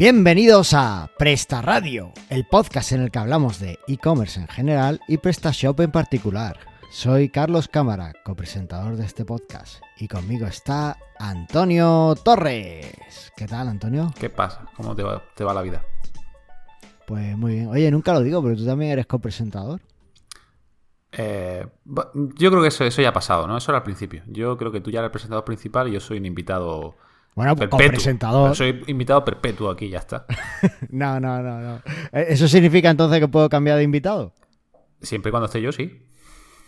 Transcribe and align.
Bienvenidos 0.00 0.72
a 0.72 1.10
Presta 1.18 1.60
Radio, 1.60 2.14
el 2.30 2.46
podcast 2.46 2.92
en 2.92 3.02
el 3.02 3.10
que 3.10 3.18
hablamos 3.18 3.60
de 3.60 3.78
e-commerce 3.86 4.40
en 4.40 4.48
general 4.48 4.98
y 5.06 5.18
PrestaShop 5.18 5.78
en 5.80 5.90
particular. 5.90 6.58
Soy 6.90 7.28
Carlos 7.28 7.68
Cámara, 7.68 8.14
copresentador 8.24 8.96
de 8.96 9.04
este 9.04 9.26
podcast, 9.26 9.82
y 9.98 10.08
conmigo 10.08 10.46
está 10.46 10.96
Antonio 11.18 12.14
Torres. 12.24 13.30
¿Qué 13.36 13.46
tal, 13.46 13.68
Antonio? 13.68 14.10
¿Qué 14.18 14.30
pasa? 14.30 14.64
¿Cómo 14.74 14.96
te 14.96 15.02
va, 15.02 15.22
te 15.34 15.44
va 15.44 15.52
la 15.52 15.60
vida? 15.60 15.84
Pues 17.06 17.36
muy 17.36 17.56
bien. 17.56 17.66
Oye, 17.66 17.90
nunca 17.90 18.14
lo 18.14 18.22
digo, 18.22 18.42
pero 18.42 18.56
tú 18.56 18.64
también 18.64 18.92
eres 18.92 19.04
copresentador. 19.04 19.82
Eh, 21.12 21.66
yo 21.84 22.50
creo 22.50 22.62
que 22.62 22.68
eso, 22.68 22.84
eso 22.84 23.02
ya 23.02 23.10
ha 23.10 23.12
pasado, 23.12 23.46
¿no? 23.46 23.58
Eso 23.58 23.70
era 23.70 23.80
al 23.80 23.84
principio. 23.84 24.22
Yo 24.28 24.56
creo 24.56 24.72
que 24.72 24.80
tú 24.80 24.90
ya 24.90 25.00
eres 25.00 25.08
el 25.08 25.12
presentador 25.12 25.44
principal 25.44 25.88
y 25.88 25.92
yo 25.92 26.00
soy 26.00 26.16
un 26.16 26.24
invitado 26.24 26.96
Bueno, 27.34 27.56
pues 27.56 27.68
copresentador. 27.70 28.54
Soy 28.56 28.82
invitado 28.88 29.24
perpetuo 29.24 29.70
aquí, 29.70 29.88
ya 29.88 29.98
está. 29.98 30.26
No, 30.90 31.18
no, 31.20 31.40
no, 31.42 31.60
no. 31.60 31.76
Eh, 32.12 32.26
¿Eso 32.30 32.48
significa 32.48 32.90
entonces 32.90 33.20
que 33.20 33.28
puedo 33.28 33.48
cambiar 33.48 33.76
de 33.78 33.84
invitado? 33.84 34.32
Siempre 35.00 35.30
y 35.30 35.32
cuando 35.32 35.46
esté 35.46 35.62
yo, 35.62 35.72
sí. 35.72 36.06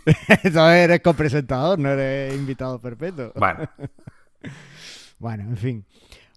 Entonces 0.28 0.76
eres 0.84 1.00
copresentador, 1.00 1.78
no 1.78 1.90
eres 1.90 2.34
invitado 2.34 2.80
perpetuo. 2.80 3.32
Bueno, 3.36 3.68
Bueno, 5.18 5.44
en 5.44 5.56
fin. 5.56 5.86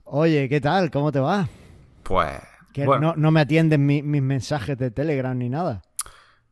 Oye, 0.04 0.48
¿qué 0.50 0.62
tal? 0.62 0.92
¿Cómo 0.92 1.12
te 1.12 1.20
va? 1.20 1.48
pues. 2.04 2.40
Que 2.74 2.86
bueno, 2.86 3.08
no, 3.12 3.16
no 3.16 3.32
me 3.32 3.40
atienden 3.40 3.86
mi- 3.86 4.04
mis 4.04 4.22
mensajes 4.22 4.78
de 4.78 4.92
Telegram 4.92 5.38
ni 5.38 5.48
nada. 5.48 5.82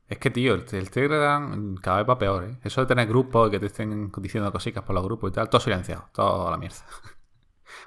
es 0.07 0.17
que, 0.19 0.29
tío, 0.31 0.53
el, 0.53 0.63
el 0.71 0.89
Telegram 0.89 1.75
cada 1.75 1.97
vez 1.97 2.09
va 2.09 2.17
peor, 2.17 2.45
¿eh? 2.45 2.57
Eso 2.63 2.79
de 2.79 2.87
tener 2.87 3.07
grupos 3.09 3.49
y 3.49 3.51
que 3.51 3.59
te 3.59 3.65
estén 3.65 4.09
diciendo 4.19 4.49
cositas 4.49 4.83
por 4.85 4.95
los 4.95 5.03
grupos 5.03 5.31
y 5.31 5.33
tal, 5.33 5.49
todo 5.49 5.59
silenciado, 5.59 6.05
toda 6.13 6.49
la 6.49 6.55
mierda. 6.57 6.77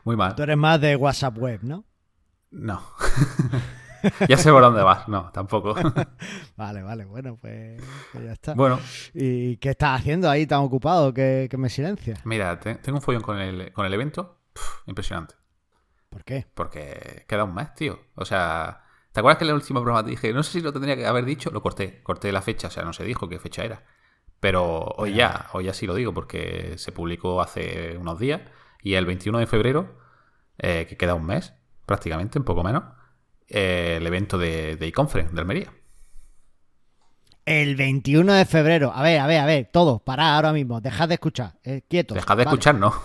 Muy 0.07 0.17
mal. 0.17 0.35
Tú 0.37 0.43
eres 0.45 0.57
más 0.57 0.81
de 0.81 0.95
WhatsApp 0.97 1.37
web, 1.37 1.61
¿no? 1.65 1.85
No. 2.53 2.81
ya 4.29 4.37
sé 4.37 4.53
por 4.53 4.63
dónde 4.63 4.83
vas. 4.83 5.09
No, 5.09 5.31
tampoco. 5.33 5.75
Vale, 6.57 6.83
vale, 6.83 7.05
bueno, 7.05 7.37
pues, 7.41 7.83
pues 8.13 8.25
ya 8.25 8.33
está. 8.33 8.55
bueno, 8.55 8.79
¿Y 9.13 9.57
qué 9.59 9.71
estás 9.71 10.01
haciendo 10.01 10.31
ahí 10.31 10.47
tan 10.47 10.61
ocupado 10.61 11.13
que, 11.13 11.49
que 11.51 11.57
me 11.59 11.69
silencias? 11.69 12.25
mira, 12.25 12.59
te- 12.59 12.77
tengo 12.77 12.99
un 12.99 13.03
follón 13.03 13.21
con 13.23 13.39
el, 13.39 13.73
con 13.73 13.85
el 13.85 13.93
evento. 13.93 14.39
Pff, 14.55 14.87
impresionante. 14.89 15.35
¿Por 16.09 16.25
qué? 16.25 16.47
Porque 16.55 17.25
queda 17.29 17.45
un 17.45 17.55
mes, 17.55 17.75
tío. 17.75 17.99
O 18.15 18.25
sea, 18.25 18.85
¿te 19.13 19.21
acuerdas 19.21 19.39
que 19.39 19.45
en 19.45 19.51
el 19.51 19.57
último 19.57 19.83
programa 19.83 20.05
te 20.05 20.11
dije, 20.11 20.33
no 20.33 20.43
sé 20.45 20.53
si 20.53 20.61
lo 20.63 20.73
tendría 20.73 20.97
que 20.97 21.05
haber 21.07 21.25
dicho? 21.27 21.51
Lo 21.51 21.61
corté. 21.61 22.01
Corté 22.05 22.31
la 22.33 22.41
fecha, 22.43 22.69
o 22.69 22.71
sea, 22.71 22.85
no 22.85 22.93
se 22.95 23.05
dijo 23.05 23.29
qué 23.29 23.39
fecha 23.39 23.65
era. 23.65 23.83
Pero 24.41 24.85
hoy 24.97 25.15
ya, 25.15 25.49
hoy 25.53 25.65
ya 25.65 25.75
sí 25.75 25.85
lo 25.87 25.95
digo, 25.95 26.15
porque 26.15 26.75
se 26.79 26.93
publicó 26.93 27.43
hace 27.43 27.97
unos 27.99 28.19
días. 28.19 28.41
Y 28.87 28.95
el 28.95 29.05
21 29.05 29.41
de 29.41 29.49
febrero, 29.49 29.97
eh, 30.59 30.87
que 30.89 30.97
queda 30.97 31.15
un 31.15 31.27
mes, 31.27 31.53
prácticamente, 31.87 32.39
un 32.39 32.45
poco 32.45 32.63
menos, 32.63 32.85
eh, 33.49 33.97
el 33.97 34.07
evento 34.07 34.39
de, 34.39 34.77
de 34.77 34.87
e-conference 34.87 35.35
de 35.35 35.41
Almería. 35.41 35.73
El 37.45 37.75
21 37.75 38.33
de 38.33 38.45
febrero. 38.45 38.93
A 38.95 39.03
ver, 39.03 39.19
a 39.19 39.27
ver, 39.27 39.41
a 39.41 39.45
ver, 39.45 39.71
todos, 39.73 40.01
parad 40.03 40.37
ahora 40.37 40.53
mismo. 40.53 40.81
Dejad 40.81 41.09
de 41.09 41.15
escuchar. 41.15 41.55
Eh, 41.65 41.83
quietos. 41.89 42.15
Dejad 42.15 42.37
de 42.37 42.45
vale. 42.45 42.55
escuchar, 42.55 42.77
no. 42.77 42.95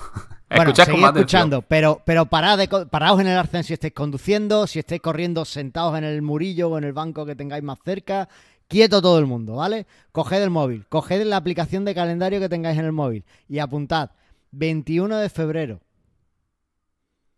Bueno, 0.53 0.69
Escuchad 0.69 0.83
con 0.83 0.91
seguid 0.91 1.01
más 1.01 1.09
atención. 1.11 1.23
escuchando, 1.23 1.61
pero, 1.63 2.01
pero 2.05 2.25
parad 2.25 2.57
de, 2.57 2.67
paraos 2.67 3.21
en 3.21 3.27
el 3.27 3.37
arcén 3.37 3.63
si 3.63 3.73
estáis 3.73 3.93
conduciendo, 3.93 4.67
si 4.67 4.79
estáis 4.79 5.01
corriendo 5.01 5.45
sentados 5.45 5.97
en 5.97 6.03
el 6.03 6.21
murillo 6.21 6.69
o 6.69 6.77
en 6.77 6.83
el 6.83 6.91
banco 6.91 7.25
que 7.25 7.35
tengáis 7.37 7.63
más 7.63 7.79
cerca. 7.85 8.27
Quieto 8.67 9.01
todo 9.01 9.17
el 9.17 9.25
mundo, 9.25 9.55
¿vale? 9.55 9.87
Coged 10.11 10.43
el 10.43 10.49
móvil, 10.49 10.85
coged 10.89 11.23
la 11.25 11.37
aplicación 11.37 11.85
de 11.85 11.95
calendario 11.95 12.39
que 12.41 12.49
tengáis 12.49 12.77
en 12.77 12.83
el 12.83 12.91
móvil 12.91 13.23
y 13.47 13.59
apuntad 13.59 14.11
21 14.51 15.17
de 15.17 15.29
febrero. 15.29 15.81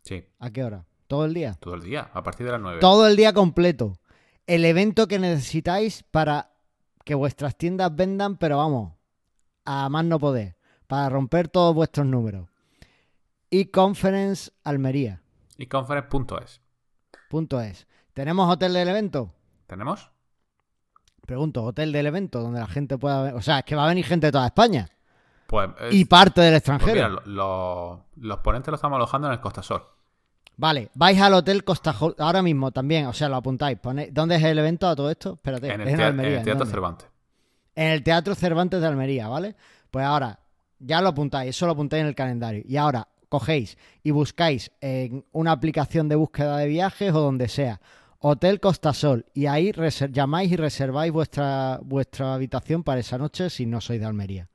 Sí, 0.03 0.25
¿A 0.39 0.49
qué 0.51 0.63
hora? 0.63 0.85
¿Todo 1.07 1.25
el 1.25 1.33
día? 1.33 1.57
todo 1.59 1.75
el 1.75 1.81
día, 1.81 2.09
a 2.13 2.23
partir 2.23 2.45
de 2.45 2.51
las 2.51 2.61
9. 2.61 2.79
Todo 2.79 3.07
el 3.07 3.15
día 3.15 3.33
completo. 3.33 3.93
El 4.47 4.65
evento 4.65 5.07
que 5.07 5.19
necesitáis 5.19 6.03
para 6.03 6.51
que 7.05 7.15
vuestras 7.15 7.55
tiendas 7.57 7.95
vendan, 7.95 8.37
pero 8.37 8.57
vamos, 8.57 8.93
a 9.65 9.87
más 9.89 10.03
no 10.05 10.19
poder, 10.19 10.57
para 10.87 11.09
romper 11.09 11.47
todos 11.47 11.73
vuestros 11.75 12.05
números. 12.05 12.49
E-Conference 13.51 14.51
Almería. 14.63 15.21
econference.es. 15.57 16.61
Punto 17.29 17.61
es. 17.61 17.87
¿Tenemos 18.13 18.51
hotel 18.51 18.73
del 18.73 18.89
evento? 18.89 19.33
¿Tenemos? 19.67 20.09
Pregunto, 21.25 21.63
hotel 21.63 21.91
del 21.91 22.07
evento 22.07 22.41
donde 22.41 22.59
la 22.59 22.67
gente 22.67 22.97
pueda. 22.97 23.35
O 23.35 23.41
sea, 23.41 23.59
es 23.59 23.65
que 23.65 23.75
va 23.75 23.85
a 23.85 23.89
venir 23.89 24.05
gente 24.05 24.27
de 24.27 24.31
toda 24.31 24.47
España 24.47 24.89
Pues, 25.53 25.69
es- 25.81 25.93
y 25.95 26.05
parte 26.05 26.41
del 26.41 26.51
pues 26.53 26.57
extranjero. 26.59 26.93
mira, 26.93 27.07
lo- 27.09 27.21
lo- 27.25 28.05
los 28.17 28.39
ponentes 28.39 28.71
los 28.71 28.79
estamos 28.79 28.95
alojando 28.97 29.27
en 29.27 29.33
el 29.33 29.39
Costa 29.39 29.61
Sol. 29.61 29.83
Vale, 30.57 30.89
vais 30.95 31.19
al 31.21 31.33
hotel 31.35 31.63
Costa 31.63 31.93
Jo- 31.93 32.15
ahora 32.19 32.41
mismo 32.41 32.71
también, 32.71 33.05
o 33.07 33.13
sea, 33.13 33.29
lo 33.29 33.35
apuntáis. 33.35 33.77
¿Dónde 34.11 34.35
es 34.35 34.43
el 34.43 34.57
evento 34.57 34.87
a 34.87 34.95
todo 34.95 35.09
esto? 35.11 35.33
Espérate, 35.33 35.67
En 35.71 35.81
el, 35.81 35.87
es 35.87 35.93
en 35.93 35.97
tea- 35.97 36.07
Almería. 36.07 36.27
en 36.29 36.33
el 36.33 36.39
¿en 36.39 36.45
Teatro? 36.45 36.65
Cervantes. 36.65 37.07
En 37.75 37.87
el 37.91 38.03
Teatro 38.03 38.35
Cervantes 38.35 38.81
de 38.81 38.87
Almería, 38.87 39.27
¿vale? 39.27 39.55
Pues 39.89 40.05
ahora, 40.05 40.39
ya 40.79 41.01
lo 41.01 41.09
apuntáis, 41.09 41.49
eso 41.51 41.65
lo 41.67 41.71
apuntáis 41.73 42.01
en 42.01 42.07
el 42.07 42.15
calendario. 42.15 42.63
Y 42.67 42.77
ahora 42.77 43.07
cogéis 43.29 43.77
y 44.03 44.11
buscáis 44.11 44.71
en 44.81 45.25
una 45.31 45.51
aplicación 45.51 46.07
de 46.09 46.15
búsqueda 46.15 46.57
de 46.57 46.67
viajes 46.67 47.13
o 47.13 47.19
donde 47.19 47.47
sea, 47.47 47.79
Hotel 48.19 48.59
Costa 48.59 48.93
Sol, 48.93 49.25
y 49.33 49.47
ahí 49.47 49.71
llamáis 50.11 50.51
y 50.51 50.55
reserváis 50.55 51.11
vuestra, 51.11 51.79
vuestra 51.83 52.33
habitación 52.35 52.83
para 52.83 53.01
esa 53.01 53.17
noche 53.17 53.49
si 53.49 53.65
no 53.65 53.81
sois 53.81 53.99
de 53.99 54.05
Almería. 54.05 54.49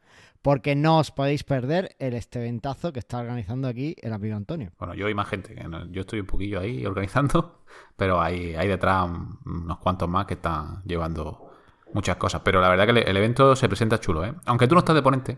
Porque 0.49 0.75
no 0.75 0.97
os 1.01 1.11
podéis 1.11 1.45
perder 1.45 1.95
el 1.99 2.15
este 2.15 2.39
eventazo 2.39 2.91
que 2.91 3.01
está 3.01 3.19
organizando 3.19 3.69
aquí 3.69 3.95
el 4.01 4.15
amigo 4.15 4.35
Antonio. 4.35 4.71
Bueno, 4.79 4.95
yo 4.95 5.07
y 5.11 5.13
más 5.15 5.29
gente. 5.29 5.55
Yo 5.91 6.01
estoy 6.01 6.21
un 6.21 6.27
poquillo 6.27 6.59
ahí 6.61 6.87
organizando, 6.93 7.65
pero 7.99 8.19
hay, 8.19 8.55
hay 8.55 8.67
detrás 8.67 9.05
un- 9.11 9.39
unos 9.45 9.77
cuantos 9.77 10.09
más 10.09 10.25
que 10.25 10.33
están 10.35 10.83
llevando 10.87 11.51
muchas 11.93 12.17
cosas. 12.17 12.41
Pero 12.43 12.63
la 12.63 12.71
verdad 12.71 12.87
que 12.87 12.93
el, 12.93 12.97
el 13.09 13.17
evento 13.19 13.55
se 13.57 13.69
presenta 13.69 14.01
chulo, 14.01 14.25
¿eh? 14.25 14.33
Aunque 14.47 14.67
tú 14.67 14.75
no 14.75 14.79
estás 14.79 14.95
de 14.95 15.03
ponente, 15.03 15.37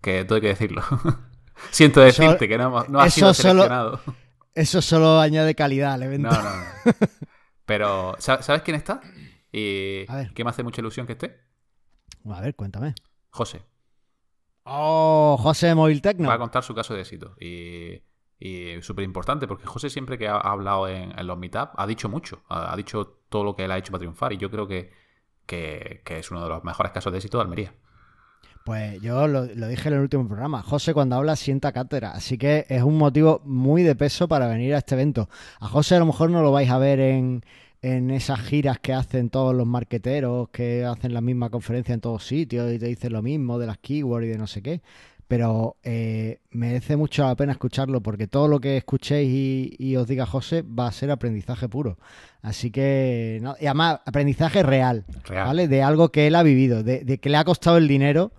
que 0.00 0.24
todo 0.24 0.36
hay 0.36 0.42
que 0.42 0.46
decirlo. 0.54 0.82
Siento 1.72 2.04
Eso- 2.04 2.22
decirte 2.22 2.46
que 2.48 2.56
no, 2.56 2.84
no 2.84 3.00
has 3.00 3.12
sido 3.12 3.34
solo- 3.34 3.62
seleccionado. 3.64 4.00
Eso 4.54 4.80
solo 4.82 5.18
añade 5.18 5.56
calidad 5.56 5.94
al 5.94 6.04
evento. 6.04 6.30
No, 6.30 6.36
no, 6.40 6.50
no. 6.56 6.62
Pero, 7.66 8.14
¿sa- 8.20 8.40
¿sabes 8.40 8.62
quién 8.62 8.76
está? 8.76 9.00
Y 9.50 10.04
A 10.06 10.14
ver. 10.14 10.32
que 10.32 10.44
me 10.44 10.50
hace 10.50 10.62
mucha 10.62 10.80
ilusión 10.80 11.08
que 11.08 11.14
esté. 11.14 11.40
A 12.30 12.40
ver, 12.40 12.54
cuéntame. 12.54 12.94
José. 13.30 13.62
Oh, 14.64 15.36
José 15.38 15.68
de 15.68 15.74
Móvil 15.74 16.00
Tecno. 16.00 16.28
Va 16.28 16.34
a 16.34 16.38
contar 16.38 16.62
su 16.62 16.74
caso 16.74 16.94
de 16.94 17.00
éxito. 17.02 17.36
Y, 17.40 18.02
y 18.38 18.80
súper 18.82 19.04
importante, 19.04 19.46
porque 19.46 19.66
José 19.66 19.90
siempre 19.90 20.18
que 20.18 20.26
ha, 20.28 20.36
ha 20.36 20.52
hablado 20.52 20.88
en, 20.88 21.18
en 21.18 21.26
los 21.26 21.38
meetups 21.38 21.72
ha 21.76 21.86
dicho 21.86 22.08
mucho. 22.08 22.42
Ha, 22.48 22.72
ha 22.72 22.76
dicho 22.76 23.20
todo 23.28 23.44
lo 23.44 23.54
que 23.54 23.64
él 23.64 23.70
ha 23.70 23.78
hecho 23.78 23.92
para 23.92 24.00
triunfar. 24.00 24.32
Y 24.32 24.38
yo 24.38 24.50
creo 24.50 24.66
que, 24.66 24.90
que, 25.46 26.02
que 26.04 26.18
es 26.18 26.30
uno 26.30 26.42
de 26.42 26.48
los 26.48 26.64
mejores 26.64 26.92
casos 26.92 27.12
de 27.12 27.18
éxito 27.18 27.38
de 27.38 27.42
Almería. 27.42 27.74
Pues 28.64 28.98
yo 29.02 29.28
lo, 29.28 29.44
lo 29.44 29.68
dije 29.68 29.88
en 29.88 29.96
el 29.96 30.00
último 30.00 30.26
programa. 30.26 30.62
José 30.62 30.94
cuando 30.94 31.16
habla 31.16 31.36
sienta 31.36 31.72
cátedra, 31.72 32.12
así 32.12 32.38
que 32.38 32.64
es 32.70 32.82
un 32.82 32.96
motivo 32.96 33.42
muy 33.44 33.82
de 33.82 33.94
peso 33.94 34.26
para 34.26 34.46
venir 34.46 34.74
a 34.74 34.78
este 34.78 34.94
evento. 34.94 35.28
A 35.60 35.68
José 35.68 35.96
a 35.96 35.98
lo 35.98 36.06
mejor 36.06 36.30
no 36.30 36.40
lo 36.40 36.50
vais 36.50 36.70
a 36.70 36.78
ver 36.78 36.98
en, 36.98 37.44
en 37.84 38.10
esas 38.10 38.40
giras 38.40 38.78
que 38.78 38.94
hacen 38.94 39.28
todos 39.28 39.54
los 39.54 39.66
marqueteros, 39.66 40.48
que 40.48 40.86
hacen 40.86 41.12
la 41.12 41.20
misma 41.20 41.50
conferencia 41.50 41.92
en 41.92 42.00
todos 42.00 42.26
sitios 42.26 42.72
y 42.72 42.78
te 42.78 42.86
dicen 42.86 43.12
lo 43.12 43.20
mismo 43.20 43.58
de 43.58 43.66
las 43.66 43.76
keywords 43.76 44.26
y 44.26 44.30
de 44.30 44.38
no 44.38 44.46
sé 44.46 44.62
qué. 44.62 44.80
Pero 45.28 45.76
eh, 45.82 46.40
merece 46.50 46.96
mucho 46.96 47.24
la 47.24 47.36
pena 47.36 47.52
escucharlo 47.52 48.02
porque 48.02 48.26
todo 48.26 48.48
lo 48.48 48.58
que 48.58 48.78
escuchéis 48.78 49.30
y, 49.30 49.76
y 49.78 49.96
os 49.96 50.08
diga 50.08 50.24
José 50.24 50.62
va 50.62 50.86
a 50.86 50.92
ser 50.92 51.10
aprendizaje 51.10 51.68
puro. 51.68 51.98
Así 52.40 52.70
que, 52.70 53.38
no, 53.42 53.54
y 53.60 53.66
además, 53.66 54.00
aprendizaje 54.06 54.62
real. 54.62 55.04
Real. 55.24 55.46
¿vale? 55.48 55.68
De 55.68 55.82
algo 55.82 56.10
que 56.10 56.26
él 56.26 56.36
ha 56.36 56.42
vivido, 56.42 56.82
de, 56.82 57.04
de 57.04 57.18
que 57.18 57.28
le 57.28 57.36
ha 57.36 57.44
costado 57.44 57.76
el 57.76 57.86
dinero, 57.86 58.32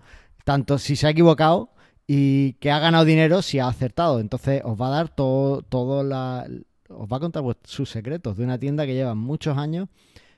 tanto 0.44 0.80
si 0.80 0.96
se 0.96 1.06
ha 1.06 1.12
equivocado 1.12 1.70
y 2.08 2.54
que 2.54 2.72
ha 2.72 2.80
ganado 2.80 3.06
dinero 3.06 3.44
si 3.44 3.60
ha 3.60 3.68
acertado. 3.68 4.20
Entonces 4.20 4.64
os 4.66 4.80
va 4.82 4.88
a 4.88 4.92
dar 4.92 5.10
todo, 5.10 5.62
todo 5.62 6.04
la, 6.04 6.48
os 6.98 7.08
va 7.12 7.18
a 7.18 7.20
contar 7.20 7.44
vuest- 7.44 7.66
sus 7.66 7.90
secretos 7.90 8.38
de 8.38 8.44
una 8.44 8.58
tienda 8.58 8.86
que 8.86 8.94
lleva 8.94 9.16
muchos 9.16 9.58
años 9.58 9.88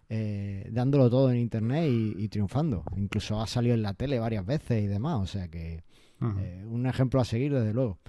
eh, 0.10 0.68
dándolo 0.72 1.10
todo 1.10 1.30
en 1.32 1.38
internet 1.38 1.86
y, 1.90 2.16
y 2.18 2.28
triunfando. 2.30 2.84
Incluso 2.96 3.42
ha 3.42 3.48
salido 3.48 3.76
en 3.76 3.82
la 3.84 3.94
tele 3.94 4.20
varias 4.20 4.46
veces 4.46 4.84
y 4.84 4.88
demás. 4.88 5.20
O 5.22 5.28
sea 5.28 5.48
que 5.50 5.84
eh, 6.22 6.64
un 6.66 6.86
ejemplo 6.88 7.20
a 7.22 7.26
seguir 7.26 7.54
desde 7.54 7.74
luego. 7.74 8.00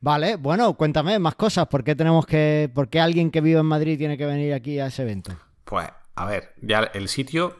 Vale, 0.00 0.36
bueno, 0.36 0.74
cuéntame 0.74 1.18
más 1.18 1.34
cosas. 1.34 1.66
¿Por 1.68 1.82
qué 1.82 1.94
tenemos 1.96 2.26
que, 2.26 2.70
por 2.74 2.88
qué 2.88 3.00
alguien 3.00 3.30
que 3.30 3.40
vive 3.40 3.58
en 3.60 3.66
Madrid 3.66 3.96
tiene 3.98 4.18
que 4.18 4.26
venir 4.26 4.52
aquí 4.52 4.78
a 4.78 4.86
ese 4.86 5.02
evento? 5.02 5.32
Pues, 5.64 5.88
a 6.14 6.26
ver, 6.26 6.52
ya 6.60 6.80
el 6.94 7.08
sitio 7.08 7.56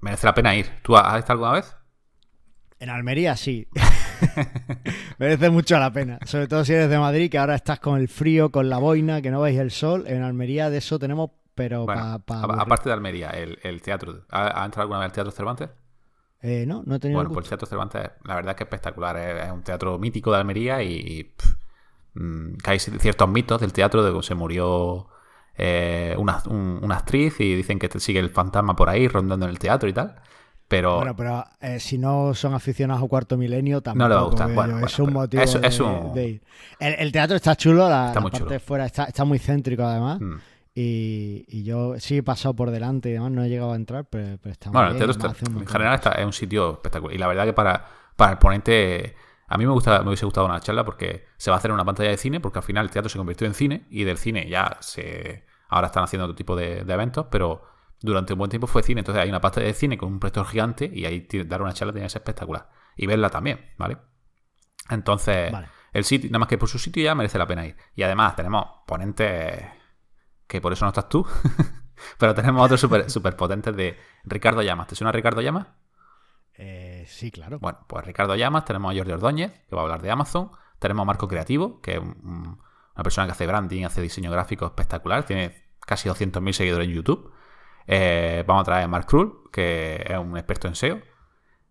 merece 0.00 0.26
la 0.26 0.34
pena 0.34 0.54
ir. 0.54 0.66
¿Tú 0.82 0.96
has 0.96 1.18
estado 1.18 1.32
alguna 1.44 1.52
vez? 1.60 1.74
En 2.78 2.88
Almería 2.88 3.36
sí. 3.36 3.66
Merece 5.18 5.50
mucho 5.50 5.78
la 5.78 5.92
pena. 5.92 6.18
Sobre 6.24 6.48
todo 6.48 6.64
si 6.64 6.72
eres 6.72 6.88
de 6.90 6.98
Madrid, 6.98 7.30
que 7.30 7.38
ahora 7.38 7.54
estás 7.54 7.80
con 7.80 7.98
el 7.98 8.08
frío, 8.08 8.50
con 8.50 8.68
la 8.70 8.78
boina, 8.78 9.22
que 9.22 9.30
no 9.30 9.40
veis 9.40 9.58
el 9.58 9.70
sol. 9.70 10.04
En 10.06 10.22
Almería 10.22 10.70
de 10.70 10.78
eso 10.78 10.98
tenemos, 10.98 11.30
pero 11.54 11.84
Bueno, 11.84 12.20
para... 12.24 12.40
a- 12.40 12.62
aparte 12.62 12.88
de 12.88 12.92
Almería, 12.94 13.30
el, 13.30 13.58
el 13.62 13.82
teatro. 13.82 14.24
¿Ha, 14.30 14.62
ha 14.62 14.64
entrado 14.64 14.82
alguna 14.82 15.00
vez 15.00 15.06
al 15.06 15.12
Teatro 15.12 15.30
Cervantes? 15.32 15.70
Eh, 16.42 16.64
no, 16.66 16.82
no 16.86 16.94
he 16.94 16.98
tenido... 17.00 17.18
Bueno, 17.18 17.30
el 17.30 17.34
pues 17.34 17.44
el. 17.46 17.48
Teatro 17.50 17.66
Cervantes, 17.66 18.10
la 18.24 18.34
verdad 18.34 18.50
es 18.52 18.56
que 18.56 18.64
es 18.64 18.66
espectacular. 18.68 19.16
Es, 19.16 19.44
es 19.46 19.52
un 19.52 19.62
teatro 19.62 19.98
mítico 19.98 20.32
de 20.32 20.38
Almería 20.38 20.82
y, 20.82 20.94
y, 20.94 21.24
pff, 21.24 21.54
mm, 22.14 22.54
que 22.56 22.70
hay 22.70 22.78
ciertos 22.78 23.28
mitos 23.28 23.60
del 23.60 23.72
teatro 23.72 24.02
de 24.04 24.12
que 24.12 24.22
se 24.22 24.34
murió 24.34 25.08
eh, 25.56 26.14
una, 26.18 26.42
una, 26.48 26.96
actriz 26.96 27.38
y 27.40 27.54
dicen 27.54 27.78
que 27.78 27.88
sigue 28.00 28.20
el 28.20 28.30
fantasma 28.30 28.74
por 28.76 28.88
ahí 28.88 29.08
rondando 29.08 29.44
en 29.46 29.50
el 29.50 29.58
teatro 29.58 29.88
y 29.88 29.92
tal. 29.92 30.16
Pero, 30.70 30.98
bueno, 30.98 31.16
pero 31.16 31.44
eh, 31.60 31.80
si 31.80 31.98
no 31.98 32.32
son 32.32 32.54
aficionados 32.54 33.02
a 33.02 33.08
cuarto 33.08 33.36
milenio, 33.36 33.80
también 33.80 34.04
no 34.04 34.08
le 34.08 34.14
va 34.14 34.20
a 34.20 34.24
gustar. 34.24 34.54
Bueno, 34.54 34.78
es 34.86 34.96
un 35.00 35.12
motivo 35.12 35.42
de, 36.14 36.28
ir. 36.28 36.42
El, 36.78 37.10
teatro 37.10 37.34
está 37.34 37.56
chulo, 37.56 37.88
la, 37.88 38.12
parte 38.14 38.44
de 38.44 38.60
fuera 38.60 38.86
está, 38.86 39.06
está, 39.06 39.24
muy 39.24 39.40
céntrico 39.40 39.82
además. 39.82 40.20
Mm. 40.20 40.36
Y, 40.72 41.64
yo 41.64 41.98
sí 41.98 42.18
he 42.18 42.22
pasado 42.22 42.54
por 42.54 42.70
delante 42.70 43.10
y 43.10 43.14
demás, 43.14 43.32
no 43.32 43.42
he 43.42 43.48
llegado 43.48 43.72
a 43.72 43.74
entrar, 43.74 44.04
pero, 44.08 44.38
está 44.44 44.70
muy 44.70 44.94
bien. 44.94 45.10
en 45.58 45.66
general 45.66 45.96
está, 45.96 46.12
es 46.12 46.24
un 46.24 46.32
sitio 46.32 46.74
espectacular. 46.74 47.16
Y 47.16 47.18
la 47.18 47.26
verdad 47.26 47.46
que 47.46 47.52
para, 47.52 47.88
para 48.14 48.30
el 48.30 48.38
ponente, 48.38 49.16
a 49.48 49.58
mí 49.58 49.66
me, 49.66 49.72
gusta, 49.72 50.02
me 50.02 50.10
hubiese 50.10 50.24
gustado 50.24 50.46
una 50.46 50.60
charla 50.60 50.84
porque 50.84 51.26
se 51.36 51.50
va 51.50 51.56
a 51.56 51.58
hacer 51.58 51.70
en 51.70 51.74
una 51.74 51.84
pantalla 51.84 52.10
de 52.10 52.16
cine, 52.16 52.38
porque 52.38 52.60
al 52.60 52.64
final 52.64 52.86
el 52.86 52.92
teatro 52.92 53.08
se 53.08 53.18
convirtió 53.18 53.48
en 53.48 53.54
cine 53.54 53.86
y 53.90 54.04
del 54.04 54.18
cine 54.18 54.48
ya 54.48 54.76
se... 54.78 55.44
Ahora 55.68 55.88
están 55.88 56.04
haciendo 56.04 56.26
otro 56.26 56.36
tipo 56.36 56.54
de, 56.54 56.78
eventos, 56.78 57.26
pero 57.28 57.69
durante 58.00 58.32
un 58.32 58.38
buen 58.38 58.50
tiempo 58.50 58.66
fue 58.66 58.82
cine. 58.82 59.00
Entonces 59.00 59.22
hay 59.22 59.28
una 59.28 59.40
pantalla 59.40 59.66
de 59.66 59.74
cine 59.74 59.98
con 59.98 60.12
un 60.12 60.20
proyector 60.20 60.46
gigante 60.46 60.90
y 60.92 61.04
ahí 61.04 61.26
dar 61.46 61.62
una 61.62 61.72
charla 61.72 61.92
tiene 61.92 62.06
que 62.06 62.10
ser 62.10 62.20
espectacular. 62.20 62.68
Y 62.96 63.06
verla 63.06 63.30
también, 63.30 63.72
¿vale? 63.78 63.98
Entonces, 64.88 65.52
el 65.92 66.04
sitio, 66.04 66.30
nada 66.30 66.40
más 66.40 66.48
que 66.48 66.58
por 66.58 66.68
su 66.68 66.78
sitio 66.78 67.02
ya 67.02 67.14
merece 67.14 67.38
la 67.38 67.46
pena 67.46 67.66
ir. 67.66 67.76
Y 67.94 68.02
además 68.02 68.36
tenemos 68.36 68.64
ponentes 68.86 69.64
que 70.46 70.60
por 70.60 70.72
eso 70.72 70.84
no 70.84 70.88
estás 70.88 71.08
tú. 71.08 71.26
Pero 72.18 72.34
tenemos 72.34 72.64
otros 72.64 72.80
súper 72.80 73.10
super 73.10 73.36
potentes 73.36 73.76
de 73.76 73.96
Ricardo 74.24 74.62
Llamas. 74.62 74.88
¿Te 74.88 74.94
suena 74.94 75.12
Ricardo 75.12 75.40
Llamas? 75.40 75.68
Eh, 76.54 77.04
sí, 77.06 77.30
claro. 77.30 77.58
Bueno, 77.58 77.84
pues 77.86 78.04
Ricardo 78.04 78.34
Llamas, 78.34 78.64
tenemos 78.64 78.92
a 78.92 78.96
Jordi 78.96 79.12
Ordóñez, 79.12 79.52
que 79.68 79.76
va 79.76 79.82
a 79.82 79.84
hablar 79.84 80.02
de 80.02 80.10
Amazon. 80.10 80.50
Tenemos 80.78 81.02
a 81.02 81.06
Marco 81.06 81.28
Creativo, 81.28 81.80
que 81.80 81.92
es 81.92 81.98
una 81.98 83.02
persona 83.02 83.26
que 83.26 83.32
hace 83.32 83.46
branding, 83.46 83.84
hace 83.84 84.00
diseño 84.00 84.30
gráfico 84.30 84.66
espectacular. 84.66 85.24
Tiene 85.24 85.70
casi 85.80 86.08
200.000 86.08 86.52
seguidores 86.52 86.88
en 86.88 86.94
YouTube. 86.94 87.32
Eh, 87.92 88.44
vamos 88.46 88.60
a 88.60 88.64
traer 88.66 88.84
a 88.84 88.88
Mark 88.88 89.04
Krull, 89.06 89.50
que 89.50 90.04
es 90.08 90.16
un 90.16 90.36
experto 90.36 90.68
en 90.68 90.76
SEO. 90.76 91.00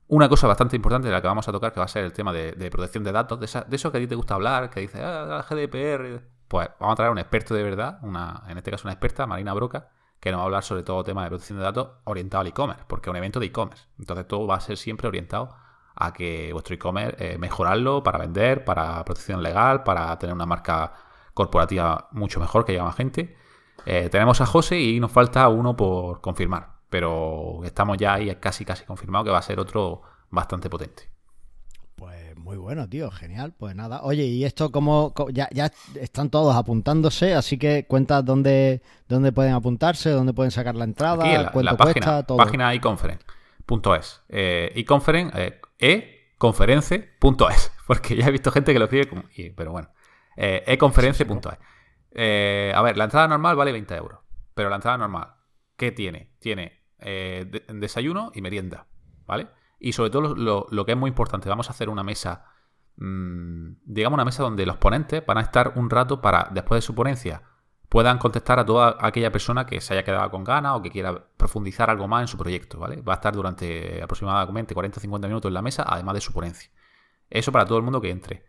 Una 0.10 0.28
cosa 0.28 0.48
bastante 0.48 0.76
importante 0.76 1.08
de 1.08 1.14
la 1.14 1.22
que 1.22 1.28
vamos 1.28 1.48
a 1.48 1.52
tocar, 1.54 1.72
que 1.72 1.80
va 1.80 1.86
a 1.86 1.88
ser 1.88 2.04
el 2.04 2.12
tema 2.12 2.34
de, 2.34 2.70
protección 2.70 3.06
de 3.06 3.14
datos, 3.14 3.40
de, 3.40 3.46
eso 3.46 3.90
que 3.90 4.00
a 4.00 4.02
ti 4.02 4.08
te 4.08 4.16
gusta 4.16 4.36
hablar, 4.36 4.70
que 4.70 4.82
dice, 4.82 5.02
ah, 5.02 5.46
GDPR, 5.50 6.22
pues 6.50 6.68
vamos 6.78 6.92
a 6.92 6.96
traer 6.98 7.08
a 7.08 7.12
un 7.14 7.20
experto 7.20 7.54
de 7.54 7.64
verdad, 7.64 8.00
una, 8.02 8.44
en 8.50 8.58
este 8.58 8.70
caso 8.70 8.86
una 8.86 8.92
experta, 8.92 9.28
Marina 9.28 9.54
Broca, 9.54 9.92
que 10.20 10.32
nos 10.32 10.40
va 10.40 10.42
a 10.42 10.46
hablar 10.48 10.64
sobre 10.64 10.84
todo 10.84 11.06
tema 11.06 11.24
de 11.24 11.30
protección 11.30 11.58
de 11.58 11.64
datos 11.64 11.88
orientado 12.04 12.42
al 12.42 12.48
e-commerce, 12.48 12.84
porque 12.86 13.10
es 13.10 13.12
un 13.12 13.18
evento 13.18 13.40
de 13.40 13.46
e-commerce. 13.46 13.86
Entonces 13.98 14.28
todo 14.28 14.46
va 14.46 14.56
a 14.56 14.60
ser 14.60 14.76
siempre 14.76 15.08
orientado 15.08 15.56
a 15.96 16.12
que 16.12 16.52
vuestro 16.52 16.76
e-commerce, 16.76 17.16
eh, 17.18 17.38
mejorarlo 17.38 18.04
para 18.04 18.18
vender, 18.18 18.66
para 18.66 19.06
protección 19.06 19.42
legal, 19.42 19.84
para 19.84 20.20
tener 20.20 20.36
una 20.36 20.46
marca 20.46 20.92
corporativa 21.34 22.10
mucho 22.12 22.42
mejor, 22.42 22.66
que 22.66 22.74
llegue 22.74 22.84
más 22.84 22.98
gente. 22.98 23.38
Eh, 23.86 24.10
tenemos 24.10 24.42
a 24.42 24.46
José 24.46 24.80
y 24.80 25.00
nos 25.00 25.12
falta 25.12 25.48
uno 25.50 25.76
por 25.76 26.22
confirmar, 26.22 26.74
pero 26.90 27.62
estamos 27.64 27.98
ya 27.98 28.14
ahí 28.16 28.34
casi 28.36 28.66
casi 28.66 28.86
confirmado 28.86 29.26
que 29.26 29.32
va 29.32 29.40
a 29.40 29.44
ser 29.44 29.60
otro 29.60 30.02
bastante 30.30 30.70
potente. 30.70 31.10
Muy 32.50 32.58
bueno, 32.58 32.90
tío, 32.90 33.12
genial. 33.12 33.54
Pues 33.56 33.76
nada, 33.76 34.02
oye, 34.02 34.24
y 34.24 34.44
esto 34.44 34.72
como 34.72 35.14
ya, 35.32 35.48
ya 35.52 35.72
están 36.02 36.32
todos 36.32 36.56
apuntándose, 36.56 37.36
así 37.36 37.60
que 37.60 37.86
cuenta 37.86 38.24
dónde, 38.24 38.82
dónde 39.08 39.32
pueden 39.32 39.54
apuntarse, 39.54 40.10
dónde 40.10 40.34
pueden 40.34 40.50
sacar 40.50 40.74
la 40.74 40.86
entrada, 40.86 41.24
la, 41.28 41.52
cuánto 41.52 41.78
página, 41.78 41.94
cuesta, 41.94 42.24
todo. 42.24 42.40
Página 42.40 42.74
econference.es. 42.74 44.24
Eh, 44.30 44.72
econference, 44.74 45.62
eh, 45.78 46.32
econference.es, 46.36 47.72
porque 47.86 48.16
ya 48.16 48.26
he 48.26 48.32
visto 48.32 48.52
gente 48.52 48.74
que 48.74 48.80
lo 48.80 48.86
escribe 48.86 49.08
como, 49.08 49.26
pero 49.56 49.72
bueno, 49.72 49.90
eh, 50.36 50.64
econference.es. 50.66 51.60
Eh, 52.12 52.72
a 52.76 52.82
ver, 52.82 52.98
la 52.98 53.06
entrada 53.06 53.28
normal 53.28 53.56
vale 53.56 53.72
20 53.72 53.96
euros, 53.96 54.20
pero 54.54 54.70
la 54.70 54.76
entrada 54.76 54.98
normal, 54.98 55.36
¿qué 55.78 55.92
tiene? 55.92 56.36
Tiene 56.40 56.86
eh, 57.00 57.66
desayuno 57.74 58.32
y 58.34 58.42
merienda, 58.42 58.88
¿vale? 59.26 59.48
Y 59.80 59.94
sobre 59.94 60.10
todo 60.10 60.36
lo, 60.36 60.86
que 60.86 60.92
es 60.92 60.98
muy 60.98 61.10
importante, 61.10 61.50
vamos 61.50 61.70
a 61.70 61.72
hacer 61.72 61.90
una 61.90 62.04
mesa, 62.04 62.46
mmm, 62.98 63.74
digamos 63.86 64.18
una 64.18 64.26
mesa 64.26 64.44
donde 64.44 64.66
los 64.66 64.78
ponentes 64.78 65.26
van 65.26 65.38
a 65.38 65.42
estar 65.42 65.74
un 65.76 65.90
rato 65.90 66.22
para, 66.22 66.50
después 66.52 66.80
de 66.80 66.82
su 66.86 66.96
ponencia, 66.96 67.44
puedan 67.88 68.20
contestar 68.20 68.60
a 68.60 68.66
toda 68.66 68.98
aquella 69.00 69.32
persona 69.32 69.66
que 69.66 69.82
se 69.82 69.94
haya 69.94 70.04
quedado 70.04 70.30
con 70.30 70.44
ganas 70.44 70.76
o 70.76 70.82
que 70.82 70.92
quiera 70.92 71.28
profundizar 71.38 71.90
algo 71.90 72.08
más 72.08 72.22
en 72.22 72.28
su 72.28 72.38
proyecto, 72.38 72.80
¿vale? 72.80 73.02
Va 73.02 73.14
a 73.14 73.16
estar 73.16 73.34
durante 73.34 74.02
aproximadamente 74.04 74.74
40 74.74 75.00
o 75.00 75.02
50 75.02 75.28
minutos 75.28 75.50
en 75.50 75.54
la 75.54 75.62
mesa, 75.62 75.84
además 75.88 76.14
de 76.14 76.22
su 76.22 76.32
ponencia. 76.32 76.70
Eso 77.30 77.52
para 77.52 77.66
todo 77.66 77.78
el 77.78 77.84
mundo 77.84 78.02
que 78.02 78.12
entre. 78.12 78.46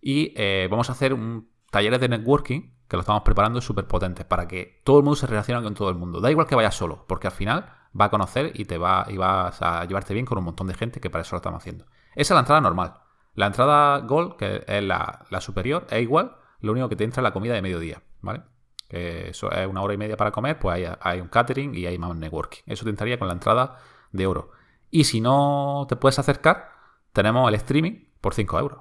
Y 0.00 0.32
eh, 0.36 0.68
vamos 0.70 0.88
a 0.88 0.92
hacer 0.92 1.12
un 1.12 1.50
talleres 1.70 2.00
de 2.00 2.08
networking 2.08 2.77
que 2.88 2.96
lo 2.96 3.00
estamos 3.00 3.22
preparando 3.22 3.60
súper 3.60 3.86
potentes 3.86 4.24
para 4.24 4.48
que 4.48 4.80
todo 4.82 4.98
el 4.98 5.04
mundo 5.04 5.16
se 5.16 5.26
relacione 5.26 5.62
con 5.62 5.74
todo 5.74 5.90
el 5.90 5.96
mundo. 5.96 6.20
Da 6.20 6.30
igual 6.30 6.46
que 6.46 6.54
vayas 6.54 6.74
solo, 6.74 7.04
porque 7.06 7.26
al 7.26 7.32
final 7.32 7.70
va 7.98 8.06
a 8.06 8.10
conocer 8.10 8.52
y 8.54 8.64
te 8.64 8.78
va 8.78 9.06
y 9.08 9.18
vas 9.18 9.60
a 9.60 9.84
llevarte 9.84 10.14
bien 10.14 10.24
con 10.24 10.38
un 10.38 10.44
montón 10.44 10.66
de 10.66 10.74
gente 10.74 11.00
que 11.00 11.10
para 11.10 11.22
eso 11.22 11.36
lo 11.36 11.38
estamos 11.38 11.58
haciendo. 11.58 11.84
Esa 12.14 12.34
es 12.34 12.36
la 12.36 12.40
entrada 12.40 12.60
normal. 12.62 12.94
La 13.34 13.46
entrada 13.46 13.98
Gold, 14.00 14.36
que 14.36 14.64
es 14.66 14.82
la, 14.82 15.26
superior, 15.40 15.86
es 15.90 16.02
igual, 16.02 16.36
lo 16.60 16.72
único 16.72 16.88
que 16.88 16.96
te 16.96 17.04
entra 17.04 17.20
es 17.20 17.24
la 17.24 17.32
comida 17.32 17.54
de 17.54 17.62
mediodía, 17.62 18.02
¿vale? 18.20 18.42
Que 18.88 19.28
eso 19.28 19.52
es 19.52 19.66
una 19.66 19.82
hora 19.82 19.94
y 19.94 19.98
media 19.98 20.16
para 20.16 20.32
comer, 20.32 20.58
pues 20.58 20.74
hay, 20.74 20.90
hay 21.00 21.20
un 21.20 21.28
catering 21.28 21.74
y 21.74 21.86
hay 21.86 21.98
más 21.98 22.16
networking. 22.16 22.62
Eso 22.66 22.84
te 22.84 22.90
entraría 22.90 23.18
con 23.18 23.28
la 23.28 23.34
entrada 23.34 23.76
de 24.12 24.26
oro. 24.26 24.50
Y 24.90 25.04
si 25.04 25.20
no 25.20 25.86
te 25.88 25.96
puedes 25.96 26.18
acercar, 26.18 26.70
tenemos 27.12 27.46
el 27.48 27.54
streaming 27.56 28.08
por 28.20 28.34
5 28.34 28.58
euros. 28.58 28.80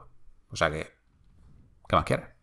O 0.49 0.55
sea 0.55 0.71
que, 0.71 0.93
¿qué 1.87 1.95
más 1.95 2.05
quieres? 2.05 2.36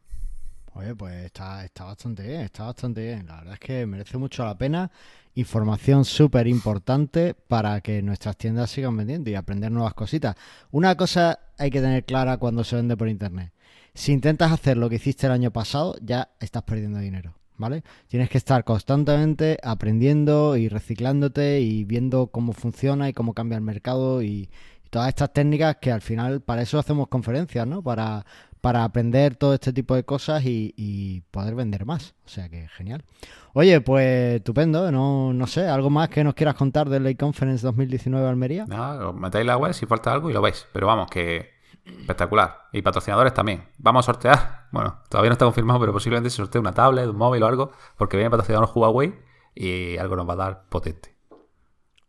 Oye, 0.74 0.94
pues 0.96 1.26
está, 1.26 1.64
está 1.64 1.84
bastante 1.84 2.24
bien, 2.24 2.40
está 2.40 2.64
bastante 2.64 3.00
bien. 3.00 3.26
La 3.28 3.36
verdad 3.36 3.54
es 3.54 3.60
que 3.60 3.86
merece 3.86 4.18
mucho 4.18 4.44
la 4.44 4.58
pena. 4.58 4.90
Información 5.36 6.04
súper 6.04 6.48
importante 6.48 7.34
para 7.34 7.80
que 7.80 8.02
nuestras 8.02 8.36
tiendas 8.36 8.70
sigan 8.70 8.96
vendiendo 8.96 9.30
y 9.30 9.36
aprender 9.36 9.70
nuevas 9.70 9.94
cositas. 9.94 10.34
Una 10.72 10.96
cosa 10.96 11.38
hay 11.58 11.70
que 11.70 11.80
tener 11.80 12.04
clara 12.04 12.38
cuando 12.38 12.64
se 12.64 12.74
vende 12.74 12.96
por 12.96 13.08
internet. 13.08 13.52
Si 13.94 14.12
intentas 14.12 14.50
hacer 14.50 14.76
lo 14.76 14.90
que 14.90 14.96
hiciste 14.96 15.26
el 15.26 15.32
año 15.32 15.52
pasado, 15.52 15.94
ya 16.02 16.30
estás 16.40 16.64
perdiendo 16.64 16.98
dinero. 16.98 17.34
¿Vale? 17.56 17.84
Tienes 18.08 18.28
que 18.30 18.38
estar 18.38 18.64
constantemente 18.64 19.58
aprendiendo 19.62 20.56
y 20.56 20.68
reciclándote 20.68 21.60
y 21.60 21.84
viendo 21.84 22.26
cómo 22.26 22.52
funciona 22.52 23.08
y 23.08 23.12
cómo 23.12 23.32
cambia 23.32 23.54
el 23.54 23.62
mercado 23.62 24.24
y, 24.24 24.50
todas 24.94 25.08
estas 25.08 25.32
técnicas 25.32 25.78
que 25.80 25.90
al 25.90 26.02
final 26.02 26.40
para 26.40 26.62
eso 26.62 26.78
hacemos 26.78 27.08
conferencias, 27.08 27.66
¿no? 27.66 27.82
Para, 27.82 28.24
para 28.64 28.82
aprender 28.82 29.36
todo 29.36 29.52
este 29.52 29.74
tipo 29.74 29.94
de 29.94 30.04
cosas 30.04 30.42
y, 30.46 31.22
poder 31.30 31.54
vender 31.54 31.84
más. 31.84 32.14
O 32.24 32.28
sea 32.30 32.48
que 32.48 32.66
genial. 32.68 33.04
Oye, 33.52 33.82
pues 33.82 34.36
estupendo, 34.36 34.90
no, 34.90 35.34
no 35.34 35.46
sé, 35.46 35.68
¿algo 35.68 35.90
más 35.90 36.08
que 36.08 36.24
nos 36.24 36.32
quieras 36.32 36.54
contar 36.54 36.88
del 36.88 37.04
Lake 37.04 37.18
Conference 37.18 37.62
2019 37.62 38.26
Almería? 38.26 38.64
No, 38.64 39.12
metéis 39.12 39.44
la 39.44 39.58
web 39.58 39.74
si 39.74 39.84
falta 39.84 40.14
algo 40.14 40.30
y 40.30 40.32
lo 40.32 40.40
veis. 40.40 40.66
Pero 40.72 40.86
vamos, 40.86 41.10
que 41.10 41.50
espectacular. 41.84 42.68
Y 42.72 42.80
patrocinadores 42.80 43.34
también. 43.34 43.64
Vamos 43.76 44.06
a 44.06 44.12
sortear, 44.14 44.68
bueno, 44.72 45.02
todavía 45.10 45.28
no 45.28 45.34
está 45.34 45.44
confirmado, 45.44 45.78
pero 45.80 45.92
posiblemente 45.92 46.30
se 46.30 46.36
sortee 46.36 46.58
una 46.58 46.72
tablet, 46.72 47.06
un 47.06 47.18
móvil 47.18 47.42
o 47.42 47.46
algo, 47.46 47.70
porque 47.98 48.16
viene 48.16 48.30
patrocinador 48.30 48.70
Huawei 48.74 49.14
y 49.54 49.98
algo 49.98 50.16
nos 50.16 50.26
va 50.26 50.32
a 50.32 50.36
dar 50.36 50.64
potente. 50.70 51.13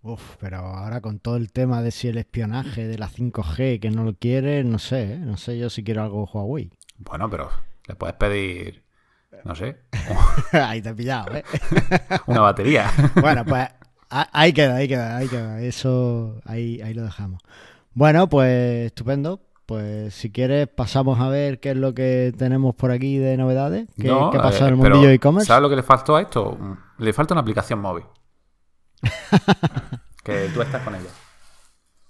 Uf, 0.06 0.36
pero 0.40 0.58
ahora 0.58 1.02
con 1.02 1.18
todo 1.18 1.36
el 1.36 1.52
tema 1.52 1.82
de 1.82 1.90
si 1.90 2.08
el 2.08 2.20
espionaje 2.20 2.88
de 2.88 3.00
la 3.00 3.10
5G 3.10 3.80
que 3.80 3.90
no 3.90 4.04
lo 4.04 4.14
quiere, 4.14 4.64
no 4.64 4.78
sé, 4.78 5.14
¿eh? 5.14 5.18
no 5.18 5.36
sé 5.36 5.58
yo 5.58 5.72
si 5.72 5.84
quiero 5.84 6.04
algo 6.04 6.30
Huawei. 6.32 6.70
Bueno, 7.00 7.28
pero 7.28 7.50
le 7.88 7.96
puedes 7.96 8.16
pedir, 8.16 8.84
no 9.44 9.56
sé. 9.56 9.78
ahí 10.52 10.80
te 10.84 10.90
he 10.90 10.94
pillado, 10.94 11.36
¿eh? 11.36 11.44
Una 12.28 12.42
batería. 12.42 12.92
bueno, 13.20 13.44
pues 13.46 13.68
ahí 14.12 14.54
queda, 14.54 14.76
ahí 14.76 14.88
queda, 14.88 15.18
ahí 15.18 15.28
queda. 15.28 15.60
Eso, 15.62 16.40
ahí, 16.46 16.80
ahí 16.82 16.94
lo 16.94 17.02
dejamos. 17.02 17.42
Bueno, 17.96 18.30
pues 18.30 18.86
estupendo. 18.86 19.42
Pues 19.66 20.14
si 20.14 20.32
quieres 20.32 20.68
pasamos 20.68 21.20
a 21.20 21.30
ver 21.30 21.60
qué 21.60 21.72
es 21.72 21.78
lo 21.78 21.96
que 21.96 22.32
tenemos 22.38 22.76
por 22.76 22.92
aquí 22.92 23.18
de 23.18 23.38
novedades. 23.38 23.88
¿Qué, 23.96 24.04
¿qué 24.04 24.38
pasa 24.38 24.68
en 24.68 24.74
el 24.76 24.80
eh, 24.80 24.84
mundillo 24.84 25.10
e-commerce? 25.10 25.48
¿Sabes 25.48 25.64
lo 25.64 25.70
que 25.72 25.78
le 25.78 25.82
faltó 25.82 26.16
a 26.16 26.22
esto? 26.22 26.56
Le 27.00 27.12
falta 27.12 27.34
una 27.34 27.42
aplicación 27.42 27.80
móvil. 27.80 28.06
que 30.24 30.50
tú 30.54 30.62
estás 30.62 30.82
con 30.84 30.96
ella. 30.96 31.10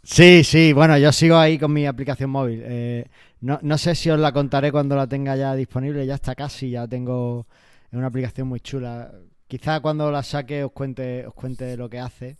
Sí, 0.05 0.43
sí, 0.43 0.71
bueno, 0.71 0.97
yo 0.99 1.11
sigo 1.11 1.35
ahí 1.35 1.57
con 1.57 1.73
mi 1.73 1.87
aplicación 1.87 2.29
móvil. 2.29 2.61
Eh, 2.63 3.07
no, 3.41 3.77
sé 3.77 3.95
si 3.95 4.11
os 4.11 4.19
la 4.19 4.31
contaré 4.31 4.71
cuando 4.71 4.95
la 4.95 5.07
tenga 5.07 5.35
ya 5.35 5.55
disponible, 5.55 6.05
ya 6.05 6.15
está 6.15 6.35
casi, 6.35 6.69
ya 6.69 6.87
tengo 6.87 7.47
una 7.91 8.07
aplicación 8.07 8.47
muy 8.47 8.59
chula. 8.59 9.11
Quizá 9.47 9.79
cuando 9.79 10.11
la 10.11 10.21
saque 10.21 10.63
os 10.63 10.71
cuente, 10.71 11.25
os 11.25 11.33
cuente 11.33 11.75
lo 11.75 11.89
que 11.89 11.99
hace, 11.99 12.37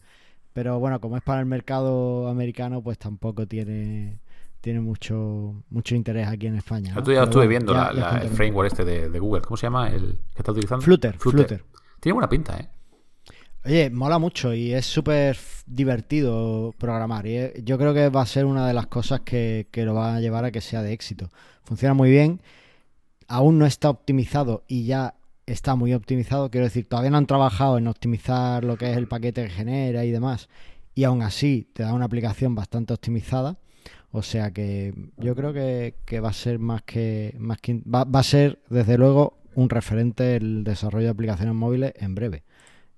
pero 0.53 0.79
bueno, 0.79 1.00
como 1.01 1.17
es 1.17 1.24
para 1.24 1.39
el 1.39 1.47
mercado 1.47 2.27
americano, 2.27 2.81
pues 2.83 3.00
tampoco 3.00 3.47
tiene 3.47 4.19
tiene 4.62 4.79
mucho 4.79 5.63
mucho 5.69 5.93
interés 5.93 6.27
aquí 6.27 6.47
en 6.47 6.55
España. 6.55 6.95
¿no? 6.95 7.12
ya 7.12 7.24
estuve 7.24 7.47
viendo 7.47 7.74
el 7.74 8.29
framework 8.29 8.71
este 8.71 8.85
de, 8.85 9.19
Google, 9.19 9.41
¿cómo 9.41 9.57
se 9.57 9.67
llama 9.67 9.89
el 9.89 10.19
que 10.33 10.39
está 10.39 10.51
utilizando? 10.51 10.83
Flutter, 10.83 11.17
Flutter. 11.17 11.63
Tiene 12.00 12.13
buena 12.13 12.29
pinta, 12.29 12.57
¿eh? 12.57 12.69
Oye, 13.65 13.89
mola 13.89 14.19
mucho 14.19 14.53
y 14.53 14.74
es 14.74 14.86
súper 14.86 15.36
divertido 15.65 16.75
programar. 16.77 17.25
Y 17.25 17.63
yo 17.63 17.79
creo 17.79 17.95
que 17.95 18.10
va 18.10 18.22
a 18.22 18.25
ser 18.27 18.45
una 18.45 18.67
de 18.67 18.75
las 18.75 18.86
cosas 18.86 19.22
que, 19.22 19.67
lo 19.74 19.95
va 19.95 20.15
a 20.15 20.19
llevar 20.22 20.45
a 20.45 20.51
que 20.51 20.62
sea 20.62 20.84
de 20.84 20.93
éxito. 20.93 21.31
Funciona 21.63 21.95
muy 21.95 22.12
bien, 22.12 22.41
aún 23.27 23.57
no 23.57 23.65
está 23.65 23.89
optimizado 23.89 24.63
y 24.67 24.86
ya 24.86 25.15
está 25.48 25.75
muy 25.75 25.95
optimizado. 25.95 26.51
Quiero 26.51 26.65
decir, 26.65 26.88
todavía 26.88 27.10
no 27.10 27.17
han 27.17 27.25
trabajado 27.25 27.79
en 27.79 27.88
optimizar 27.88 28.63
lo 28.63 28.77
que 28.77 28.91
es 28.91 28.98
el 28.98 29.07
paquete 29.07 29.45
que 29.45 29.50
genera 29.50 30.05
y 30.05 30.12
demás. 30.12 30.48
Y 30.93 31.03
aún 31.03 31.24
así 31.24 31.67
te 31.74 31.81
da 31.81 31.93
una 31.93 32.05
aplicación 32.05 32.53
bastante 32.53 32.93
optimizada. 32.93 33.57
O 34.12 34.22
sea 34.22 34.51
que 34.51 34.93
yo 35.17 35.36
creo 35.36 35.53
que, 35.53 36.19
va 36.19 36.29
a 36.29 36.34
ser 36.34 36.60
más 36.60 36.84
que. 36.84 37.36
Más 37.39 37.57
que 37.62 37.81
va, 37.84 38.05
a 38.13 38.24
ser, 38.24 38.60
desde 38.69 39.00
luego, 39.00 39.39
un 39.55 39.72
referente 39.72 40.36
el 40.36 40.63
desarrollo 40.63 41.05
de 41.05 41.12
aplicaciones 41.12 41.55
móviles 41.55 41.93
en 41.95 42.13
breve. 42.13 42.43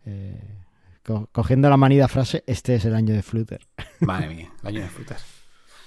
Eh, 0.10 0.40
cogiendo 1.34 1.70
la 1.70 1.76
manida 1.76 2.08
frase, 2.08 2.44
este 2.48 2.76
es 2.76 2.86
el 2.86 2.96
año 2.96 3.14
de 3.14 3.22
Flutter. 3.22 3.62
Madre 4.00 4.30
mía, 4.30 4.52
el 4.62 4.68
año 4.68 4.82
de 4.82 4.88
Flutter. 4.88 5.18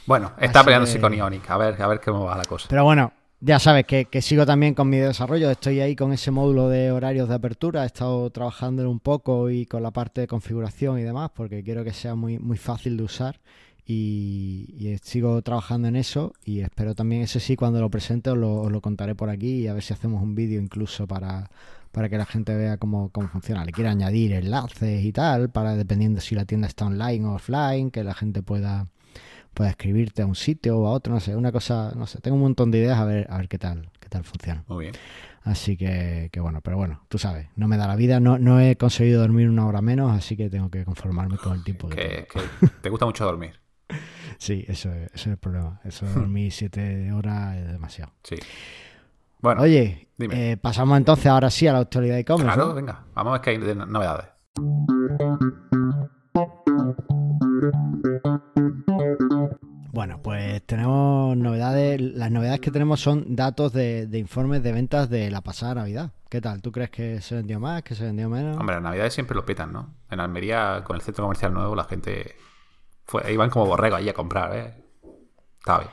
Bueno, 0.07 0.33
está 0.39 0.63
peleándose 0.63 1.01
con 1.01 1.15
Ionic, 1.15 1.49
a 1.51 1.57
ver, 1.57 1.81
a 1.81 1.87
ver 1.87 2.01
cómo 2.01 2.25
va 2.25 2.37
la 2.37 2.45
cosa. 2.45 2.67
Pero 2.69 2.85
bueno, 2.85 3.13
ya 3.41 3.59
sabes 3.59 3.87
que, 3.87 4.23
sigo 4.23 4.45
también 4.45 4.75
con 4.75 4.89
mi 4.89 4.99
desarrollo, 4.99 5.51
estoy 5.51 5.81
ahí 5.81 5.97
con 5.97 6.13
ese 6.13 6.31
módulo 6.31 6.69
de 6.69 6.91
horarios 6.93 7.29
de 7.29 7.35
apertura, 7.35 7.85
he 7.85 7.87
estado 7.87 8.29
trabajando 8.31 8.89
un 8.91 9.01
poco 9.01 9.49
y 9.49 9.65
con 9.65 9.83
la 9.83 9.91
parte 9.91 10.23
de 10.23 10.27
configuración 10.27 10.99
y 10.99 11.03
demás, 11.03 11.31
porque 11.35 11.63
quiero 11.63 11.83
que 11.83 11.93
sea 11.93 12.15
muy, 12.15 12.39
muy 12.39 12.59
fácil 12.59 12.99
de 12.99 13.03
usar 13.05 13.41
y, 13.87 14.99
sigo 15.03 15.41
trabajando 15.43 15.89
en 15.89 15.97
eso 15.97 16.35
y 16.45 16.61
espero 16.61 16.95
también 16.95 17.23
ese 17.23 17.41
sí 17.41 17.57
cuando 17.57 17.81
lo 17.81 17.91
presente 17.91 18.31
os 18.31 18.37
lo, 18.37 18.81
contaré 18.81 19.15
por 19.15 19.31
aquí 19.31 19.61
y 19.61 19.69
a 19.69 19.75
ver 19.75 19.83
si 19.83 19.95
hacemos 19.95 20.23
un 20.23 20.35
vídeo 20.35 20.61
incluso 20.61 21.07
para, 21.07 21.51
para 21.93 22.09
que 22.09 22.19
la 22.19 22.27
gente 22.27 22.55
vea 22.57 22.77
cómo, 22.77 23.11
cómo 23.11 23.29
funciona. 23.29 23.65
Le 23.65 23.73
quiero 23.73 23.91
añadir 23.91 24.33
enlaces 24.33 25.05
y 25.05 25.13
tal, 25.13 25.51
para 25.51 25.77
dependiendo 25.77 26.21
si 26.21 26.35
la 26.35 26.45
tienda 26.45 26.69
está 26.69 26.87
online 26.87 27.27
o 27.27 27.35
offline, 27.35 27.91
que 27.91 28.05
la 28.05 28.15
gente 28.15 28.43
pueda 28.43 28.89
puedes 29.55 29.73
escribirte 29.73 30.23
a 30.23 30.27
un 30.27 30.35
sitio 30.35 30.79
o 30.79 30.87
a 30.87 30.93
otro, 30.93 31.13
no 31.13 31.21
sé, 31.21 31.35
una 31.35 31.53
cosa, 31.53 31.93
no 31.97 32.07
sé, 32.07 32.21
tengo 32.21 32.37
un 32.37 32.43
montón 32.43 32.71
de 32.71 32.79
ideas 32.79 32.99
a 32.99 33.05
ver, 33.05 33.27
a 33.31 33.39
ver 33.39 33.49
qué 33.49 33.59
tal, 33.59 33.91
qué 33.99 34.09
tal 34.09 34.25
funciona. 34.25 34.65
Muy 34.69 34.85
bien. 34.87 34.95
Así 35.43 35.77
que, 35.77 36.29
que, 36.33 36.41
bueno, 36.41 36.61
pero 36.61 36.77
bueno, 36.77 37.05
tú 37.09 37.19
sabes, 37.19 37.49
no 37.57 37.67
me 37.67 37.77
da 37.77 37.87
la 37.87 37.97
vida, 37.97 38.21
no, 38.21 38.39
no 38.39 38.61
he 38.61 38.77
conseguido 38.77 39.21
dormir 39.21 39.49
una 39.49 39.67
hora 39.67 39.81
menos, 39.81 40.13
así 40.13 40.37
que 40.37 40.51
tengo 40.51 40.71
que 40.71 40.85
conformarme 40.85 41.39
con 41.39 41.55
el 41.55 41.65
tiempo. 41.65 41.89
Que, 41.89 42.27
te 42.83 42.91
gusta 42.91 43.07
mucho 43.07 43.25
dormir. 43.25 43.59
sí, 44.39 44.65
eso 44.69 44.93
es, 44.93 45.11
es 45.15 45.27
el 45.27 45.39
problema. 45.39 45.81
Eso 45.85 46.07
de 46.07 46.13
dormir 46.15 46.53
siete 46.53 47.11
horas 47.13 47.57
es 47.57 47.69
demasiado. 47.69 48.13
Sí. 48.23 48.37
Bueno, 49.43 49.63
Oye, 49.63 50.09
eh, 50.19 50.57
pasamos 50.61 50.99
entonces 50.99 51.27
ahora 51.27 51.51
sí 51.51 51.67
a 51.67 51.73
la 51.73 51.79
actualidad 51.81 52.15
de 52.15 52.21
e-commerce. 52.21 52.55
Claro, 52.55 52.75
venga, 52.75 53.05
vamos 53.15 53.31
a 53.31 53.33
ver 53.35 53.41
qué 53.41 53.51
hay 53.51 53.59
de 53.59 53.75
novedades. 53.75 54.27
Bueno, 59.93 60.21
pues 60.23 60.65
tenemos 60.67 61.37
novedades. 61.37 62.01
Las 62.01 62.31
novedades 62.31 62.61
que 62.61 62.71
tenemos 62.71 63.01
son 63.01 63.35
datos 63.35 63.73
de, 63.73 64.09
informes 64.13 64.63
de 64.63 64.73
ventas 64.73 65.09
de 65.09 65.31
la 65.31 65.41
pasada 65.41 65.77
Navidad. 65.77 66.13
¿Qué 66.29 66.41
tal? 66.41 66.61
¿Tú 66.61 66.71
crees 66.71 66.91
que 66.91 67.21
se 67.23 67.35
vendió 67.35 67.59
más, 67.59 67.83
que 67.83 67.95
se 67.95 68.05
vendió 68.05 68.29
menos? 68.29 68.59
Hombre, 68.59 68.77
las 68.77 68.85
Navidades 68.85 69.15
siempre 69.15 69.35
lo 69.35 69.45
petan, 69.45 69.73
¿no? 69.73 69.95
En 70.11 70.21
Almería, 70.21 70.83
con 70.85 70.97
el 70.97 71.03
centro 71.03 71.25
comercial 71.25 71.53
nuevo, 71.53 71.75
la 71.75 71.85
gente 71.85 72.37
fue, 73.05 73.33
iban 73.33 73.51
como 73.51 73.67
borrego 73.67 73.97
ahí 73.97 74.09
a 74.09 74.15
comprar, 74.15 74.55
¿eh? 74.55 74.85
Está 75.59 75.79
bien. 75.79 75.91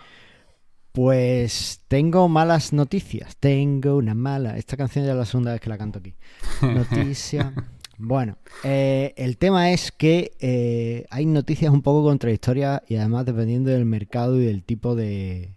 Pues 0.98 1.84
tengo 1.88 2.27
malas 2.27 2.74
noticias. 2.74 3.38
Tengo 3.38 3.98
una 3.98 4.16
mala. 4.16 4.58
Esta 4.58 4.75
canción 4.75 5.06
ya 5.06 5.12
es 5.12 5.18
la 5.18 5.25
segunda 5.25 5.51
vez 5.51 5.62
que 5.62 5.70
la 5.70 5.77
canto 5.77 6.00
aquí. 6.00 6.16
Noticia. 6.63 7.54
Bueno, 8.00 8.39
eh, 8.63 9.13
el 9.16 9.38
tema 9.38 9.70
es 9.70 9.92
que 9.92 10.32
eh, 10.39 11.06
hay 11.12 11.27
noticias 11.27 11.72
un 11.72 11.84
poco 11.84 12.04
contradictorias 12.04 12.82
y 12.88 12.96
además 12.96 13.27
dependiendo 13.27 13.70
del 13.70 13.86
mercado 13.86 14.42
y 14.42 14.46
del 14.46 14.63
tipo 14.63 14.96
de, 14.96 15.54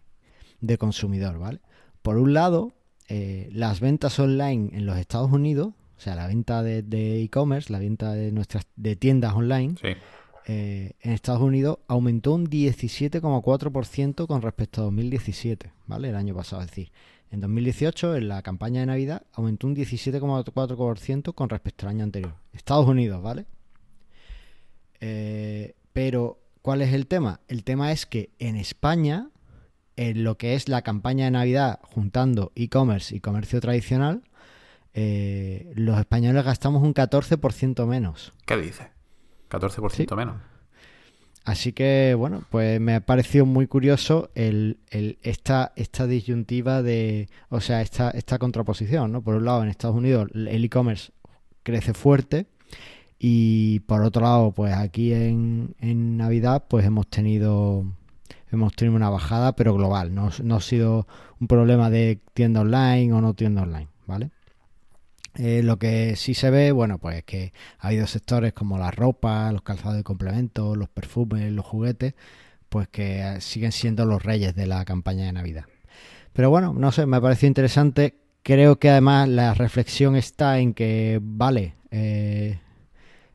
consumidor, 0.79 1.39
¿vale? 1.39 1.61
Por 2.03 2.19
un 2.19 2.35
lado, 2.35 2.75
eh, 3.09 3.49
las 3.51 3.81
ventas 3.81 4.19
online 4.19 4.77
en 4.77 4.85
los 4.85 4.99
Estados 4.99 5.33
Unidos, 5.33 5.73
o 5.97 6.01
sea, 6.01 6.17
la 6.17 6.27
venta 6.27 6.63
de 6.63 7.23
e-commerce, 7.23 7.73
la 7.73 7.79
venta 7.79 8.13
de 8.13 8.31
nuestras 8.31 8.67
de 8.77 8.95
tiendas 8.95 9.33
online, 9.33 9.77
en 10.51 11.13
Estados 11.13 11.43
Unidos 11.43 11.79
aumentó 11.87 12.35
un 12.35 12.49
17,4% 12.49 14.27
con 14.27 14.43
respecto 14.43 14.81
a 14.81 14.85
2017, 14.85 15.73
¿vale? 15.87 16.09
El 16.09 16.17
año 16.17 16.35
pasado, 16.35 16.63
es 16.63 16.69
decir, 16.69 16.91
en 17.31 17.41
2018, 17.41 18.17
en 18.17 18.29
la 18.29 18.43
campaña 18.43 18.81
de 18.81 18.87
Navidad, 18.87 19.23
aumentó 19.33 19.69
un 19.69 19.77
17,4% 19.77 21.35
con 21.35 21.49
respecto 21.49 21.87
al 21.87 21.91
año 21.95 22.05
anterior. 22.05 22.35
Estados 22.53 22.87
Unidos, 22.87 23.23
¿vale? 23.23 23.47
Eh, 25.01 25.75
pero, 25.93 26.41
¿cuál 26.61 26.83
es 26.83 26.93
el 26.93 27.07
tema? 27.07 27.41
El 27.47 27.63
tema 27.63 27.93
es 27.93 28.05
que 28.05 28.31
en 28.41 28.57
España, 28.57 29.31
en 29.97 30.25
lo 30.25 30.39
que 30.39 30.55
es 30.55 30.69
la 30.69 30.83
campaña 30.83 31.27
de 31.27 31.31
Navidad, 31.31 31.79
juntando 31.83 32.51
e-commerce 32.57 33.15
y 33.15 33.21
comercio 33.21 33.61
tradicional, 33.61 34.23
eh, 34.93 35.73
los 35.77 36.01
españoles 36.01 36.45
gastamos 36.45 36.83
un 36.83 36.95
14% 36.95 37.87
menos. 37.87 38.33
¿Qué 38.45 38.57
dice? 38.57 38.91
14% 39.51 40.17
menos. 40.17 40.37
Así 41.45 41.73
que, 41.73 42.15
bueno, 42.17 42.45
pues 42.51 42.81
me 42.81 42.95
ha 42.95 43.01
parecido 43.01 43.47
muy 43.47 43.67
curioso 43.67 44.31
el, 44.35 44.79
esta, 45.23 45.73
esta 45.75 46.07
disyuntiva 46.07 46.83
de, 46.83 47.29
o 47.49 47.61
sea, 47.61 47.81
esta, 47.81 48.11
esta 48.11 48.39
contraposición, 48.39 49.11
¿no? 49.11 49.23
Por 49.23 49.37
un 49.37 49.47
lado, 49.47 49.63
en 49.63 49.71
Estados 49.71 49.97
Unidos 49.97 50.29
el 50.35 50.65
e-commerce 50.65 51.13
crece 51.63 51.95
fuerte 51.95 52.47
y 53.19 53.81
por 53.81 54.03
otro 54.03 54.23
lado, 54.23 54.53
pues 54.53 54.75
aquí 54.75 55.13
en, 55.13 55.75
en 55.81 56.17
Navidad, 56.19 56.65
pues 56.69 56.85
hemos 56.85 57.09
tenido 57.09 57.85
hemos 58.53 58.75
tenido 58.75 58.97
una 58.97 59.11
bajada, 59.11 59.55
pero 59.57 59.75
global. 59.75 60.15
No, 60.15 60.31
no 60.43 60.57
ha 60.57 60.61
sido 60.61 61.07
un 61.41 61.47
problema 61.47 61.91
de 61.91 62.21
tienda 62.35 62.61
online 62.61 63.13
o 63.13 63.21
no 63.21 63.35
tienda 63.35 63.63
online, 63.63 63.89
¿vale? 64.07 64.31
Eh, 65.37 65.63
lo 65.63 65.79
que 65.79 66.17
sí 66.17 66.35
se 66.35 66.51
ve, 66.51 66.73
bueno, 66.73 66.99
pues 66.99 67.19
es 67.19 67.25
que 67.25 67.53
ha 67.79 67.89
habido 67.89 68.07
sectores 68.07 68.53
como 68.53 68.79
la 68.79 68.91
ropa, 68.91 69.53
los 69.53 69.63
calzados 69.63 69.97
de 69.97 70.03
complemento, 70.03 70.75
los 70.75 70.89
perfumes, 70.89 71.53
los 71.53 71.65
juguetes, 71.65 72.15
pues 72.69 72.89
que 72.89 73.37
siguen 73.41 73.73
siendo 73.73 74.07
los 74.07 74.23
reyes 74.23 74.55
de 74.55 74.67
la 74.67 74.85
campaña 74.85 75.27
de 75.27 75.33
Navidad. 75.33 75.65
Pero 76.33 76.51
bueno, 76.51 76.73
no 76.75 76.93
sé, 76.93 77.07
me 77.07 77.21
pareció 77.21 77.49
interesante. 77.49 78.17
Creo 78.43 78.79
que 78.79 78.91
además 78.91 79.29
la 79.29 79.55
reflexión 79.55 80.17
está 80.17 80.59
en 80.59 80.75
que, 80.75 81.19
vale, 81.23 81.75
eh, 81.91 82.59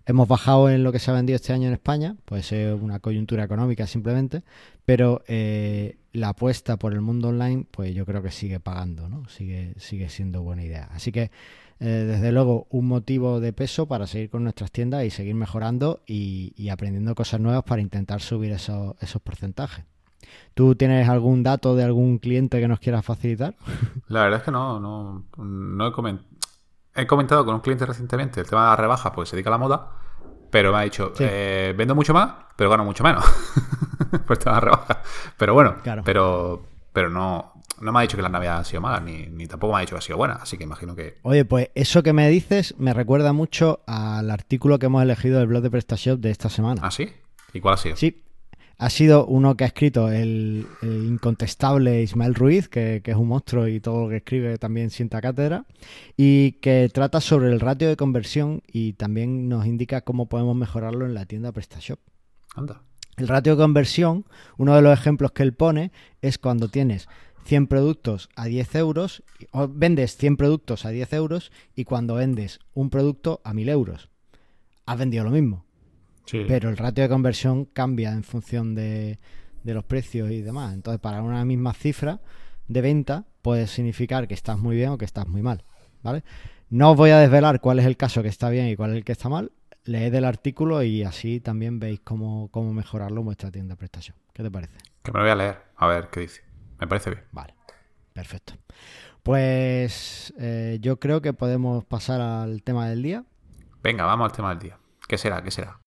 hemos 0.06 0.28
bajado 0.28 0.70
en 0.70 0.84
lo 0.84 0.92
que 0.92 1.00
se 1.00 1.12
ha 1.12 1.14
vendido 1.14 1.36
este 1.36 1.54
año 1.54 1.68
en 1.68 1.74
España, 1.74 2.16
puede 2.26 2.44
ser 2.44 2.76
una 2.76 3.00
coyuntura 3.00 3.44
económica 3.44 3.88
simplemente, 3.88 4.44
pero 4.86 5.24
eh, 5.28 5.98
la 6.14 6.30
apuesta 6.30 6.78
por 6.78 6.94
el 6.94 7.02
mundo 7.02 7.30
online, 7.30 7.66
pues 7.72 7.94
yo 7.94 8.06
creo 8.06 8.22
que 8.22 8.32
sigue 8.32 8.60
pagando, 8.60 9.10
¿no? 9.10 9.28
Sigue, 9.30 9.74
sigue 9.78 10.10
siendo 10.10 10.44
buena 10.44 10.64
idea. 10.64 10.90
Así 10.94 11.12
que 11.12 11.32
eh, 11.80 11.86
desde 11.86 12.32
luego 12.32 12.68
un 12.70 12.88
motivo 12.88 13.40
de 13.40 13.52
peso 13.52 13.88
para 13.88 14.08
seguir 14.08 14.30
con 14.30 14.44
nuestras 14.44 14.72
tiendas 14.72 15.04
y 15.04 15.10
seguir 15.10 15.36
mejorando 15.36 16.02
y, 16.06 16.70
aprendiendo 16.70 17.16
cosas 17.16 17.42
nuevas 17.42 17.64
para 17.64 17.82
intentar 17.82 18.22
subir 18.22 18.52
esos, 18.52 18.96
esos 19.02 19.22
porcentajes. 19.22 19.86
¿Tú 20.54 20.76
tienes 20.76 21.08
algún 21.10 21.44
dato 21.44 21.76
de 21.76 21.84
algún 21.84 22.18
cliente 22.18 22.60
que 22.60 22.68
nos 22.68 22.80
quieras 22.80 23.06
facilitar? 23.06 23.56
La 24.08 24.24
verdad 24.24 24.40
es 24.40 24.46
que 24.46 24.52
no, 24.52 24.80
no, 24.80 25.26
no 25.38 25.88
he 25.88 25.92
comentado. 25.92 26.28
He 26.96 27.06
comentado 27.06 27.46
con 27.46 27.56
un 27.56 27.62
cliente 27.62 27.86
recientemente 27.86 28.40
el 28.40 28.48
tema 28.48 28.64
de 28.64 28.70
la 28.70 28.76
rebaja, 28.78 29.12
pues 29.12 29.30
se 29.30 29.36
dedica 29.36 29.50
a 29.50 29.52
la 29.52 29.58
moda, 29.58 29.92
pero 30.50 30.72
me 30.72 30.80
ha 30.80 30.82
dicho, 30.82 31.12
eh, 31.20 31.74
vendo 31.78 31.94
mucho 31.94 32.14
más, 32.14 32.34
pero 32.56 32.70
gano 32.70 32.86
mucho 32.86 33.04
menos. 33.04 33.26
pues 34.28 34.46
la 34.46 34.60
rebaja. 34.60 35.02
Pero 35.38 35.54
bueno, 35.54 35.76
pero, 36.06 36.66
pero 36.94 37.10
no, 37.10 37.54
no 37.82 37.92
me 37.92 38.00
ha 38.00 38.02
dicho 38.04 38.16
que 38.16 38.24
la 38.24 38.30
Navidad 38.30 38.60
ha 38.60 38.64
sido 38.64 38.82
mala, 38.82 39.02
ni, 39.02 39.28
ni, 39.28 39.48
tampoco 39.48 39.74
me 39.74 39.80
ha 39.80 39.82
dicho 39.82 39.96
que 39.96 40.00
ha 40.00 40.02
sido 40.02 40.18
buena, 40.18 40.36
así 40.36 40.58
que 40.58 40.64
imagino 40.64 40.96
que... 40.96 41.20
Oye, 41.24 41.44
pues 41.44 41.70
eso 41.76 42.02
que 42.04 42.14
me 42.14 42.30
dices 42.30 42.76
me 42.78 42.94
recuerda 42.94 43.34
mucho 43.34 43.82
al 43.88 44.32
artículo 44.32 44.80
que 44.80 44.86
hemos 44.86 45.04
elegido 45.04 45.40
del 45.40 45.48
blog 45.48 45.64
de 45.64 45.72
PrestaShop 45.72 46.20
de 46.20 46.32
esta 46.32 46.50
semana. 46.50 46.82
¿Ah, 46.84 46.92
sí? 46.92 47.12
¿Y 47.54 47.60
cuál 47.60 47.74
ha 47.74 47.78
sido? 47.78 47.96
Sí, 47.98 48.25
ha 48.78 48.90
sido 48.90 49.26
uno 49.26 49.56
que 49.56 49.64
ha 49.64 49.68
escrito 49.68 50.12
el, 50.12 50.68
incontestable 50.82 52.02
Ismael 52.02 52.36
Ruiz, 52.36 52.68
que, 52.68 53.02
es 53.04 53.16
un 53.16 53.28
monstruo 53.28 53.68
y 53.68 53.80
todo 53.80 54.04
lo 54.04 54.10
que 54.10 54.18
escribe 54.18 54.58
también 54.58 54.90
sienta 54.90 55.22
cátedra, 55.22 55.66
y 56.18 56.54
que 56.54 56.90
trata 56.94 57.22
sobre 57.22 57.52
el 57.52 57.60
ratio 57.60 57.88
de 57.88 57.96
conversión 57.96 58.62
y 58.68 58.94
también 58.94 59.48
nos 59.48 59.66
indica 59.66 60.02
cómo 60.02 60.28
podemos 60.28 60.56
mejorarlo 60.56 61.06
en 61.06 61.14
la 61.14 61.26
tienda 61.26 61.52
PrestaShop. 61.52 62.00
Anda. 62.56 62.82
El 63.18 63.30
ratio 63.30 63.56
de 63.56 63.62
conversión, 63.62 64.26
uno 64.58 64.76
de 64.76 64.82
los 64.82 64.98
ejemplos 64.98 65.32
que 65.32 65.44
él 65.44 65.54
pone 65.54 65.92
es 66.22 66.38
cuando 66.38 66.68
tienes 66.68 67.08
100 67.46 67.68
productos 67.68 68.30
a 68.36 68.46
10 68.46 68.76
euros, 68.76 69.24
o 69.52 69.70
vendes 69.70 70.18
100 70.18 70.36
productos 70.36 70.86
a 70.86 70.90
10 70.90 71.14
euros 71.14 71.52
y 71.76 71.86
cuando 71.86 72.16
vendes 72.16 72.60
un 72.74 72.90
producto 72.90 73.42
a 73.46 73.54
1000 73.54 73.70
euros. 73.70 74.10
Has 74.86 74.98
vendido 74.98 75.24
lo 75.24 75.32
mismo. 75.32 75.65
Pero 76.32 76.70
el 76.70 76.78
ratio 76.78 77.04
de 77.04 77.10
conversión 77.10 77.66
cambia 77.66 78.12
en 78.12 78.24
función 78.24 78.76
de, 78.76 79.20
los 79.64 79.84
precios 79.84 80.32
y 80.32 80.42
demás. 80.42 80.74
Entonces, 80.74 81.00
para 81.00 81.22
una 81.22 81.44
misma 81.46 81.74
cifra 81.74 82.20
de 82.68 82.82
venta 82.82 83.26
puede 83.42 83.68
significar 83.68 84.28
que 84.28 84.34
estás 84.34 84.58
muy 84.58 84.76
bien 84.76 84.90
o 84.90 84.98
que 84.98 85.06
estás 85.06 85.28
muy 85.28 85.42
mal. 85.42 85.64
¿Vale? 86.04 86.24
No 86.70 86.92
os 86.92 86.98
voy 86.98 87.12
a 87.12 87.20
desvelar 87.20 87.62
cuál 87.62 87.80
es 87.80 87.86
el 87.86 87.98
caso 87.98 88.22
que 88.22 88.30
está 88.30 88.50
bien 88.50 88.68
y 88.68 88.76
cuál 88.76 88.92
es 88.92 88.98
el 88.98 89.04
que 89.04 89.12
está 89.12 89.30
mal. 89.30 89.52
Leed 89.86 90.14
el 90.16 90.26
artículo 90.26 90.82
y 90.82 91.04
así 91.04 91.40
también 91.40 91.80
veis 91.80 92.00
cómo, 92.00 92.50
cómo 92.50 92.74
mejorarlo 92.74 93.22
en 93.22 93.26
vuestra 93.26 93.52
tienda 93.52 93.74
de 93.74 93.78
prestación. 93.78 94.18
¿Qué 94.34 94.42
te 94.42 94.50
parece? 94.50 94.74
Que 95.04 95.12
me 95.12 95.20
lo 95.20 95.26
voy 95.26 95.32
a 95.32 95.36
leer, 95.36 95.58
a 95.78 95.88
ver 95.88 96.10
qué 96.12 96.22
dice. 96.22 96.42
Me 96.80 96.88
parece 96.88 97.12
bien. 97.12 97.24
Vale, 97.32 97.54
perfecto. 98.14 98.54
Pues 99.22 100.34
eh, 100.40 100.78
yo 100.82 101.00
creo 101.00 101.22
que 101.22 101.34
podemos 101.34 101.84
pasar 101.86 102.22
al 102.22 102.64
tema 102.64 102.90
del 102.90 103.02
día. 103.02 103.24
Venga, 103.82 104.06
vamos 104.06 104.30
al 104.30 104.36
tema 104.36 104.50
del 104.50 104.60
día. 104.60 104.78
¿Qué 105.08 105.18
será? 105.18 105.44
¿Qué 105.44 105.52
será? 105.52 105.80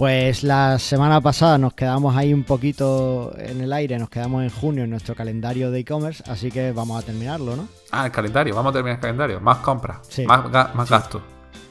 Pues 0.00 0.44
la 0.44 0.78
semana 0.78 1.20
pasada 1.20 1.58
nos 1.58 1.74
quedamos 1.74 2.16
ahí 2.16 2.32
un 2.32 2.42
poquito 2.44 3.34
en 3.36 3.60
el 3.60 3.70
aire, 3.70 3.98
nos 3.98 4.08
quedamos 4.08 4.42
en 4.42 4.48
junio 4.48 4.84
en 4.84 4.88
nuestro 4.88 5.14
calendario 5.14 5.70
de 5.70 5.80
e-commerce, 5.80 6.24
así 6.26 6.50
que 6.50 6.72
vamos 6.72 7.02
a 7.02 7.04
terminarlo, 7.04 7.54
¿no? 7.54 7.68
Ah, 7.92 8.06
el 8.06 8.10
calendario, 8.10 8.54
vamos 8.54 8.70
a 8.70 8.72
terminar 8.72 8.94
el 8.96 9.00
calendario. 9.02 9.40
Más 9.42 9.58
compras, 9.58 9.98
Sí. 10.08 10.24
más, 10.24 10.46
ga- 10.46 10.72
más 10.72 10.88
gastos. 10.88 11.20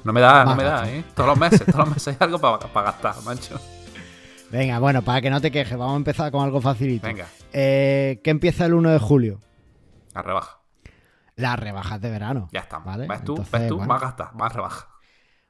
No 0.04 0.14
me 0.14 0.22
da, 0.22 0.46
no 0.46 0.56
me 0.56 0.64
da. 0.64 0.88
¿eh? 0.88 1.04
Todos 1.16 1.30
los 1.30 1.40
meses, 1.40 1.66
todos 1.66 1.80
los 1.80 1.90
meses 1.90 2.08
hay 2.10 2.18
algo 2.28 2.38
para 2.40 2.86
gastar, 2.92 3.16
macho. 3.26 3.60
Venga, 4.52 4.78
bueno, 4.78 5.02
para 5.02 5.22
que 5.22 5.32
no 5.32 5.42
te 5.42 5.50
quejes, 5.50 5.76
vamos 5.76 5.96
a 5.96 5.98
empezar 5.98 6.32
con 6.32 6.44
algo 6.44 6.62
facilito. 6.62 7.08
Venga, 7.08 7.26
Eh, 7.52 8.22
¿Qué 8.24 8.30
empieza 8.30 8.64
el 8.68 8.76
1 8.76 8.92
de 8.92 9.00
julio? 9.00 9.40
la 10.14 10.22
rebaja. 10.22 10.60
Las 11.36 11.58
rebajas 11.58 12.00
de 12.00 12.12
verano. 12.12 12.48
Ya 12.52 12.60
estamos. 12.60 12.86
¿vale? 12.86 13.08
¿Ves 13.08 13.24
tú? 13.24 13.32
Entonces, 13.32 13.52
¿Ves 13.60 13.68
tú? 13.70 13.78
bueno. 13.78 13.92
Más 13.92 14.02
gastas, 14.04 14.36
más 14.36 14.54
rebaja. 14.54 14.88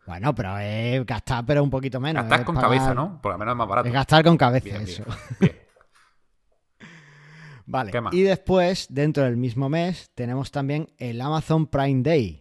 Bueno, 0.09 0.33
pero 0.33 0.57
es 0.57 1.05
gastar, 1.05 1.45
pero 1.45 1.61
un 1.63 1.69
poquito 1.69 1.99
menos. 1.99 2.23
Gastar 2.23 2.39
es 2.39 2.45
con 2.47 2.55
pagar- 2.55 2.69
cabeza, 2.71 2.95
¿no? 2.95 3.21
Por 3.21 3.31
lo 3.33 3.37
menos 3.37 3.51
es 3.53 3.57
más 3.57 3.67
barato. 3.67 3.87
Es 3.87 3.93
gastar 3.93 4.23
con 4.23 4.37
cabeza, 4.37 4.65
Bien, 4.65 4.81
eso. 4.81 5.03
bien, 5.05 5.17
bien. 5.39 5.55
Vale. 7.67 7.91
¿Qué 7.91 8.01
más? 8.01 8.11
Y 8.15 8.23
después, 8.23 8.87
dentro 8.89 9.21
del 9.23 9.37
mismo 9.37 9.69
mes, 9.69 10.09
tenemos 10.15 10.49
también 10.49 10.87
el 10.97 11.21
Amazon 11.21 11.67
Prime 11.67 12.01
Day. 12.01 12.39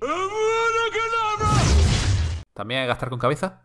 ¿También 2.54 2.80
hay 2.80 2.87
gastar 2.87 3.10
con 3.10 3.18
cabeza? 3.18 3.60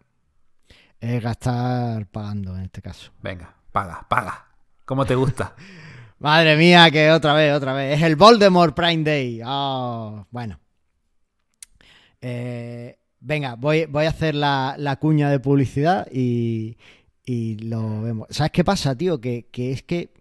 Es 1.00 1.24
gastar 1.24 2.05
pagando 2.07 2.57
en 2.57 2.63
este 2.65 2.81
caso. 2.81 3.10
Venga, 3.22 3.55
paga, 3.72 4.05
paga. 4.10 4.48
¿Cómo 4.83 5.05
te 5.05 5.15
gusta? 5.15 5.55
Madre 6.19 6.57
mía, 6.57 6.91
que 6.91 7.10
otra 7.10 7.33
vez, 7.36 7.53
otra 7.55 7.72
vez. 7.72 7.98
Es 7.98 8.03
el 8.03 8.17
Voldemort 8.17 8.75
Prime 8.75 9.03
Day. 9.05 9.39
Ah, 9.45 10.25
bueno. 10.29 10.60
Eh, 12.19 13.00
venga, 13.24 13.56
voy, 13.56 13.86
voy 13.86 14.06
a 14.06 14.10
hacer 14.10 14.36
la, 14.36 14.75
la 14.77 14.98
cuña 14.98 15.30
de 15.30 15.39
publicidad 15.39 16.08
y, 16.12 16.77
y 17.25 17.56
lo 17.56 18.01
vemos. 18.01 18.27
¿Sabes 18.30 18.51
qué 18.51 18.63
pasa, 18.63 18.96
tío? 18.96 19.20
Que, 19.20 19.48
que 19.51 19.72
es 19.72 19.82
que 19.84 20.12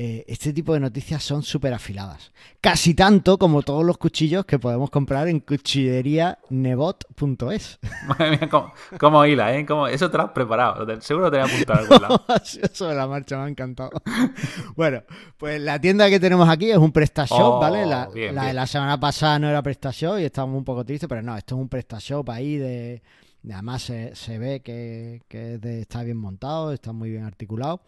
eh, 0.00 0.24
este 0.28 0.52
tipo 0.52 0.74
de 0.74 0.78
noticias 0.80 1.24
son 1.24 1.42
súper 1.42 1.74
afiladas. 1.74 2.30
Casi 2.60 2.94
tanto 2.94 3.36
como 3.36 3.62
todos 3.62 3.84
los 3.84 3.98
cuchillos 3.98 4.44
que 4.46 4.60
podemos 4.60 4.90
comprar 4.90 5.26
en 5.26 5.40
cuchillerianebot.es. 5.40 7.78
Madre 8.06 8.30
mía, 8.30 8.48
cómo, 8.50 8.72
cómo 8.98 9.24
hila, 9.26 9.54
¿eh? 9.56 9.66
Cómo- 9.66 9.86
Eso 9.88 10.10
te 10.10 10.16
lo 10.18 10.24
has 10.24 10.30
preparado. 10.30 10.84
lo 10.84 10.86
te- 10.86 11.00
Seguro 11.02 11.26
lo 11.26 11.30
tenías 11.32 11.52
apuntado 11.52 11.80
algún 11.80 12.02
lado. 12.02 12.24
Sobre 12.72 12.94
la 12.94 13.06
marcha, 13.06 13.36
me 13.38 13.44
ha 13.44 13.48
encantado. 13.48 13.90
bueno, 14.76 15.02
pues 15.36 15.60
la 15.60 15.80
tienda 15.80 16.08
que 16.08 16.20
tenemos 16.20 16.48
aquí 16.48 16.70
es 16.70 16.78
un 16.78 16.92
PrestaShop, 16.92 17.38
Oh, 17.40 17.60
¿vale? 17.60 17.84
La, 17.86 18.06
bien, 18.08 18.34
la 18.34 18.44
bien. 18.44 18.56
la 18.56 18.66
semana 18.66 18.98
pasada 19.00 19.38
no 19.38 19.48
era 19.48 19.62
PrestaShop 19.62 20.18
y 20.20 20.24
estábamos 20.24 20.58
un 20.58 20.64
poco 20.64 20.84
tristes, 20.84 21.08
pero 21.08 21.22
no, 21.22 21.36
esto 21.36 21.54
es 21.56 21.60
un 21.60 21.68
PrestaShop 21.68 22.28
ahí 22.30 22.56
de... 22.56 23.02
de- 23.42 23.52
Además 23.54 23.82
se, 23.82 24.14
se 24.14 24.38
ve 24.38 24.60
que, 24.60 25.22
que 25.28 25.58
está 25.80 26.02
bien 26.02 26.16
montado, 26.18 26.72
está 26.72 26.92
muy 26.92 27.10
bien 27.10 27.24
articulado. 27.24 27.80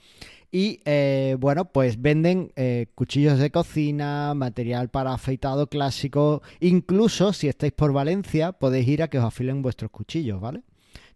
Y 0.52 0.80
eh, 0.84 1.36
bueno, 1.38 1.66
pues 1.66 2.00
venden 2.00 2.52
eh, 2.56 2.86
cuchillos 2.94 3.38
de 3.38 3.50
cocina, 3.50 4.34
material 4.34 4.88
para 4.88 5.12
afeitado 5.14 5.68
clásico. 5.68 6.42
Incluso 6.60 7.32
si 7.32 7.48
estáis 7.48 7.72
por 7.72 7.92
Valencia, 7.92 8.52
podéis 8.52 8.88
ir 8.88 9.02
a 9.02 9.08
que 9.08 9.18
os 9.18 9.24
afilen 9.24 9.62
vuestros 9.62 9.90
cuchillos, 9.90 10.40
¿vale? 10.40 10.62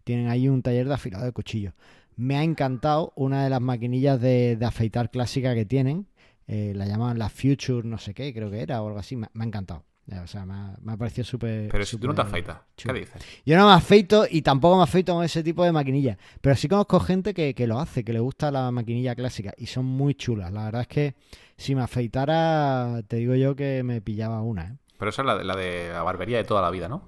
Tienen 0.03 0.29
ahí 0.29 0.47
un 0.47 0.61
taller 0.61 0.87
de 0.87 0.93
afilado 0.93 1.25
de 1.25 1.31
cuchillos. 1.31 1.73
Me 2.15 2.37
ha 2.37 2.43
encantado 2.43 3.11
una 3.15 3.43
de 3.43 3.49
las 3.49 3.61
maquinillas 3.61 4.21
de, 4.21 4.55
de 4.55 4.65
afeitar 4.65 5.11
clásica 5.11 5.53
que 5.55 5.65
tienen. 5.65 6.07
eh, 6.47 6.73
la 6.75 6.85
llaman 6.85 7.17
la 7.19 7.29
Future, 7.29 7.87
no 7.87 7.97
sé 7.97 8.13
qué, 8.13 8.33
creo 8.33 8.49
que 8.51 8.61
era 8.61 8.81
o 8.81 8.87
algo 8.87 8.99
así. 8.99 9.15
Me, 9.15 9.27
me 9.33 9.43
ha 9.43 9.47
encantado. 9.47 9.83
O 10.23 10.27
sea, 10.27 10.45
me 10.45 10.53
ha, 10.53 10.75
me 10.83 10.93
ha 10.93 10.97
parecido 10.97 11.25
súper. 11.25 11.67
Pero 11.71 11.83
si 11.85 11.97
tú 11.97 12.05
no 12.07 12.13
te 12.13 12.21
afeitas, 12.21 12.57
¿qué 12.75 12.93
dices? 12.93 13.21
Yo 13.43 13.57
no 13.57 13.65
me 13.65 13.73
afeito 13.73 14.25
y 14.29 14.43
tampoco 14.43 14.77
me 14.77 14.83
afeito 14.83 15.13
con 15.15 15.23
ese 15.23 15.41
tipo 15.41 15.63
de 15.63 15.71
maquinilla. 15.71 16.17
Pero 16.41 16.55
sí 16.55 16.67
conozco 16.67 16.99
gente 16.99 17.33
que, 17.33 17.55
que 17.55 17.65
lo 17.65 17.79
hace, 17.79 18.03
que 18.03 18.13
le 18.13 18.19
gusta 18.19 18.51
la 18.51 18.69
maquinilla 18.69 19.15
clásica 19.15 19.53
y 19.57 19.65
son 19.65 19.85
muy 19.85 20.13
chulas. 20.13 20.51
La 20.53 20.65
verdad 20.65 20.81
es 20.81 20.87
que 20.87 21.15
si 21.57 21.73
me 21.73 21.81
afeitara, 21.81 23.01
te 23.07 23.15
digo 23.17 23.35
yo 23.35 23.55
que 23.55 23.81
me 23.83 24.01
pillaba 24.01 24.41
una. 24.41 24.63
¿eh? 24.65 24.75
Pero 24.99 25.09
esa 25.09 25.21
es 25.23 25.25
la 25.25 25.37
de, 25.37 25.43
la 25.43 25.55
de 25.55 25.89
la 25.91 26.03
barbería 26.03 26.37
de 26.37 26.43
toda 26.43 26.61
la 26.61 26.69
vida, 26.69 26.87
¿no? 26.87 27.03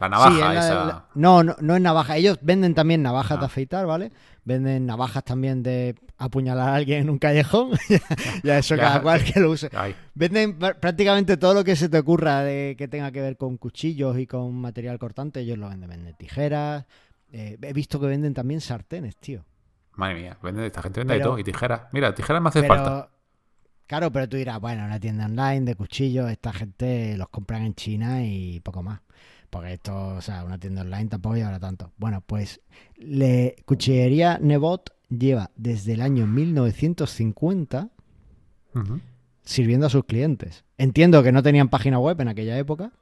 La 0.00 0.08
Sí, 0.08 0.10
navaja, 0.10 0.30
es 0.34 0.40
la- 0.40 0.58
esa. 0.60 0.74
la- 0.86 1.04
no, 1.14 1.42
no, 1.44 1.54
no 1.60 1.76
es 1.76 1.80
navaja. 1.80 2.16
Ellos 2.16 2.38
venden 2.42 2.74
también 2.74 3.00
navajas 3.02 3.38
de 3.38 3.44
Ah. 3.44 3.46
afeitar, 3.46 3.86
¿vale? 3.86 4.10
Venden 4.44 4.86
navajas 4.86 5.22
también 5.24 5.62
de 5.62 5.94
apuñalar 6.24 6.68
a 6.68 6.74
alguien 6.74 7.02
en 7.02 7.10
un 7.10 7.18
callejón. 7.18 7.70
ya 8.42 8.58
eso 8.58 8.76
Ya, 8.76 8.82
cada 8.82 9.02
cual 9.02 9.22
que 9.24 9.40
lo 9.40 9.50
use. 9.50 9.68
Ay, 9.72 9.94
Venden 10.14 10.58
pr- 10.58 10.78
prácticamente 10.80 11.36
todo 11.36 11.54
lo 11.54 11.64
que 11.64 11.76
se 11.76 11.88
te 11.88 11.98
ocurra 11.98 12.42
de 12.42 12.74
que 12.78 12.88
tenga 12.88 13.10
que 13.12 13.20
ver 13.20 13.36
con 13.36 13.56
cuchillos 13.56 14.18
y 14.18 14.26
con 14.26 14.54
material 14.54 14.98
cortante. 14.98 15.40
Ellos 15.40 15.58
lo 15.58 15.68
venden. 15.68 15.88
Venden 15.90 16.14
tijeras. 16.16 16.84
eh, 17.32 17.56
he 17.60 17.72
visto 17.72 17.98
que 18.00 18.06
venden 18.06 18.32
también 18.34 18.60
sartenes, 18.60 19.16
tío. 19.16 19.44
madre 19.96 20.14
mía, 20.16 20.38
vende, 20.42 20.66
esta 20.66 20.82
gente 20.82 21.00
vende 21.00 21.14
de 21.14 21.20
Pero- 21.20 21.30
todo. 21.30 21.38
Y 21.38 21.44
tijeras. 21.44 21.82
Mira, 21.92 22.14
tijeras 22.14 22.40
me 22.42 22.48
hace 22.48 22.60
Pero, 22.62 22.74
falta. 22.74 23.10
claro, 23.86 24.10
pero 24.12 24.28
tú 24.28 24.36
dirás, 24.36 24.60
bueno, 24.60 24.84
una 24.84 24.98
tienda 25.00 25.26
online 25.26 25.62
de 25.62 25.74
cuchillos, 25.74 26.30
esta 26.30 26.52
gente 26.52 27.16
los 27.16 27.28
compran 27.28 27.62
en 27.64 27.74
China 27.74 28.24
y 28.24 28.60
poco 28.60 28.82
más. 28.82 29.00
Porque 29.50 29.74
esto, 29.74 30.08
o 30.16 30.20
sea, 30.20 30.42
una 30.44 30.58
tienda 30.58 30.82
online 30.82 31.06
tampoco 31.06 31.36
llevará 31.36 31.60
tanto. 31.60 31.92
Bueno, 31.96 32.22
pues 32.26 32.60
le, 32.96 33.54
Cuchillería 33.64 34.38
Nebot 34.40 34.90
lleva 35.08 35.50
desde 35.56 35.92
el 35.94 36.00
año 36.02 36.26
1950 36.26 37.88
Ujú. 38.74 39.00
sirviendo 39.42 39.86
a 39.86 39.90
sus 39.90 40.04
clientes. 40.04 40.64
Entiendo 40.78 41.22
que 41.22 41.32
no 41.32 41.42
tenían 41.42 41.68
página 41.68 41.98
web 41.98 42.20
en 42.20 42.28
aquella 42.28 42.58
época. 42.58 42.92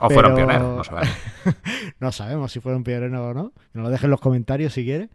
O 0.00 0.10
fueron 0.10 0.34
pioneros, 0.34 0.76
no 0.76 0.84
sabemos. 0.84 1.16
No 2.00 2.12
sabemos 2.12 2.52
si 2.52 2.60
fueron 2.60 2.82
pioneros 2.82 3.20
o 3.20 3.34
no. 3.34 3.52
Que 3.52 3.78
nos 3.78 3.84
lo 3.84 3.90
dejen 3.90 4.06
en 4.06 4.10
los 4.12 4.20
comentarios 4.20 4.72
si 4.72 4.84
quieres. 4.84 5.10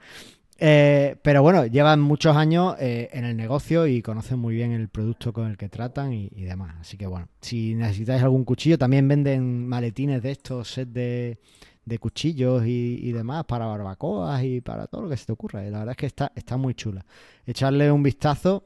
Eh, 0.58 1.17
pero 1.21 1.41
bueno, 1.41 1.65
llevan 1.65 1.99
muchos 1.99 2.38
años 2.38 2.75
eh, 2.79 3.10
en 3.12 3.25
el 3.25 3.36
negocio 3.36 3.88
y 3.88 4.01
conocen 4.01 4.39
muy 4.39 4.55
bien 4.55 4.71
el 4.71 4.88
producto 4.88 5.34
con 5.34 5.49
el 5.49 5.58
que 5.58 5.67
tratan 5.67 6.13
y, 6.13 6.29
y 6.34 6.43
demás. 6.43 6.75
Así 6.79 6.95
que 6.97 7.08
bueno, 7.08 7.27
si 7.41 7.75
necesitáis 7.75 8.23
algún 8.23 8.45
cuchillo, 8.45 8.77
también 8.77 9.05
venden 9.08 9.67
maletines 9.67 10.21
de 10.23 10.31
estos, 10.31 10.69
set 10.69 10.88
de, 10.88 11.39
de 11.86 12.00
cuchillos 12.00 12.65
y, 12.65 13.00
y 13.02 13.12
demás 13.12 13.45
para 13.45 13.67
barbacoas 13.67 14.43
y 14.43 14.62
para 14.62 14.88
todo 14.88 15.04
lo 15.04 15.10
que 15.10 15.17
se 15.17 15.26
te 15.26 15.32
ocurra. 15.32 15.65
Y 15.65 15.69
la 15.69 15.80
verdad 15.80 15.91
es 15.91 15.98
que 15.98 16.06
está, 16.08 16.32
está 16.36 16.58
muy 16.58 16.74
chula. 16.74 17.06
Echarle 17.45 17.91
un 17.91 18.04
vistazo 18.04 18.63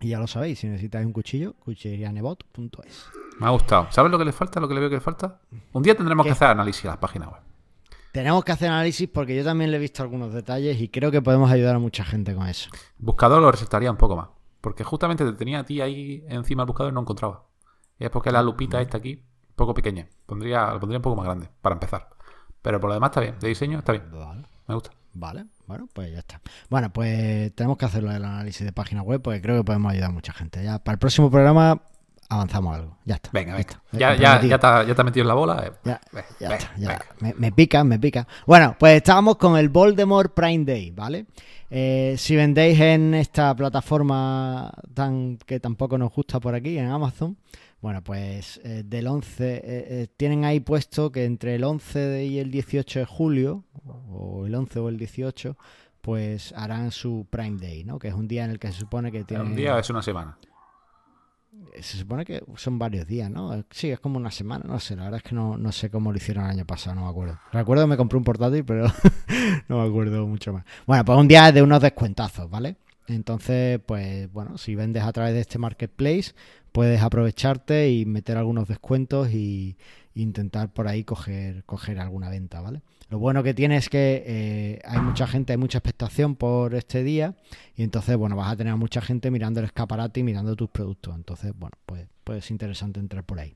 y 0.00 0.08
ya 0.10 0.20
lo 0.20 0.28
sabéis, 0.28 0.60
si 0.60 0.68
necesitáis 0.68 1.04
un 1.04 1.12
cuchillo, 1.12 1.54
cuchillerianebot.es. 1.54 3.06
Me 3.40 3.46
ha 3.46 3.50
gustado. 3.50 3.88
¿Sabes 3.90 4.12
lo 4.12 4.18
que 4.18 4.24
le 4.24 4.32
falta? 4.32 4.60
¿Lo 4.60 4.68
que 4.68 4.74
le 4.74 4.80
veo 4.80 4.88
que 4.88 4.96
le 4.96 5.00
falta? 5.00 5.40
Un 5.72 5.82
día 5.82 5.96
tendremos 5.96 6.24
¿Qué? 6.24 6.28
que 6.28 6.32
hacer 6.32 6.48
análisis 6.48 6.84
a 6.84 6.88
las 6.88 6.98
páginas 6.98 7.28
web. 7.28 7.40
Tenemos 8.12 8.44
que 8.44 8.52
hacer 8.52 8.68
análisis 8.68 9.08
porque 9.08 9.36
yo 9.36 9.44
también 9.44 9.70
le 9.70 9.76
he 9.76 9.80
visto 9.80 10.02
algunos 10.02 10.32
detalles 10.32 10.80
y 10.80 10.88
creo 10.88 11.10
que 11.10 11.20
podemos 11.20 11.50
ayudar 11.50 11.74
a 11.74 11.78
mucha 11.78 12.04
gente 12.04 12.34
con 12.34 12.46
eso. 12.46 12.70
Buscador 12.98 13.42
lo 13.42 13.50
resaltaría 13.50 13.90
un 13.90 13.96
poco 13.96 14.16
más. 14.16 14.28
Porque 14.60 14.82
justamente 14.82 15.24
te 15.24 15.32
tenía 15.32 15.60
a 15.60 15.64
ti 15.64 15.80
ahí 15.80 16.24
encima 16.28 16.62
del 16.62 16.68
buscador 16.68 16.92
y 16.92 16.94
no 16.94 17.00
encontraba. 17.00 17.44
Y 17.98 18.04
es 18.04 18.10
porque 18.10 18.30
la 18.30 18.42
lupita 18.42 18.80
esta 18.80 18.98
aquí, 18.98 19.24
poco 19.54 19.74
pequeña. 19.74 20.08
Pondría, 20.26 20.72
lo 20.72 20.80
pondría 20.80 20.98
un 20.98 21.02
poco 21.02 21.16
más 21.16 21.26
grande, 21.26 21.48
para 21.60 21.74
empezar. 21.74 22.08
Pero 22.68 22.80
por 22.80 22.88
lo 22.88 22.94
demás 22.94 23.08
está 23.08 23.20
bien. 23.22 23.34
De 23.40 23.48
diseño 23.48 23.78
está 23.78 23.92
bien. 23.92 24.04
Vale. 24.12 24.42
Me 24.66 24.74
gusta. 24.74 24.90
Vale, 25.14 25.46
bueno, 25.66 25.88
pues 25.94 26.12
ya 26.12 26.18
está. 26.18 26.38
Bueno, 26.68 26.92
pues 26.92 27.50
tenemos 27.54 27.78
que 27.78 27.86
hacerlo 27.86 28.10
del 28.12 28.22
análisis 28.22 28.62
de 28.62 28.72
página 28.74 29.00
web 29.00 29.22
porque 29.22 29.40
creo 29.40 29.56
que 29.56 29.64
podemos 29.64 29.90
ayudar 29.90 30.10
a 30.10 30.12
mucha 30.12 30.34
gente. 30.34 30.62
Ya 30.62 30.78
para 30.78 30.92
el 30.92 30.98
próximo 30.98 31.30
programa 31.30 31.80
avanzamos 32.28 32.76
algo. 32.76 32.98
Ya 33.06 33.14
está. 33.14 33.30
Venga, 33.32 33.52
ya 33.52 33.56
venga. 33.56 33.80
Ya, 33.92 34.14
ya, 34.16 34.38
te, 34.38 34.48
ya 34.48 34.58
te 34.58 34.66
has 35.00 35.04
metido 35.06 35.22
en 35.24 35.28
la 35.28 35.34
bola. 35.34 35.64
eh. 35.66 35.72
Ya, 35.82 35.98
Venga, 36.12 36.26
ya 36.38 36.48
venga, 36.50 36.54
está, 36.62 36.76
ya. 36.76 36.88
venga. 36.88 37.04
Me, 37.20 37.34
me 37.38 37.52
pica, 37.52 37.82
me 37.84 37.98
pica. 37.98 38.28
Bueno, 38.46 38.76
pues 38.78 38.96
estábamos 38.98 39.36
con 39.38 39.56
el 39.56 39.70
Voldemort 39.70 40.34
Prime 40.34 40.66
Day, 40.66 40.90
¿vale? 40.90 41.24
Eh, 41.70 42.16
si 42.18 42.36
vendéis 42.36 42.78
en 42.78 43.14
esta 43.14 43.56
plataforma 43.56 44.70
tan 44.92 45.38
que 45.38 45.58
tampoco 45.58 45.96
nos 45.96 46.12
gusta 46.12 46.38
por 46.38 46.54
aquí, 46.54 46.76
en 46.78 46.90
Amazon, 46.90 47.38
bueno, 47.80 48.02
pues 48.02 48.60
eh, 48.64 48.82
del 48.84 49.06
11, 49.06 49.54
eh, 49.54 49.60
eh, 49.64 50.06
tienen 50.16 50.44
ahí 50.44 50.60
puesto 50.60 51.12
que 51.12 51.24
entre 51.24 51.54
el 51.54 51.64
11 51.64 51.98
de- 51.98 52.24
y 52.26 52.38
el 52.38 52.50
18 52.50 52.98
de 53.00 53.04
julio, 53.04 53.64
o 54.10 54.46
el 54.46 54.54
11 54.54 54.78
o 54.80 54.88
el 54.88 54.98
18, 54.98 55.56
pues 56.00 56.52
harán 56.56 56.90
su 56.90 57.26
Prime 57.30 57.58
Day, 57.60 57.84
¿no? 57.84 57.98
Que 57.98 58.08
es 58.08 58.14
un 58.14 58.26
día 58.28 58.44
en 58.44 58.50
el 58.50 58.58
que 58.58 58.68
se 58.72 58.80
supone 58.80 59.12
que 59.12 59.24
tienen... 59.24 59.46
Un 59.48 59.56
día 59.56 59.78
es 59.78 59.90
una 59.90 60.02
semana. 60.02 60.38
Se 61.80 61.96
supone 61.98 62.24
que 62.24 62.42
son 62.56 62.78
varios 62.78 63.06
días, 63.06 63.30
¿no? 63.30 63.64
Sí, 63.70 63.90
es 63.90 64.00
como 64.00 64.16
una 64.18 64.30
semana, 64.30 64.64
no 64.66 64.78
sé, 64.80 64.96
la 64.96 65.04
verdad 65.04 65.20
es 65.24 65.28
que 65.28 65.34
no, 65.34 65.56
no 65.56 65.72
sé 65.72 65.90
cómo 65.90 66.10
lo 66.12 66.16
hicieron 66.18 66.44
el 66.44 66.50
año 66.50 66.64
pasado, 66.66 66.94
no 66.96 67.04
me 67.04 67.10
acuerdo. 67.10 67.38
Recuerdo 67.52 67.84
que 67.84 67.88
me 67.90 67.96
compré 67.96 68.18
un 68.18 68.24
portátil, 68.24 68.64
pero 68.64 68.86
no 69.68 69.82
me 69.82 69.88
acuerdo 69.88 70.26
mucho 70.26 70.52
más. 70.52 70.64
Bueno, 70.86 71.04
pues 71.04 71.18
un 71.18 71.28
día 71.28 71.50
de 71.52 71.62
unos 71.62 71.80
descuentazos, 71.82 72.48
¿vale? 72.50 72.76
Entonces, 73.06 73.80
pues 73.84 74.30
bueno, 74.32 74.58
si 74.58 74.74
vendes 74.74 75.02
a 75.02 75.12
través 75.12 75.32
de 75.34 75.40
este 75.40 75.58
marketplace, 75.58 76.32
puedes 76.72 77.02
aprovecharte 77.02 77.90
y 77.90 78.06
meter 78.06 78.36
algunos 78.36 78.68
descuentos 78.68 79.30
y, 79.30 79.76
intentar 80.14 80.72
por 80.72 80.88
ahí 80.88 81.04
coger, 81.04 81.62
coger 81.64 82.00
alguna 82.00 82.28
venta, 82.28 82.60
¿vale? 82.60 82.82
Lo 83.08 83.20
bueno 83.20 83.44
que 83.44 83.54
tiene 83.54 83.76
es 83.76 83.88
que 83.88 84.24
eh, 84.26 84.80
hay 84.84 85.00
mucha 85.00 85.28
gente, 85.28 85.52
hay 85.52 85.56
mucha 85.56 85.78
expectación 85.78 86.34
por 86.34 86.74
este 86.74 87.04
día 87.04 87.36
y 87.76 87.84
entonces, 87.84 88.16
bueno, 88.16 88.34
vas 88.34 88.52
a 88.52 88.56
tener 88.56 88.72
a 88.72 88.76
mucha 88.76 89.00
gente 89.00 89.30
mirando 89.30 89.60
el 89.60 89.66
escaparate 89.66 90.18
y 90.18 90.24
mirando 90.24 90.56
tus 90.56 90.68
productos. 90.70 91.14
Entonces, 91.14 91.52
bueno, 91.56 91.76
pues, 91.86 92.06
pues 92.24 92.44
es 92.44 92.50
interesante 92.50 92.98
entrar 92.98 93.22
por 93.22 93.38
ahí. 93.38 93.54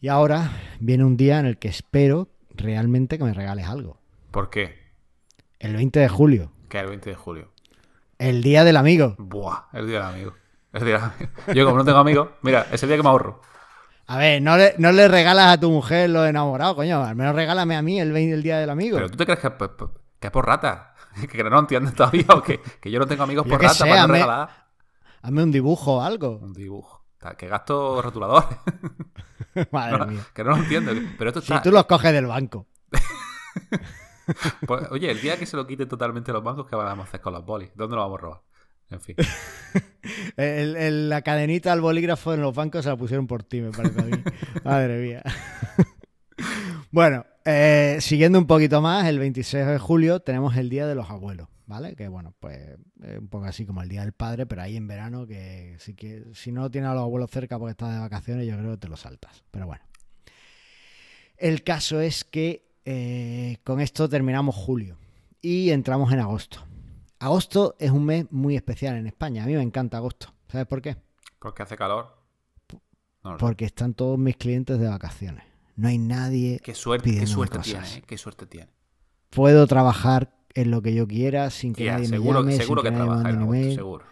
Y 0.00 0.08
ahora 0.08 0.52
viene 0.78 1.04
un 1.04 1.16
día 1.16 1.40
en 1.40 1.46
el 1.46 1.56
que 1.56 1.68
espero 1.68 2.28
realmente 2.54 3.16
que 3.18 3.24
me 3.24 3.32
regales 3.32 3.66
algo. 3.66 3.98
¿Por 4.30 4.50
qué? 4.50 4.74
El 5.58 5.74
20 5.74 5.98
de 5.98 6.08
julio. 6.08 6.52
¿Qué 6.68 6.76
es 6.76 6.82
el 6.84 6.90
20 6.90 7.10
de 7.10 7.16
julio? 7.16 7.52
El 8.18 8.42
día 8.42 8.64
del 8.64 8.76
amigo. 8.76 9.14
Buah, 9.18 9.64
el 9.72 9.86
día 9.86 10.00
del 10.00 10.14
amigo. 10.14 10.34
Yo 11.54 11.64
como 11.64 11.78
no 11.78 11.84
tengo 11.84 11.98
amigos, 11.98 12.28
mira, 12.42 12.66
es 12.72 12.82
el 12.82 12.88
día 12.88 12.96
que 12.96 13.02
me 13.02 13.08
ahorro. 13.08 13.40
A 14.08 14.18
ver, 14.18 14.40
no 14.40 14.56
le, 14.56 14.74
no 14.78 14.92
le 14.92 15.08
regalas 15.08 15.48
a 15.54 15.60
tu 15.60 15.70
mujer 15.70 16.10
lo 16.10 16.24
enamorado, 16.24 16.76
coño. 16.76 17.02
Al 17.02 17.16
menos 17.16 17.34
regálame 17.34 17.76
a 17.76 17.82
mí 17.82 18.00
el, 18.00 18.12
20 18.12 18.34
el 18.34 18.42
día 18.42 18.58
del 18.58 18.70
amigo. 18.70 18.96
Pero 18.96 19.10
tú 19.10 19.16
te 19.16 19.24
crees 19.26 19.40
que, 19.40 19.50
que 20.20 20.26
es 20.28 20.30
por 20.32 20.46
rata. 20.46 20.92
Que 21.32 21.42
no 21.42 21.58
entiendes 21.58 21.94
todavía 21.94 22.26
o 22.28 22.42
que, 22.42 22.60
que 22.80 22.90
yo 22.90 22.98
no 23.00 23.06
tengo 23.06 23.22
amigos 23.22 23.46
por 23.46 23.60
rata 23.60 23.72
sé, 23.74 23.84
para 23.88 24.02
no 24.02 24.08
hazme- 24.08 24.12
regalar. 24.12 24.50
Hazme 25.22 25.42
un 25.42 25.50
dibujo 25.50 25.96
o 25.96 26.02
algo. 26.02 26.36
Un 26.36 26.52
dibujo. 26.52 27.04
Que 27.38 27.48
gasto 27.48 28.00
rotuladores. 28.02 28.48
Madre 29.72 29.98
No, 29.98 30.06
mía. 30.06 30.20
que 30.34 30.44
no 30.44 30.50
lo 30.50 30.56
entiendo. 30.58 30.92
Pero 31.18 31.30
esto 31.30 31.40
Si 31.40 31.58
tú 31.62 31.72
los 31.72 31.86
coges 31.86 32.12
del 32.12 32.26
banco. 32.26 32.66
Pues, 34.66 34.88
oye, 34.90 35.10
el 35.10 35.20
día 35.20 35.38
que 35.38 35.46
se 35.46 35.56
lo 35.56 35.66
quiten 35.66 35.88
totalmente 35.88 36.32
los 36.32 36.42
bancos, 36.44 36.66
¿qué 36.68 36.76
vamos 36.76 37.06
a 37.06 37.08
hacer 37.08 37.20
con 37.20 37.32
los 37.32 37.44
bolis? 37.44 37.70
¿Dónde 37.74 37.96
lo 37.96 38.02
vamos 38.02 38.18
a 38.18 38.22
robar? 38.22 38.40
En 38.90 39.00
fin. 39.00 39.16
El- 40.36 40.76
el- 40.76 41.08
la 41.08 41.22
cadenita 41.22 41.72
al 41.72 41.80
bolígrafo 41.80 42.32
en 42.32 42.40
los 42.40 42.54
bancos 42.54 42.84
se 42.84 42.90
la 42.90 42.96
pusieron 42.96 43.26
por 43.26 43.42
ti, 43.42 43.60
me 43.60 43.70
parece 43.72 44.00
a 44.00 44.04
mí. 44.04 44.12
Madre 44.64 44.98
mía. 45.04 45.22
bueno, 46.92 47.24
eh, 47.44 47.98
siguiendo 48.00 48.38
un 48.38 48.46
poquito 48.46 48.80
más, 48.80 49.06
el 49.06 49.18
26 49.18 49.66
de 49.66 49.78
julio 49.78 50.20
tenemos 50.20 50.56
el 50.56 50.68
Día 50.70 50.86
de 50.86 50.94
los 50.94 51.10
Abuelos, 51.10 51.48
¿vale? 51.66 51.96
Que 51.96 52.06
bueno, 52.08 52.34
pues 52.38 52.58
es 53.02 53.18
un 53.18 53.28
poco 53.28 53.46
así 53.46 53.66
como 53.66 53.82
el 53.82 53.88
Día 53.88 54.02
del 54.02 54.12
Padre, 54.12 54.46
pero 54.46 54.62
ahí 54.62 54.76
en 54.76 54.86
verano, 54.86 55.26
que 55.26 55.74
si, 55.80 55.94
que, 55.94 56.24
si 56.34 56.52
no 56.52 56.70
tienes 56.70 56.90
a 56.90 56.94
los 56.94 57.02
abuelos 57.02 57.30
cerca 57.30 57.58
porque 57.58 57.72
estás 57.72 57.92
de 57.92 57.98
vacaciones, 58.00 58.46
yo 58.46 58.56
creo 58.56 58.72
que 58.72 58.78
te 58.78 58.88
lo 58.88 58.96
saltas. 58.96 59.42
Pero 59.50 59.66
bueno. 59.66 59.82
El 61.36 61.64
caso 61.64 62.00
es 62.00 62.24
que 62.24 62.64
eh, 62.84 63.58
con 63.64 63.80
esto 63.80 64.08
terminamos 64.08 64.54
julio 64.54 64.96
y 65.42 65.70
entramos 65.70 66.12
en 66.12 66.20
agosto. 66.20 66.64
Agosto 67.18 67.76
es 67.78 67.90
un 67.90 68.04
mes 68.04 68.26
muy 68.30 68.56
especial 68.56 68.96
en 68.96 69.06
España. 69.06 69.44
A 69.44 69.46
mí 69.46 69.54
me 69.54 69.62
encanta 69.62 69.96
agosto. 69.96 70.32
¿Sabes 70.48 70.66
por 70.66 70.82
qué? 70.82 70.96
Porque 71.38 71.62
hace 71.62 71.76
calor. 71.76 72.14
No. 73.24 73.36
Porque 73.38 73.64
están 73.64 73.94
todos 73.94 74.18
mis 74.18 74.36
clientes 74.36 74.78
de 74.78 74.88
vacaciones. 74.88 75.44
No 75.76 75.88
hay 75.88 75.98
nadie. 75.98 76.60
Qué 76.62 76.74
suerte, 76.74 77.04
qué 77.04 77.10
pidiéndome 77.10 77.34
suerte 77.34 77.58
cosas. 77.58 77.72
tiene, 77.88 77.98
¿eh? 77.98 78.04
Qué 78.06 78.18
suerte 78.18 78.46
tiene. 78.46 78.68
Puedo 79.30 79.66
trabajar 79.66 80.34
en 80.54 80.70
lo 80.70 80.80
que 80.80 80.94
yo 80.94 81.06
quiera 81.06 81.50
sin 81.50 81.74
que 81.74 81.84
nadie 81.90 82.06
seguro 82.06 82.42
me 82.42 82.52
llame, 82.52 82.64
seguro 82.64 82.82
sin 82.82 82.90
que 82.90 82.90
que, 82.90 83.04
nadie 83.04 83.06
trabaja 83.10 83.30
en 83.30 83.36
agosto, 83.42 83.74
seguro. 83.74 84.04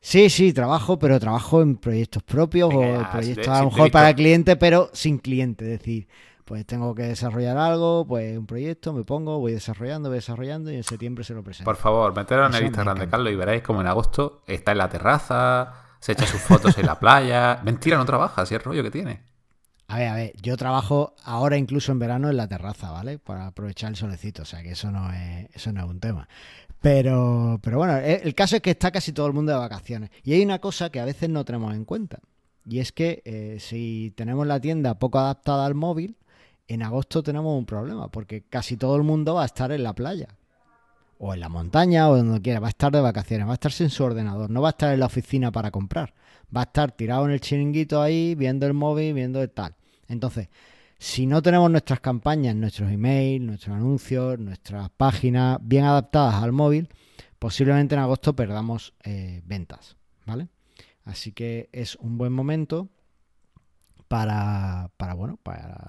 Sí, 0.00 0.30
sí, 0.30 0.52
trabajo, 0.52 0.98
pero 0.98 1.20
trabajo 1.20 1.62
en 1.62 1.76
proyectos 1.76 2.22
propios 2.24 2.68
Venga, 2.70 3.06
o 3.06 3.10
proyectos 3.12 3.44
si 3.44 3.50
te- 3.50 3.56
a 3.56 3.62
lo 3.62 3.70
si 3.70 3.76
mejor 3.76 3.90
para 3.92 4.14
cliente, 4.14 4.56
pero 4.56 4.90
sin 4.92 5.18
cliente. 5.18 5.64
Es 5.72 5.78
decir, 5.78 6.08
pues 6.44 6.66
tengo 6.66 6.94
que 6.94 7.02
desarrollar 7.02 7.56
algo, 7.56 8.06
pues 8.06 8.36
un 8.36 8.46
proyecto, 8.46 8.92
me 8.92 9.04
pongo, 9.04 9.38
voy 9.38 9.52
desarrollando, 9.52 10.08
voy 10.08 10.16
desarrollando 10.16 10.70
y 10.70 10.76
en 10.76 10.84
septiembre 10.84 11.24
se 11.24 11.34
lo 11.34 11.42
presento. 11.42 11.64
Por 11.64 11.76
favor, 11.76 12.14
meteros 12.14 12.50
en 12.50 12.56
el 12.56 12.66
Instagram 12.66 12.98
de. 12.98 13.08
Carlos 13.08 13.32
y 13.32 13.36
veréis 13.36 13.62
como 13.62 13.80
en 13.80 13.86
agosto 13.86 14.42
está 14.46 14.72
en 14.72 14.78
la 14.78 14.88
terraza, 14.88 15.74
se 16.00 16.12
echa 16.12 16.26
sus 16.26 16.40
fotos 16.40 16.76
en 16.78 16.86
la 16.86 16.98
playa. 16.98 17.60
Mentira, 17.64 17.96
no 17.96 18.04
trabaja, 18.04 18.42
así 18.42 18.54
es 18.54 18.60
el 18.60 18.64
rollo 18.64 18.82
que 18.82 18.90
tiene. 18.90 19.22
A 19.88 19.98
ver, 19.98 20.08
a 20.08 20.14
ver, 20.14 20.32
yo 20.40 20.56
trabajo 20.56 21.14
ahora 21.24 21.58
incluso 21.58 21.92
en 21.92 21.98
verano 21.98 22.30
en 22.30 22.36
la 22.36 22.48
terraza, 22.48 22.90
¿vale? 22.90 23.18
Para 23.18 23.48
aprovechar 23.48 23.90
el 23.90 23.96
solecito, 23.96 24.42
o 24.42 24.46
sea 24.46 24.62
que 24.62 24.72
eso 24.72 24.90
no 24.90 25.12
es, 25.12 25.48
eso 25.54 25.72
no 25.72 25.84
es 25.84 25.90
un 25.90 26.00
tema. 26.00 26.28
Pero, 26.80 27.60
pero 27.62 27.78
bueno, 27.78 27.96
el 27.96 28.34
caso 28.34 28.56
es 28.56 28.62
que 28.62 28.70
está 28.70 28.90
casi 28.90 29.12
todo 29.12 29.28
el 29.28 29.32
mundo 29.32 29.52
de 29.52 29.58
vacaciones. 29.58 30.10
Y 30.24 30.32
hay 30.32 30.42
una 30.42 30.58
cosa 30.58 30.90
que 30.90 30.98
a 30.98 31.04
veces 31.04 31.30
no 31.30 31.44
tenemos 31.44 31.74
en 31.74 31.84
cuenta. 31.84 32.18
Y 32.66 32.80
es 32.80 32.90
que 32.90 33.22
eh, 33.24 33.58
si 33.60 34.12
tenemos 34.16 34.46
la 34.46 34.60
tienda 34.60 34.98
poco 34.98 35.18
adaptada 35.18 35.64
al 35.64 35.74
móvil, 35.74 36.16
en 36.68 36.82
agosto 36.82 37.22
tenemos 37.22 37.56
un 37.58 37.66
problema, 37.66 38.08
porque 38.08 38.42
casi 38.42 38.76
todo 38.76 38.96
el 38.96 39.02
mundo 39.02 39.34
va 39.34 39.42
a 39.42 39.46
estar 39.46 39.72
en 39.72 39.82
la 39.82 39.94
playa. 39.94 40.28
O 41.18 41.34
en 41.34 41.40
la 41.40 41.48
montaña, 41.48 42.08
o 42.08 42.16
donde 42.16 42.40
quiera, 42.40 42.60
va 42.60 42.66
a 42.66 42.70
estar 42.70 42.90
de 42.90 43.00
vacaciones, 43.00 43.46
va 43.46 43.52
a 43.52 43.54
estarse 43.54 43.84
en 43.84 43.90
su 43.90 44.02
ordenador, 44.02 44.50
no 44.50 44.60
va 44.60 44.68
a 44.68 44.70
estar 44.70 44.92
en 44.92 45.00
la 45.00 45.06
oficina 45.06 45.52
para 45.52 45.70
comprar. 45.70 46.14
Va 46.54 46.62
a 46.62 46.64
estar 46.64 46.92
tirado 46.92 47.24
en 47.26 47.30
el 47.30 47.40
chiringuito 47.40 48.02
ahí, 48.02 48.34
viendo 48.34 48.66
el 48.66 48.74
móvil, 48.74 49.14
viendo 49.14 49.40
el 49.40 49.50
tal. 49.50 49.76
Entonces, 50.08 50.48
si 50.98 51.26
no 51.26 51.42
tenemos 51.42 51.70
nuestras 51.70 52.00
campañas, 52.00 52.54
nuestros 52.54 52.90
emails, 52.90 53.44
nuestros 53.44 53.76
anuncios, 53.76 54.38
nuestras 54.38 54.88
páginas 54.90 55.58
bien 55.60 55.84
adaptadas 55.84 56.36
al 56.36 56.52
móvil, 56.52 56.88
posiblemente 57.38 57.94
en 57.94 58.00
agosto 58.00 58.36
perdamos 58.36 58.94
eh, 59.02 59.42
ventas, 59.44 59.96
¿vale? 60.26 60.48
Así 61.04 61.32
que 61.32 61.68
es 61.72 61.96
un 61.96 62.18
buen 62.18 62.32
momento 62.32 62.88
para, 64.06 64.90
para 64.96 65.14
bueno, 65.14 65.38
para 65.42 65.86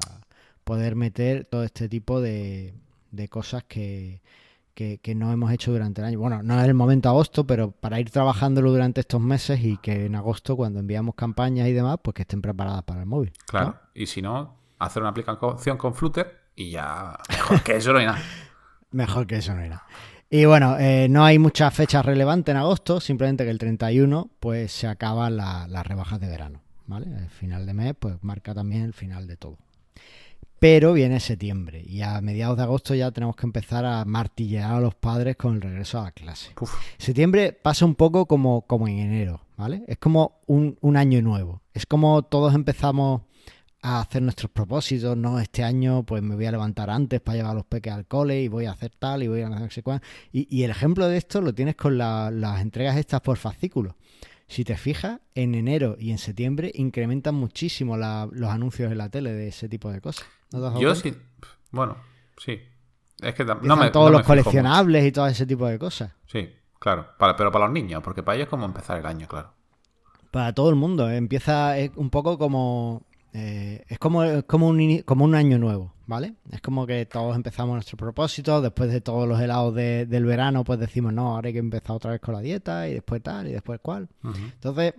poder 0.64 0.96
meter 0.96 1.46
todo 1.46 1.64
este 1.64 1.90
tipo 1.90 2.22
de, 2.22 2.74
de 3.12 3.28
cosas 3.28 3.64
que, 3.64 4.22
que, 4.74 4.98
que 5.00 5.14
no 5.16 5.32
hemos 5.32 5.52
hecho 5.52 5.72
durante 5.72 6.02
el 6.02 6.08
año. 6.08 6.20
Bueno, 6.20 6.42
no 6.44 6.60
es 6.60 6.68
el 6.68 6.74
momento 6.74 7.10
agosto, 7.10 7.46
pero 7.46 7.72
para 7.72 8.00
ir 8.00 8.10
trabajándolo 8.10 8.72
durante 8.72 9.02
estos 9.02 9.22
meses 9.22 9.60
y 9.64 9.78
que 9.78 10.06
en 10.06 10.16
agosto, 10.16 10.56
cuando 10.56 10.80
enviamos 10.80 11.16
campañas 11.16 11.68
y 11.68 11.74
demás, 11.74 11.98
pues 12.02 12.16
que 12.16 12.22
estén 12.24 12.42
preparadas 12.42 12.84
para 12.84 13.02
el 13.02 13.06
móvil. 13.06 13.32
Claro. 13.46 13.68
¿no? 13.68 13.76
Y 13.94 14.06
si 14.08 14.22
no, 14.22 14.56
hacer 14.80 15.02
una 15.04 15.10
aplicación 15.12 15.78
con 15.78 15.94
Flutter 15.94 16.42
y 16.56 16.72
ya. 16.72 17.18
Mejor 17.30 17.62
que 17.64 17.76
eso 17.78 17.94
no 17.94 18.00
hay 18.00 18.06
nada. 18.08 18.20
Mejor 18.92 19.26
que 19.28 19.38
eso 19.38 19.54
no 19.56 19.62
era. 19.62 19.84
Y 20.30 20.46
bueno, 20.46 20.78
eh, 20.80 21.08
no 21.10 21.24
hay 21.24 21.38
muchas 21.38 21.72
fechas 21.76 22.04
relevantes 22.06 22.54
en 22.54 22.58
agosto, 22.58 23.00
simplemente 23.00 23.44
que 23.44 23.52
el 23.52 23.60
31 23.60 24.30
pues 24.40 24.72
se 24.72 24.88
acaban 24.88 25.38
la- 25.38 25.68
las 25.68 25.86
rebajas 25.86 26.20
de 26.20 26.28
verano, 26.28 26.62
¿vale? 26.88 27.06
El 27.06 27.30
final 27.30 27.68
de 27.68 27.74
mes 27.76 27.94
pues 28.00 28.16
marca 28.24 28.54
también 28.56 28.82
el 28.84 28.94
final 28.94 29.28
de 29.28 29.38
todo. 29.38 29.58
Pero 30.64 30.94
viene 30.94 31.20
septiembre 31.20 31.84
y 31.86 32.04
a 32.04 32.22
mediados 32.22 32.56
de 32.56 32.64
agosto 32.64 32.96
ya 32.96 33.12
tenemos 33.12 33.36
que 33.36 33.46
empezar 33.46 33.84
a 33.84 34.06
martillear 34.06 34.72
a 34.76 34.80
los 34.80 34.96
padres 34.96 35.36
con 35.36 35.56
el 35.56 35.62
regreso 35.62 36.00
a 36.00 36.04
la 36.06 36.12
clase. 36.14 36.52
Uf, 36.62 36.74
Septiembre 36.98 37.52
pasa 37.52 37.84
un 37.84 37.96
poco 37.96 38.28
como, 38.28 38.62
como 38.62 38.88
en 38.88 39.00
enero, 39.00 39.42
¿vale? 39.58 39.84
Es 39.90 39.98
como 39.98 40.40
un, 40.48 40.78
un 40.80 40.96
año 40.96 41.22
nuevo. 41.22 41.62
Es 41.74 41.86
como 41.86 42.24
todos 42.24 42.56
empezamos 42.56 43.24
a 43.82 44.00
hacer 44.00 44.22
nuestros 44.22 44.52
propósitos, 44.52 45.18
¿no? 45.18 45.38
Este 45.42 45.66
año 45.66 46.04
pues 46.04 46.24
me 46.24 46.36
voy 46.36 46.46
a 46.46 46.52
levantar 46.52 46.90
antes 46.90 47.20
para 47.20 47.36
llevar 47.36 47.52
a 47.52 47.56
los 47.56 47.66
peques 47.66 47.92
al 47.92 48.06
cole 48.06 48.42
y 48.42 48.48
voy 48.48 48.64
a 48.64 48.72
hacer 48.72 48.94
tal 48.98 49.22
y 49.22 49.28
voy 49.28 49.42
a 49.42 49.50
no 49.50 49.70
sé 49.70 49.84
cuál. 49.84 50.02
Y, 50.32 50.48
y 50.50 50.64
el 50.64 50.72
ejemplo 50.72 51.10
de 51.10 51.18
esto 51.18 51.42
lo 51.42 51.54
tienes 51.54 51.76
con 51.76 51.98
la- 51.98 52.32
las 52.32 52.62
entregas 52.62 52.96
estas 52.96 53.20
por 53.20 53.36
fascículos. 53.36 53.96
Si 54.48 54.64
te 54.64 54.78
fijas, 54.78 55.20
en 55.36 55.56
enero 55.56 55.98
y 56.00 56.12
en 56.12 56.18
septiembre 56.20 56.72
incrementan 56.76 57.36
muchísimo 57.36 57.98
la- 57.98 58.30
los 58.32 58.50
anuncios 58.50 58.94
en 58.94 58.98
la 59.00 59.10
tele 59.10 59.34
de 59.34 59.50
ese 59.50 59.68
tipo 59.68 59.92
de 59.92 60.00
cosas. 60.00 60.26
¿No 60.54 60.60
te 60.62 60.68
has 60.68 60.74
dado 60.74 60.80
yo 60.82 60.96
sí. 60.96 61.14
Bueno, 61.72 61.98
sí. 62.38 62.62
Es 63.22 63.36
que 63.36 63.44
no 63.44 63.56
me, 63.56 63.90
todos 63.92 64.06
no 64.06 64.12
me 64.12 64.12
los 64.12 64.22
mucho. 64.22 64.28
coleccionables 64.28 65.06
y 65.06 65.12
todo 65.12 65.28
ese 65.28 65.46
tipo 65.46 65.68
de 65.68 65.78
cosas. 65.78 66.14
Sí, 66.28 66.50
claro. 66.80 67.08
Para- 67.20 67.36
pero 67.36 67.52
para 67.52 67.66
los 67.66 67.74
niños, 67.74 68.02
porque 68.02 68.24
para 68.24 68.36
ellos 68.36 68.46
es 68.46 68.50
como 68.50 68.66
empezar 68.66 68.98
el 69.00 69.06
año, 69.06 69.28
claro. 69.28 69.54
Para 70.32 70.54
todo 70.54 70.70
el 70.70 70.76
mundo. 70.76 71.10
¿eh? 71.10 71.18
Empieza 71.18 71.78
es 71.78 71.92
un 71.96 72.10
poco 72.10 72.38
como. 72.38 73.04
eh, 73.34 73.84
es 73.88 73.98
como, 74.00 74.24
es 74.24 74.44
como, 74.46 74.68
un, 74.68 75.00
como 75.06 75.26
un 75.26 75.34
año 75.36 75.58
nuevo, 75.58 75.94
¿vale? 76.06 76.36
Es 76.52 76.62
como 76.62 76.86
que 76.86 77.06
todos 77.08 77.36
empezamos 77.36 77.74
nuestro 77.76 77.98
propósito. 77.98 78.62
Después 78.62 78.92
de 78.92 79.02
todos 79.02 79.28
los 79.28 79.40
helados 79.42 79.74
de- 79.74 80.06
del 80.06 80.26
verano, 80.26 80.64
pues 80.64 80.80
decimos, 80.80 81.14
no, 81.14 81.36
ahora 81.36 81.48
hay 81.48 81.54
que 81.54 81.60
empezar 81.60 81.96
otra 81.96 82.12
vez 82.12 82.22
con 82.22 82.34
la 82.36 82.42
dieta 82.42 82.88
y 82.88 82.94
después 82.96 83.24
tal 83.24 83.48
y 83.48 83.52
después 83.54 83.80
cual. 83.82 84.08
Entonces, 84.24 84.94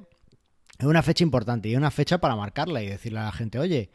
es 0.78 0.86
una 0.86 1.02
fecha 1.02 1.22
importante 1.22 1.68
y 1.68 1.72
es 1.72 1.78
una 1.78 1.90
fecha 1.92 2.18
para 2.18 2.34
marcarla 2.36 2.82
y 2.82 2.86
decirle 2.88 3.20
a 3.20 3.24
la 3.24 3.32
gente, 3.32 3.58
oye, 3.60 3.90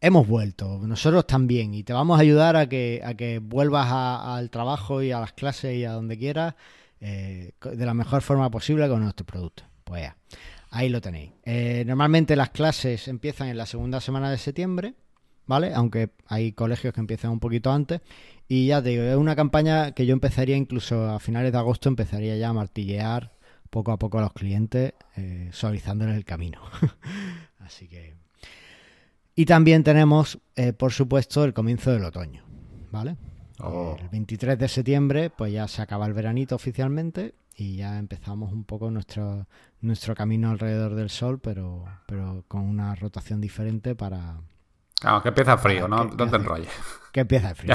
hemos 0.00 0.26
vuelto, 0.26 0.78
nosotros 0.86 1.26
también, 1.26 1.74
y 1.74 1.82
te 1.82 1.92
vamos 1.92 2.18
a 2.18 2.22
ayudar 2.22 2.56
a 2.56 2.68
que, 2.68 3.02
a 3.04 3.14
que 3.14 3.38
vuelvas 3.38 3.88
al 3.90 4.50
trabajo 4.50 5.02
y 5.02 5.12
a 5.12 5.20
las 5.20 5.32
clases 5.32 5.76
y 5.76 5.84
a 5.84 5.92
donde 5.92 6.18
quieras 6.18 6.54
eh, 7.00 7.52
de 7.60 7.86
la 7.86 7.94
mejor 7.94 8.22
forma 8.22 8.50
posible 8.50 8.88
con 8.88 9.02
nuestro 9.02 9.26
producto. 9.26 9.64
Pues 9.84 10.02
ya, 10.02 10.16
ahí 10.70 10.88
lo 10.88 11.00
tenéis. 11.00 11.32
Eh, 11.44 11.84
normalmente 11.86 12.36
las 12.36 12.50
clases 12.50 13.08
empiezan 13.08 13.48
en 13.48 13.58
la 13.58 13.66
segunda 13.66 14.00
semana 14.00 14.30
de 14.30 14.38
septiembre, 14.38 14.94
¿vale? 15.46 15.74
Aunque 15.74 16.10
hay 16.26 16.52
colegios 16.52 16.94
que 16.94 17.00
empiezan 17.00 17.30
un 17.32 17.40
poquito 17.40 17.72
antes. 17.72 18.00
Y 18.48 18.66
ya 18.66 18.82
te 18.82 18.90
digo, 18.90 19.04
es 19.04 19.16
una 19.16 19.36
campaña 19.36 19.92
que 19.92 20.06
yo 20.06 20.12
empezaría 20.12 20.56
incluso 20.56 21.08
a 21.08 21.20
finales 21.20 21.52
de 21.52 21.58
agosto, 21.58 21.88
empezaría 21.88 22.36
ya 22.36 22.48
a 22.48 22.52
martillear 22.52 23.32
poco 23.70 23.92
a 23.92 23.98
poco 23.98 24.18
a 24.18 24.22
los 24.22 24.32
clientes, 24.32 24.94
eh, 25.16 25.50
suavizándoles 25.52 26.16
el 26.16 26.24
camino. 26.24 26.60
Así 27.58 27.86
que. 27.86 28.14
Y 29.34 29.46
también 29.46 29.84
tenemos, 29.84 30.38
eh, 30.56 30.72
por 30.72 30.92
supuesto, 30.92 31.44
el 31.44 31.54
comienzo 31.54 31.92
del 31.92 32.04
otoño, 32.04 32.44
¿vale? 32.90 33.16
Oh. 33.60 33.96
El 33.98 34.08
23 34.08 34.58
de 34.58 34.68
septiembre, 34.68 35.30
pues 35.30 35.52
ya 35.52 35.68
se 35.68 35.82
acaba 35.82 36.06
el 36.06 36.12
veranito 36.12 36.54
oficialmente 36.54 37.34
y 37.56 37.76
ya 37.76 37.98
empezamos 37.98 38.52
un 38.52 38.64
poco 38.64 38.90
nuestro, 38.90 39.46
nuestro 39.80 40.14
camino 40.14 40.50
alrededor 40.50 40.94
del 40.94 41.10
sol, 41.10 41.40
pero, 41.40 41.84
pero 42.06 42.44
con 42.48 42.62
una 42.62 42.94
rotación 42.94 43.40
diferente 43.40 43.94
para, 43.94 44.40
Claro, 45.00 45.22
que 45.22 45.28
empieza 45.28 45.56
frío, 45.56 45.88
¿no? 45.88 46.04
no 46.04 46.30
te 46.30 46.36
enrolles. 46.36 46.68
Que 47.10 47.20
empieza 47.20 47.48
el 47.50 47.56
frío. 47.56 47.74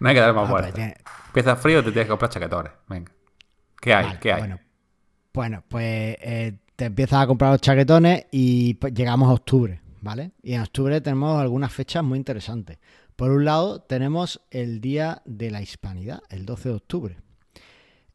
No 0.00 0.08
hay 0.08 0.14
que 0.14 0.20
dar 0.20 0.34
más 0.34 0.48
ah, 0.48 0.50
vueltas. 0.50 0.94
Empieza 1.28 1.56
frío 1.56 1.84
te 1.84 1.92
tienes 1.92 2.06
que 2.06 2.10
comprar 2.10 2.30
chaquetones. 2.30 2.72
Venga. 2.88 3.12
¿Qué 3.80 3.94
hay? 3.94 4.16
¿Qué 4.20 4.32
hay? 4.32 4.40
Bueno, 4.40 4.58
bueno 5.32 5.64
pues 5.68 6.16
eh, 6.20 6.58
te 6.74 6.86
empiezas 6.86 7.22
a 7.22 7.26
comprar 7.28 7.52
los 7.52 7.60
chaquetones 7.60 8.26
y 8.32 8.74
pues, 8.74 8.92
llegamos 8.92 9.28
a 9.30 9.34
octubre, 9.34 9.80
¿vale? 10.02 10.32
Y 10.42 10.52
en 10.54 10.60
octubre 10.60 11.00
tenemos 11.00 11.40
algunas 11.40 11.72
fechas 11.72 12.04
muy 12.04 12.18
interesantes. 12.18 12.78
Por 13.16 13.30
un 13.30 13.44
lado, 13.44 13.80
tenemos 13.80 14.42
el 14.50 14.80
Día 14.80 15.22
de 15.24 15.50
la 15.50 15.62
Hispanidad, 15.62 16.22
el 16.28 16.44
12 16.44 16.68
de 16.68 16.74
octubre. 16.74 17.16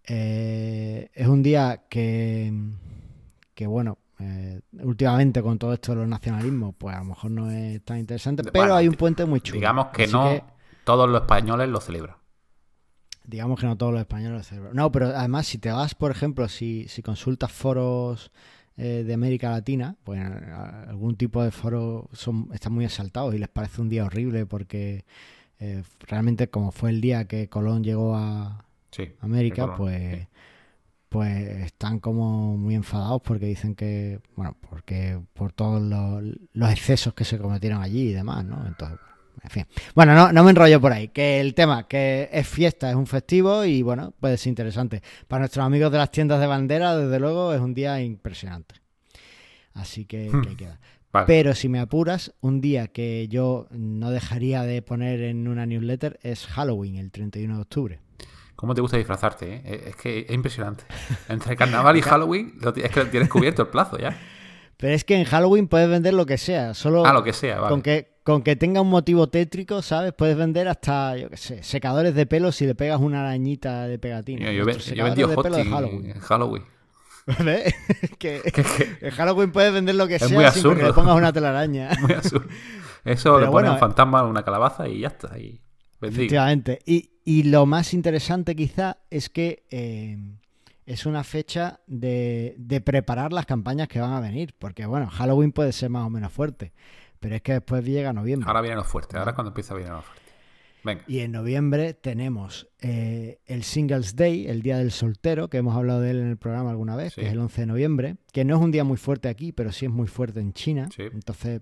Eh, 0.04 1.10
es 1.13 1.28
un 1.28 1.41
día 1.41 1.86
que, 1.89 2.54
que 3.54 3.67
bueno, 3.67 3.97
eh, 4.19 4.62
últimamente 4.84 5.41
con 5.41 5.58
todo 5.58 5.73
esto 5.73 5.93
de 5.93 6.00
los 6.00 6.08
nacionalismos, 6.08 6.76
pues 6.78 6.95
a 6.95 7.00
lo 7.00 7.06
mejor 7.06 7.32
no 7.32 7.50
es 7.50 7.84
tan 7.84 8.00
interesante, 8.00 8.43
pero 8.43 8.76
hay 8.76 8.88
un 8.88 8.95
puente 8.95 9.26
muy 9.26 9.41
chulo. 9.41 9.60
Digamos 9.60 9.88
que 9.88 10.08
no 10.08 10.41
todos 10.84 11.10
los 11.10 11.21
españoles 11.21 11.69
lo 11.69 11.80
celebran. 11.80 12.15
Digamos 13.23 13.60
que 13.60 13.65
no 13.65 13.78
todos 13.78 13.91
los 13.91 14.02
españoles 14.02 14.38
lo 14.38 14.43
celebran. 14.43 14.76
No, 14.76 14.91
pero 14.91 15.08
además 15.08 15.47
si 15.47 15.58
te 15.58 15.71
vas, 15.71 15.95
por 15.95 16.12
ejemplo, 16.12 16.47
si, 16.47 16.88
si 16.88 17.02
consultas 17.02 17.52
foros 17.52 18.32
eh, 18.77 19.03
de 19.05 19.13
América 19.13 19.49
Latina, 19.49 19.95
pues 20.03 20.21
algún 20.21 21.15
tipo 21.15 21.43
de 21.43 21.51
foro 21.51 22.09
son, 22.13 22.49
están 22.53 22.73
muy 22.73 22.85
exaltados 22.85 23.33
y 23.33 23.39
les 23.39 23.49
parece 23.49 23.81
un 23.81 23.89
día 23.89 24.05
horrible 24.05 24.45
porque 24.45 25.05
eh, 25.59 25.83
realmente 26.01 26.49
como 26.49 26.71
fue 26.71 26.91
el 26.91 27.01
día 27.01 27.25
que 27.25 27.49
Colón 27.49 27.83
llegó 27.83 28.15
a 28.15 28.65
América, 29.21 29.75
pues 29.75 30.27
pues 31.09 31.47
están 31.65 31.99
como 31.99 32.57
muy 32.57 32.75
enfadados 32.75 33.21
porque 33.21 33.45
dicen 33.45 33.75
que, 33.75 34.19
bueno, 34.35 34.57
porque 34.69 35.19
por 35.33 35.53
todos 35.53 35.81
los, 35.81 36.71
excesos 36.71 37.13
que 37.13 37.23
se 37.23 37.37
cometieron 37.37 37.81
allí 37.81 38.09
y 38.09 38.13
demás, 38.13 38.43
¿no? 38.45 38.65
Entonces, 38.67 38.99
en 39.43 39.50
fin. 39.50 39.65
Bueno, 39.95 40.13
no, 40.15 40.32
no 40.32 40.43
me 40.43 40.52
enrollo 40.52 40.82
por 40.82 40.91
ahí. 40.91 41.10
Que 41.10 41.39
el 41.39 41.54
tema, 41.54 41.88
que 41.88 42.30
es 42.32 42.47
fiesta, 42.47 42.89
es 42.89 42.95
un 42.95 43.08
festivo 43.08 43.65
y 43.65 43.82
bueno, 43.82 44.13
puede 44.19 44.38
ser 44.38 44.50
interesante. 44.50 45.02
Para 45.28 45.41
nuestros 45.41 45.65
amigos 45.65 45.91
de 45.91 45.97
las 45.97 46.12
tiendas 46.12 46.39
de 46.39 46.47
bandera, 46.47 46.97
desde 46.97 47.19
luego, 47.19 47.54
es 47.54 47.62
un 47.62 47.73
día 47.73 48.02
impresionante. 48.02 48.76
Así 49.73 50.06
que, 50.06 50.30
hmm. 50.30 50.56
queda. 50.56 50.80
Pero 51.26 51.56
si 51.56 51.69
me 51.69 51.80
apuras, 51.80 52.34
un 52.41 52.62
día 52.62 52.88
que 52.88 53.28
yo 53.28 53.67
no 53.71 54.12
dejaría 54.12 54.63
de 54.63 54.82
poner 54.82 55.21
en 55.21 55.47
una 55.47 55.65
newsletter 55.65 56.19
es 56.21 56.45
Halloween, 56.45 56.97
el 56.97 57.12
31 57.12 57.56
de 57.56 57.62
octubre. 57.62 58.00
¿Cómo 58.56 58.76
te 58.76 58.82
gusta 58.82 58.97
disfrazarte? 58.97 59.62
Eh? 59.65 59.84
Es 59.88 59.95
que 59.95 60.19
es 60.19 60.32
impresionante. 60.32 60.84
Entre 61.30 61.56
carnaval 61.56 61.97
y 61.97 62.02
Halloween 62.02 62.60
es 62.76 62.91
que 62.91 63.06
tienes 63.06 63.30
cubierto 63.30 63.63
el 63.63 63.67
plazo 63.69 63.97
ya. 63.97 64.17
Pero 64.78 64.93
es 64.93 65.04
que 65.04 65.15
en 65.15 65.26
Halloween 65.26 65.67
puedes 65.67 65.89
vender 65.89 66.13
lo 66.13 66.26
que 66.26 66.38
sea. 66.38 66.73
Solo 66.73 67.06
ah, 67.06 67.13
lo 67.13 67.23
que 67.23 67.34
sea, 67.34 67.60
vale. 67.60 67.69
Con 67.69 67.82
que, 67.82 68.16
con 68.27 68.41
que 68.41 68.57
tenga 68.57 68.81
un 68.81 68.89
motivo 68.89 69.29
tétrico, 69.29 69.81
¿sabes? 69.81 70.11
Puedes 70.11 70.35
vender 70.35 70.67
hasta, 70.67 71.15
yo 71.15 71.29
qué 71.29 71.37
sé, 71.37 71.63
secadores 71.63 72.13
de 72.13 72.25
pelo 72.25 72.51
si 72.51 72.65
le 72.65 72.75
pegas 72.75 72.99
una 72.99 73.21
arañita 73.21 73.87
de 73.87 73.97
pegatina. 73.99 74.51
Yo, 74.51 74.69
yo, 74.69 74.71
he 74.95 75.01
vendido 75.01 75.29
Halloween. 75.29 76.09
en 76.09 76.19
Halloween. 76.19 76.63
¿Ves? 77.45 77.73
que, 78.19 78.41
en 78.99 79.11
Halloween 79.11 79.53
puedes 79.53 79.71
vender 79.71 79.95
lo 79.95 80.09
que 80.09 80.19
sea 80.19 80.51
sin 80.51 80.75
que 80.75 80.83
le 80.83 80.91
pongas 80.91 81.15
una 81.15 81.31
telaraña. 81.31 81.91
Muy 82.01 82.11
absurdo. 82.11 82.49
Eso 83.05 83.39
le 83.39 83.47
pones 83.47 83.71
un 83.71 83.77
fantasma 83.77 84.23
una 84.23 84.43
calabaza 84.43 84.89
y 84.89 84.99
ya 84.99 85.07
está. 85.07 85.39
Y 85.39 85.61
Efectivamente. 86.01 86.79
Y, 86.85 87.11
y 87.23 87.43
lo 87.43 87.65
más 87.65 87.93
interesante 87.93 88.57
quizá 88.57 88.97
es 89.09 89.29
que 89.29 89.65
eh, 89.71 90.17
es 90.87 91.05
una 91.05 91.25
fecha 91.25 91.81
de, 91.85 92.81
preparar 92.83 93.33
las 93.33 93.45
campañas 93.45 93.89
que 93.89 93.99
van 93.99 94.13
a 94.13 94.21
venir, 94.21 94.55
porque 94.57 94.85
bueno, 94.85 95.07
Halloween 95.09 95.51
puede 95.51 95.73
ser 95.73 95.89
más 95.89 96.05
o 96.05 96.09
menos 96.09 96.31
fuerte, 96.31 96.71
pero 97.19 97.36
es 97.36 97.41
que 97.41 97.53
después 97.53 97.84
llega 97.84 98.13
noviembre. 98.13 98.47
Ahora 98.47 98.62
viene 98.62 98.75
lo 98.75 98.84
fuerte, 98.84 99.17
ahora 99.17 99.32
es 99.32 99.36
cuando 99.36 99.49
empieza 99.49 99.73
a 99.73 99.77
venir 99.77 99.91
lo 99.91 100.01
fuerte. 100.01 100.27
Venga. 100.84 101.03
Y 101.08 101.19
en 101.19 101.32
noviembre 101.32 101.93
tenemos 101.93 102.67
eh, 102.80 103.39
el 103.45 103.63
Singles 103.63 104.15
Day, 104.15 104.47
el 104.47 104.62
Día 104.62 104.77
del 104.77 104.91
Soltero, 104.91 105.49
que 105.49 105.58
hemos 105.58 105.75
hablado 105.75 106.01
de 106.01 106.12
él 106.12 106.19
en 106.19 106.30
el 106.30 106.38
programa 106.38 106.69
alguna 106.69 106.95
vez, 106.95 107.15
que 107.15 107.25
es 107.25 107.32
el 107.34 107.39
11 107.39 107.62
de 107.62 107.67
noviembre, 107.67 108.17
que 108.32 108.45
no 108.45 108.56
es 108.56 108.62
un 108.62 108.71
día 108.71 108.84
muy 108.84 108.97
fuerte 108.97 109.27
aquí, 109.27 109.51
pero 109.51 109.71
sí 109.71 109.86
es 109.86 109.91
muy 109.91 110.08
fuerte 110.08 110.39
en 110.39 110.53
China. 110.53 110.88
Entonces 110.97 111.62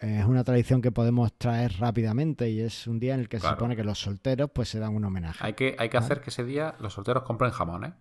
es 0.00 0.24
una 0.24 0.44
tradición 0.44 0.80
que 0.80 0.92
podemos 0.92 1.32
traer 1.36 1.72
rápidamente 1.78 2.50
y 2.50 2.60
es 2.60 2.86
un 2.86 3.00
día 3.00 3.14
en 3.14 3.20
el 3.20 3.28
que 3.28 3.40
se 3.40 3.48
supone 3.48 3.74
que 3.74 3.84
los 3.84 3.98
solteros 3.98 4.50
pues 4.52 4.68
se 4.68 4.78
dan 4.78 4.94
un 4.94 5.04
homenaje. 5.04 5.44
Hay 5.44 5.54
que, 5.54 5.74
hay 5.78 5.88
que 5.88 5.96
hacer 5.96 6.20
que 6.20 6.30
ese 6.30 6.44
día 6.44 6.76
los 6.78 6.92
solteros 6.92 7.24
compren 7.24 7.50
jamones. 7.50 7.94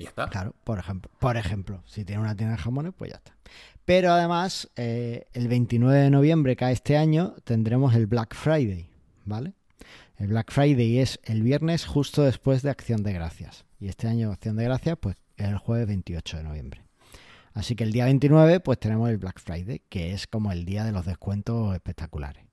Ya 0.00 0.08
está. 0.08 0.28
Claro, 0.28 0.54
por 0.64 0.78
ejemplo, 0.78 1.10
por 1.18 1.36
ejemplo, 1.36 1.82
si 1.86 2.04
tiene 2.04 2.22
una 2.22 2.34
tienda 2.34 2.56
de 2.56 2.62
jamones, 2.62 2.92
pues 2.96 3.10
ya 3.10 3.18
está. 3.18 3.36
Pero 3.84 4.12
además, 4.12 4.70
eh, 4.76 5.26
el 5.32 5.48
29 5.48 5.98
de 5.98 6.10
noviembre, 6.10 6.56
cada 6.56 6.72
este 6.72 6.96
año, 6.96 7.34
tendremos 7.44 7.94
el 7.94 8.06
Black 8.06 8.34
Friday, 8.34 8.88
¿vale? 9.24 9.52
El 10.16 10.28
Black 10.28 10.52
Friday 10.52 10.98
es 10.98 11.20
el 11.24 11.42
viernes 11.42 11.86
justo 11.86 12.22
después 12.22 12.62
de 12.62 12.70
Acción 12.70 13.02
de 13.02 13.12
Gracias. 13.12 13.64
Y 13.78 13.88
este 13.88 14.08
año 14.08 14.32
Acción 14.32 14.56
de 14.56 14.64
Gracias, 14.64 14.96
pues, 15.00 15.16
es 15.36 15.48
el 15.48 15.58
jueves 15.58 15.86
28 15.86 16.38
de 16.38 16.44
noviembre. 16.44 16.82
Así 17.52 17.74
que 17.74 17.84
el 17.84 17.92
día 17.92 18.04
29 18.04 18.60
pues 18.60 18.78
tenemos 18.78 19.10
el 19.10 19.18
Black 19.18 19.40
Friday, 19.40 19.82
que 19.88 20.12
es 20.12 20.26
como 20.26 20.52
el 20.52 20.64
día 20.64 20.84
de 20.84 20.92
los 20.92 21.04
descuentos 21.04 21.74
espectaculares. 21.74 22.49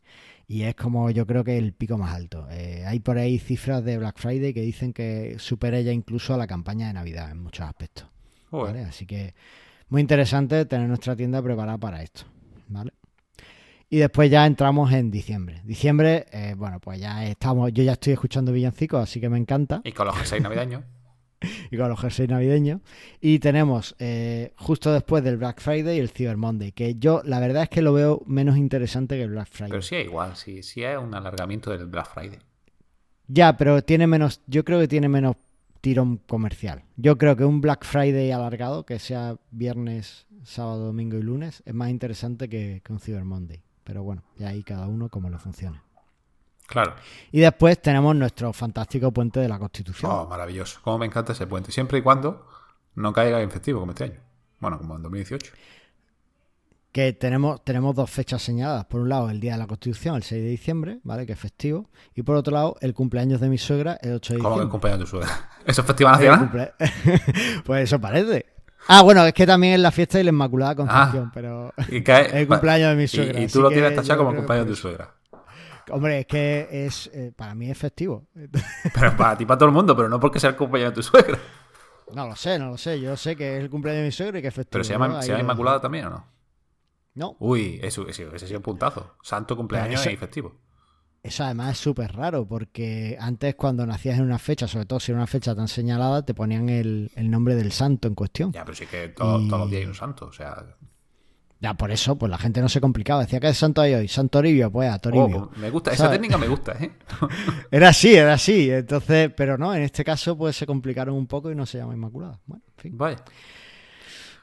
Y 0.47 0.63
es 0.63 0.75
como 0.75 1.11
yo 1.11 1.27
creo 1.27 1.43
que 1.43 1.57
el 1.57 1.73
pico 1.73 1.97
más 1.97 2.15
alto. 2.15 2.47
Eh, 2.49 2.85
hay 2.87 2.99
por 2.99 3.17
ahí 3.17 3.37
cifras 3.37 3.83
de 3.83 3.97
Black 3.97 4.17
Friday 4.17 4.53
que 4.53 4.61
dicen 4.61 4.93
que 4.93 5.35
supera 5.39 5.81
ya 5.81 5.91
incluso 5.91 6.33
a 6.33 6.37
la 6.37 6.47
campaña 6.47 6.87
de 6.87 6.93
Navidad 6.93 7.31
en 7.31 7.43
muchos 7.43 7.65
aspectos. 7.65 8.07
Así 8.87 9.05
que 9.05 9.35
muy 9.89 10.01
interesante 10.01 10.65
tener 10.65 10.87
nuestra 10.87 11.15
tienda 11.15 11.41
preparada 11.41 11.77
para 11.77 12.01
esto. 12.01 12.23
¿vale? 12.69 12.93
Y 13.89 13.97
después 13.97 14.29
ya 14.29 14.45
entramos 14.45 14.91
en 14.91 15.11
diciembre. 15.11 15.61
Diciembre, 15.63 16.25
eh, 16.31 16.55
bueno, 16.57 16.79
pues 16.79 16.99
ya 16.99 17.25
estamos, 17.25 17.71
yo 17.71 17.83
ya 17.83 17.93
estoy 17.93 18.13
escuchando 18.13 18.51
villancicos, 18.51 19.01
así 19.01 19.21
que 19.21 19.29
me 19.29 19.37
encanta. 19.37 19.81
Y 19.83 19.93
con 19.93 20.07
los 20.07 20.15
jerseys 20.15 20.41
navideños. 20.41 20.83
y 21.71 21.77
con 21.77 21.89
los 21.89 21.99
jerseys 21.99 22.29
navideños. 22.29 22.81
Y 23.21 23.39
tenemos 23.39 23.95
eh, 23.99 24.53
justo 24.57 24.91
después 24.93 25.23
del 25.23 25.37
Black 25.37 25.61
Friday 25.61 25.99
el 25.99 26.09
Cyber 26.09 26.37
Monday, 26.37 26.71
que 26.71 26.95
yo 26.95 27.21
la 27.23 27.39
verdad 27.39 27.63
es 27.63 27.69
que 27.69 27.81
lo 27.81 27.93
veo 27.93 28.21
menos 28.25 28.57
interesante 28.57 29.15
que 29.15 29.23
el 29.23 29.31
Black 29.31 29.49
Friday. 29.49 29.71
Pero 29.71 29.81
sí 29.81 29.95
es 29.95 30.05
igual, 30.05 30.35
sí, 30.35 30.63
sí 30.63 30.83
es 30.83 30.97
un 30.97 31.13
alargamiento 31.13 31.71
del 31.71 31.87
Black 31.87 32.13
Friday. 32.13 32.39
Ya, 33.27 33.57
pero 33.57 33.83
tiene 33.83 34.07
menos, 34.07 34.41
yo 34.47 34.63
creo 34.63 34.79
que 34.79 34.87
tiene 34.87 35.09
menos 35.09 35.35
tirón 35.81 36.17
comercial. 36.17 36.83
Yo 36.95 37.17
creo 37.17 37.35
que 37.35 37.45
un 37.45 37.61
Black 37.61 37.85
Friday 37.85 38.31
alargado, 38.31 38.85
que 38.85 38.99
sea 38.99 39.35
viernes, 39.51 40.25
sábado, 40.43 40.85
domingo 40.85 41.17
y 41.17 41.21
lunes, 41.21 41.61
es 41.65 41.73
más 41.73 41.89
interesante 41.89 42.47
que, 42.47 42.81
que 42.83 42.93
un 42.93 42.99
Cyber 42.99 43.25
Monday. 43.25 43.61
Pero 43.83 44.03
bueno, 44.03 44.23
ya 44.37 44.49
ahí 44.49 44.63
cada 44.63 44.87
uno 44.87 45.09
como 45.09 45.29
lo 45.29 45.39
funcione. 45.39 45.81
Claro. 46.67 46.95
Y 47.31 47.39
después 47.39 47.81
tenemos 47.81 48.15
nuestro 48.15 48.53
fantástico 48.53 49.11
puente 49.11 49.39
de 49.39 49.47
la 49.47 49.57
Constitución. 49.57 50.11
Oh, 50.11 50.27
maravilloso. 50.27 50.79
Como 50.83 50.99
me 50.99 51.05
encanta 51.05 51.31
ese 51.31 51.47
puente. 51.47 51.71
Siempre 51.71 51.99
y 51.99 52.01
cuando 52.01 52.45
no 52.95 53.13
caiga 53.13 53.41
en 53.41 53.49
festivo 53.49 53.79
como 53.79 53.93
este 53.93 54.03
año. 54.03 54.19
Bueno, 54.59 54.77
como 54.77 54.97
en 54.97 55.03
2018. 55.03 55.53
Que 56.91 57.13
tenemos, 57.13 57.63
tenemos 57.63 57.95
dos 57.95 58.09
fechas 58.09 58.41
señaladas. 58.41 58.85
Por 58.85 59.01
un 59.01 59.09
lado, 59.09 59.29
el 59.29 59.39
Día 59.39 59.53
de 59.53 59.59
la 59.59 59.67
Constitución, 59.67 60.15
el 60.15 60.23
6 60.23 60.43
de 60.43 60.49
diciembre, 60.49 60.99
¿vale? 61.03 61.25
Que 61.25 61.33
es 61.33 61.39
festivo. 61.39 61.89
Y 62.15 62.23
por 62.23 62.35
otro 62.35 62.53
lado, 62.53 62.75
el 62.81 62.93
cumpleaños 62.93 63.39
de 63.39 63.49
mi 63.49 63.57
suegra, 63.57 63.97
el 64.01 64.15
8 64.15 64.33
de 64.33 64.37
diciembre. 64.37 64.43
¿Cómo 64.43 64.55
que 64.57 64.63
el 64.63 64.69
cumpleaños 64.69 64.99
de 64.99 65.05
tu 65.05 65.09
suegra? 65.11 65.49
¿Eso 65.65 65.81
es 65.81 65.87
festival 65.87 66.13
nacional? 66.13 66.73
pues 67.65 67.83
eso 67.83 68.01
parece. 68.01 68.45
Ah, 68.87 69.03
bueno, 69.03 69.25
es 69.25 69.33
que 69.33 69.45
también 69.45 69.73
es 69.73 69.79
la 69.79 69.91
fiesta 69.91 70.17
de 70.17 70.23
la 70.23 70.29
Inmaculada 70.29 70.75
Concepción, 70.75 71.25
ah, 71.27 71.31
pero 71.33 71.73
y 71.89 72.01
cae, 72.03 72.29
el 72.41 72.47
cumpleaños 72.47 72.89
de 72.89 72.95
mi 72.95 73.07
suegra. 73.07 73.41
Y, 73.41 73.47
tú 73.47 73.61
lo 73.61 73.69
tienes 73.69 73.95
tachado 73.95 74.23
como 74.23 74.35
cumpleaños 74.35 74.67
de 74.67 74.71
tu 74.73 74.77
suegra. 74.77 75.13
Hombre, 75.89 76.19
es 76.19 76.25
que 76.25 76.67
es 76.71 77.09
eh, 77.13 77.31
para 77.35 77.55
mí 77.55 77.69
es 77.69 77.77
festivo. 77.77 78.27
Pero 78.93 79.17
para 79.17 79.37
ti, 79.37 79.45
para 79.45 79.57
todo 79.57 79.69
el 79.69 79.75
mundo, 79.75 79.95
pero 79.95 80.09
no 80.09 80.19
porque 80.19 80.39
sea 80.39 80.51
el 80.51 80.55
cumpleaños 80.55 80.91
de 80.91 80.95
tu 80.95 81.03
suegra. 81.03 81.37
No 82.13 82.27
lo 82.27 82.35
sé, 82.35 82.57
no 82.57 82.69
lo 82.69 82.77
sé. 82.77 82.99
Yo 82.99 83.17
sé 83.17 83.35
que 83.35 83.57
es 83.57 83.63
el 83.63 83.69
cumpleaños 83.69 84.01
de 84.01 84.05
mi 84.05 84.11
suegra 84.11 84.39
y 84.39 84.41
que 84.41 84.47
es 84.47 84.53
festivo. 84.53 84.71
¿Pero 84.71 84.83
se 84.83 84.93
llama, 84.93 85.21
¿se 85.21 85.29
llama 85.29 85.41
Inmaculada 85.41 85.81
también 85.81 86.05
o 86.05 86.09
no? 86.09 86.25
No. 87.15 87.35
Uy, 87.39 87.79
eso, 87.81 88.07
ese, 88.07 88.29
ese 88.33 88.47
sido 88.47 88.59
un 88.59 88.63
puntazo. 88.63 89.15
Santo 89.21 89.57
cumpleaños 89.57 90.05
y 90.05 90.15
festivo. 90.15 90.55
Eso 91.23 91.43
además 91.43 91.71
es 91.71 91.77
súper 91.79 92.13
raro 92.13 92.47
porque 92.47 93.17
antes 93.19 93.55
cuando 93.55 93.85
nacías 93.85 94.17
en 94.17 94.23
una 94.23 94.39
fecha, 94.39 94.67
sobre 94.67 94.85
todo 94.85 94.99
si 94.99 95.11
era 95.11 95.19
una 95.19 95.27
fecha 95.27 95.53
tan 95.55 95.67
señalada, 95.67 96.23
te 96.23 96.33
ponían 96.33 96.69
el, 96.69 97.11
nombre 97.15 97.55
del 97.55 97.71
santo 97.71 98.07
en 98.07 98.15
cuestión. 98.15 98.53
Ya, 98.53 98.63
pero 98.63 98.77
sí 98.77 98.85
que 98.85 99.09
todos 99.09 99.43
los 99.43 99.69
días 99.69 99.81
hay 99.81 99.87
un 99.87 99.95
santo, 99.95 100.27
o 100.27 100.31
sea... 100.31 100.77
Ya, 101.59 101.73
por 101.73 101.89
eso, 101.91 102.17
pues 102.17 102.29
la 102.29 102.37
gente 102.37 102.61
no 102.61 102.69
se 102.69 102.79
complicaba. 102.79 103.21
Decía 103.21 103.39
que 103.39 103.49
es 103.49 103.57
santo 103.57 103.81
hoy, 103.81 104.07
santo 104.07 104.37
Toribio, 104.37 104.71
pues 104.71 104.91
a 104.91 104.99
Toribio. 104.99 105.51
Oh, 105.51 105.59
me 105.59 105.71
gusta, 105.71 105.91
esa 105.91 106.09
técnica 106.09 106.37
me 106.37 106.47
gusta, 106.47 106.73
¿eh? 106.73 106.91
era 107.71 107.89
así, 107.89 108.15
era 108.15 108.33
así. 108.33 108.69
Entonces, 108.69 109.31
pero 109.35 109.57
no, 109.57 109.73
en 109.73 109.81
este 109.81 110.03
caso, 110.03 110.37
pues 110.37 110.55
se 110.55 110.67
complicaron 110.67 111.15
un 111.15 111.25
poco 111.25 111.51
y 111.51 111.55
no 111.55 111.65
se 111.65 111.79
llama 111.79 111.93
Inmaculada. 111.93 112.39
Bueno, 112.45 112.63
en 112.67 112.81
fin. 112.81 112.97
Vaya. 112.97 113.17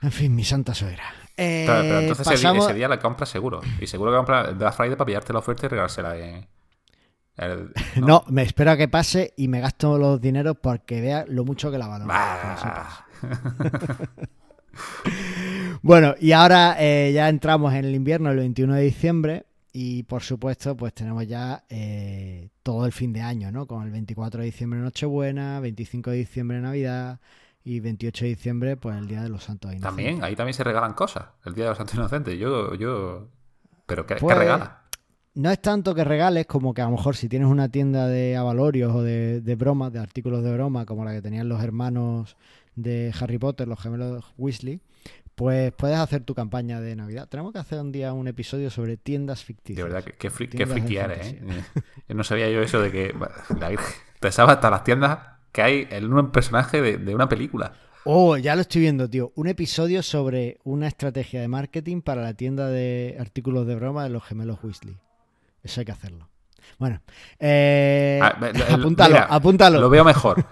En 0.03 0.11
fin, 0.13 0.35
mi 0.35 0.45
santa 0.45 0.75
suegra. 0.75 1.05
Eh, 1.37 1.65
pero 1.67 2.01
entonces 2.01 2.27
ese, 2.31 2.75
día, 2.75 2.89
la 2.89 2.99
compras 2.99 3.29
seguro. 3.29 3.61
Y 3.81 3.87
seguro 3.87 4.11
que 4.11 4.17
compras 4.17 4.49
el 4.49 4.57
Black 4.57 4.75
Friday 4.75 4.97
para 4.97 5.07
pillarte 5.07 5.33
la 5.33 5.39
oferta 5.39 5.67
y 5.67 5.69
regalársela. 5.69 6.17
En... 6.19 6.47
¿no? 7.97 8.25
me 8.29 8.43
espero 8.43 8.73
a 8.73 8.77
que 8.77 8.89
pase 8.89 9.35
y 9.37 9.49
me 9.49 9.61
gasto 9.61 9.99
los 9.99 10.21
dineros 10.21 10.57
porque 10.61 11.01
vea 11.01 11.25
lo 11.29 11.45
mucho 11.45 11.71
que 11.71 11.79
la 11.79 11.87
valoro. 11.87 12.13
bueno, 15.85 16.15
y 16.21 16.33
ahora 16.33 16.77
eh, 16.79 17.13
ya 17.15 17.29
entramos 17.29 17.73
en 17.75 17.85
el 17.85 17.95
invierno, 17.95 18.31
el 18.31 18.39
21 18.39 18.75
de 18.75 18.83
diciembre, 18.83 19.45
Y 19.73 20.05
por 20.05 20.23
supuesto, 20.23 20.77
pues 20.77 20.95
tenemos 20.95 21.27
ya 21.27 21.65
eh, 21.69 22.49
todo 22.63 22.87
el 22.87 22.93
fin 22.93 23.13
de 23.13 23.21
año, 23.23 23.51
¿no? 23.51 23.67
Con 23.67 23.83
el 23.83 23.91
24 23.91 24.41
de 24.41 24.47
diciembre 24.47 24.79
Nochebuena, 24.81 25.59
25 25.61 26.11
de 26.11 26.17
diciembre 26.19 26.61
Navidad 26.61 27.19
y 27.65 27.81
28 27.81 28.25
de 28.25 28.29
diciembre, 28.31 28.77
pues 28.77 28.97
el 28.97 29.09
Día 29.09 29.23
de 29.23 29.29
los 29.29 29.43
Santos 29.45 29.73
Inocentes. 29.73 29.89
También, 29.89 30.23
ahí 30.23 30.37
también 30.37 30.55
se 30.55 30.63
regalan 30.65 30.93
cosas, 30.95 31.25
el 31.45 31.55
Día 31.55 31.65
de 31.65 31.71
los 31.71 31.79
Santos 31.79 31.97
Inocentes. 31.97 32.39
Yo, 32.39 32.75
yo... 32.77 33.29
¿Pero 33.87 34.07
qué, 34.07 34.15
Pues, 34.17 34.39
regala? 34.39 34.83
No 35.35 35.51
es 35.51 35.61
tanto 35.61 35.95
que 35.95 36.05
regales 36.05 36.47
como 36.47 36.73
que 36.73 36.83
a 36.83 36.85
lo 36.85 36.93
mejor 36.93 37.17
si 37.17 37.29
tienes 37.29 37.49
una 37.49 37.69
tienda 37.69 38.07
de 38.07 38.37
avalorios 38.37 38.95
o 38.95 39.03
de, 39.03 39.41
de 39.41 39.55
bromas, 39.57 39.93
de 39.93 39.99
artículos 39.99 40.45
de 40.45 40.53
broma, 40.53 40.87
como 40.87 41.05
la 41.05 41.13
que 41.13 41.21
tenían 41.23 41.49
los 41.49 41.61
hermanos 41.63 42.37
de 42.77 43.13
Harry 43.19 43.39
Potter, 43.39 43.67
los 43.67 43.81
gemelos 43.81 44.33
Weasley, 44.39 44.81
pues 45.35 45.73
puedes 45.73 45.99
hacer 45.99 46.23
tu 46.23 46.35
campaña 46.35 46.81
de 46.81 46.95
Navidad. 46.97 47.29
Tenemos 47.29 47.53
que 47.53 47.59
hacer 47.59 47.81
un 47.81 47.93
día 47.93 48.13
un 48.13 48.29
episodio 48.29 48.71
sobre 48.71 48.97
tiendas 48.97 49.41
De 49.41 49.45
ficticias. 49.47 49.85
verdad, 49.85 50.05
de 50.05 50.31
friki 50.31 50.57
eres, 50.97 51.27
¿eh? 51.33 51.39
fantasía. 51.43 51.67
Yo 52.09 52.15
no 52.15 52.25
sabía 52.25 52.49
yo 52.51 52.61
eso 52.63 52.81
de 52.81 52.91
que... 52.93 53.13
bueno, 53.13 53.35
La 53.59 53.69
Virgen. 53.69 53.95
Pensaba 54.21 54.53
hasta 54.53 54.71
las 54.71 54.85
tiendas 54.85 55.19
que 55.53 55.63
hay 55.63 55.89
en 55.91 56.13
un 56.13 56.31
personaje 56.31 56.81
de, 56.81 56.97
de 56.99 57.15
una 57.15 57.29
película. 57.29 57.75
Oh, 58.05 58.37
ya 58.37 58.55
lo 58.55 58.61
estoy 58.61 58.83
viendo, 58.83 59.09
tío. 59.09 59.33
Un 59.35 59.49
episodio 59.49 60.03
sobre 60.03 60.59
una 60.65 60.87
estrategia 60.89 61.41
de 61.41 61.49
marketing 61.49 62.01
para 62.03 62.23
la 62.23 62.35
tienda 62.35 62.69
de 62.69 63.17
artículos 63.19 63.67
de 63.67 63.75
broma 63.77 64.05
de 64.05 64.11
los 64.11 64.23
gemelos 64.25 64.59
Weasley. 64.63 64.99
Eso 65.63 65.81
hay 65.81 65.87
que 65.87 65.93
hacerlo. 65.93 66.29
Bueno, 66.79 67.01
eh, 67.39 68.21
Ah, 68.23 68.37
el- 68.43 68.63
apúntalo, 68.75 69.15
mira, 69.15 69.25
apúntalo. 69.27 69.81
Lo 69.81 69.89
veo 69.91 70.05
mejor. 70.05 70.45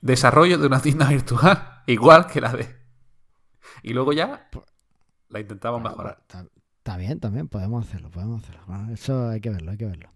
Desarrollo 0.00 0.58
de 0.58 0.66
una 0.66 0.80
tienda 0.80 1.08
virtual 1.08 1.82
igual 1.86 2.26
que 2.26 2.40
la 2.40 2.52
de... 2.52 2.75
Y 3.86 3.94
luego 3.94 4.12
ya 4.12 4.48
la 5.28 5.40
intentamos 5.40 5.80
Bueno, 5.80 5.96
mejorar. 5.96 6.18
Está, 6.22 6.46
está 6.78 6.96
bien, 6.96 7.20
también 7.20 7.48
podemos 7.48 7.86
hacerlo, 7.86 8.10
podemos 8.10 8.42
hacerlo. 8.42 8.62
Bueno, 8.66 8.92
eso 8.92 9.28
hay 9.28 9.40
que 9.40 9.50
verlo, 9.50 9.70
hay 9.70 9.76
que 9.78 9.86
verlo. 9.86 10.10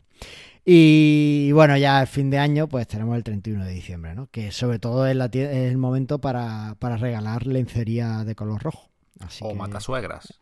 Y 0.65 1.51
bueno, 1.53 1.77
ya 1.79 2.03
el 2.03 2.07
fin 2.07 2.31
de 2.31 2.39
año, 2.39 2.69
pues 2.69 2.87
tenemos 2.87 3.17
el 3.17 3.23
31 3.25 3.65
de 3.65 3.73
diciembre, 3.73 4.15
¿no? 4.15 4.27
Que 4.27 4.53
sobre 4.53 4.79
todo 4.79 5.07
es, 5.07 5.17
la 5.17 5.27
es 5.27 5.71
el 5.71 5.79
momento 5.79 6.21
para, 6.21 6.75
para 6.79 6.97
regalar 6.97 7.47
lencería 7.47 8.25
de 8.25 8.35
color 8.35 8.63
rojo. 8.63 8.91
Así 9.21 9.43
O 9.45 9.49
que- 9.51 9.55
matasuegras. 9.55 10.41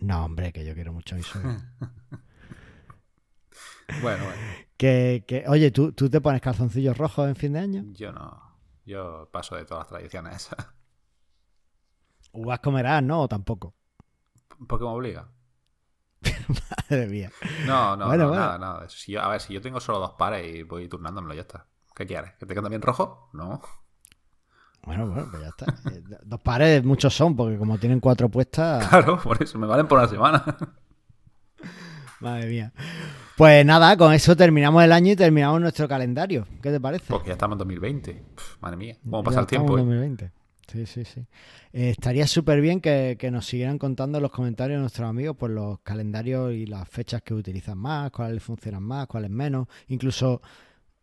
No, 0.00 0.24
hombre, 0.24 0.52
que 0.52 0.64
yo 0.64 0.74
quiero 0.74 0.92
mucho 0.92 1.16
eso. 1.16 1.38
Bueno, 4.02 4.22
bueno. 4.24 4.42
que, 4.76 5.24
que, 5.26 5.44
oye, 5.48 5.70
¿tú, 5.70 5.92
¿tú 5.92 6.10
te 6.10 6.20
pones 6.20 6.42
calzoncillos 6.42 6.96
rojos 6.98 7.26
en 7.26 7.36
fin 7.36 7.54
de 7.54 7.58
año? 7.60 7.84
Yo 7.92 8.12
no. 8.12 8.38
Yo 8.84 9.28
paso 9.32 9.56
de 9.56 9.64
todas 9.64 9.82
las 9.84 9.88
tradiciones 9.88 10.36
esas. 10.36 10.66
Uvas 12.32 12.60
comerás, 12.60 13.02
¿no? 13.02 13.22
O 13.22 13.28
tampoco. 13.28 13.74
Porque 14.66 14.84
me 14.84 14.90
obliga. 14.90 15.28
Madre 16.90 17.06
mía. 17.06 17.30
No, 17.66 17.96
no, 17.96 18.06
Bueno, 18.06 18.24
no, 18.24 18.28
bueno. 18.30 18.42
nada, 18.44 18.58
nada. 18.58 18.88
Si 18.88 19.12
yo, 19.12 19.22
a 19.22 19.28
ver, 19.28 19.40
si 19.40 19.54
yo 19.54 19.60
tengo 19.60 19.80
solo 19.80 19.98
dos 19.98 20.12
pares 20.18 20.46
y 20.54 20.62
voy 20.62 20.88
turnándomelo, 20.88 21.34
ya 21.34 21.42
está. 21.42 21.66
¿Qué 21.94 22.06
quieres? 22.06 22.32
¿Que 22.38 22.46
tenga 22.46 22.62
también 22.62 22.82
rojo? 22.82 23.28
No. 23.32 23.60
Bueno, 24.84 25.06
bueno, 25.08 25.28
pues 25.30 25.42
ya 25.42 25.48
está. 25.48 25.66
Eh, 25.90 26.02
Dos 26.24 26.40
pares 26.40 26.84
muchos 26.84 27.14
son, 27.14 27.36
porque 27.36 27.58
como 27.58 27.78
tienen 27.78 28.00
cuatro 28.00 28.28
puestas, 28.28 28.86
Claro, 28.88 29.18
por 29.18 29.42
eso 29.42 29.58
me 29.58 29.66
valen 29.66 29.86
por 29.86 29.98
una 29.98 30.08
semana. 30.08 30.44
madre 32.20 32.46
mía. 32.46 32.72
Pues 33.36 33.64
nada, 33.64 33.96
con 33.96 34.12
eso 34.12 34.36
terminamos 34.36 34.82
el 34.82 34.92
año 34.92 35.12
y 35.12 35.16
terminamos 35.16 35.60
nuestro 35.60 35.86
calendario. 35.88 36.46
¿Qué 36.62 36.70
te 36.70 36.80
parece? 36.80 37.06
Porque 37.08 37.28
ya 37.28 37.32
estamos 37.34 37.54
en 37.54 37.58
2020. 37.58 38.24
Pff, 38.34 38.60
madre 38.62 38.76
mía. 38.76 38.96
¿Cómo 39.04 39.18
Ya 39.20 39.24
pasa 39.24 39.40
el 39.40 39.46
estamos 39.46 39.76
tiempo? 39.76 39.92
en 39.92 40.14
eh? 40.20 40.32
2020. 40.72 40.72
Sí, 40.72 40.86
sí, 40.86 41.04
sí. 41.04 41.26
Eh, 41.72 41.90
estaría 41.90 42.26
súper 42.26 42.60
bien 42.60 42.80
que, 42.80 43.16
que 43.18 43.30
nos 43.30 43.46
siguieran 43.46 43.78
contando 43.78 44.18
en 44.18 44.22
los 44.22 44.30
comentarios 44.30 44.80
nuestros 44.80 45.08
amigos 45.08 45.36
por 45.36 45.50
los 45.50 45.80
calendarios 45.80 46.52
y 46.52 46.66
las 46.66 46.88
fechas 46.88 47.22
que 47.22 47.34
utilizan 47.34 47.78
más, 47.78 48.10
cuáles 48.10 48.34
les 48.34 48.42
funcionan 48.42 48.82
más, 48.82 49.06
cuáles 49.06 49.30
menos. 49.30 49.66
Incluso 49.88 50.42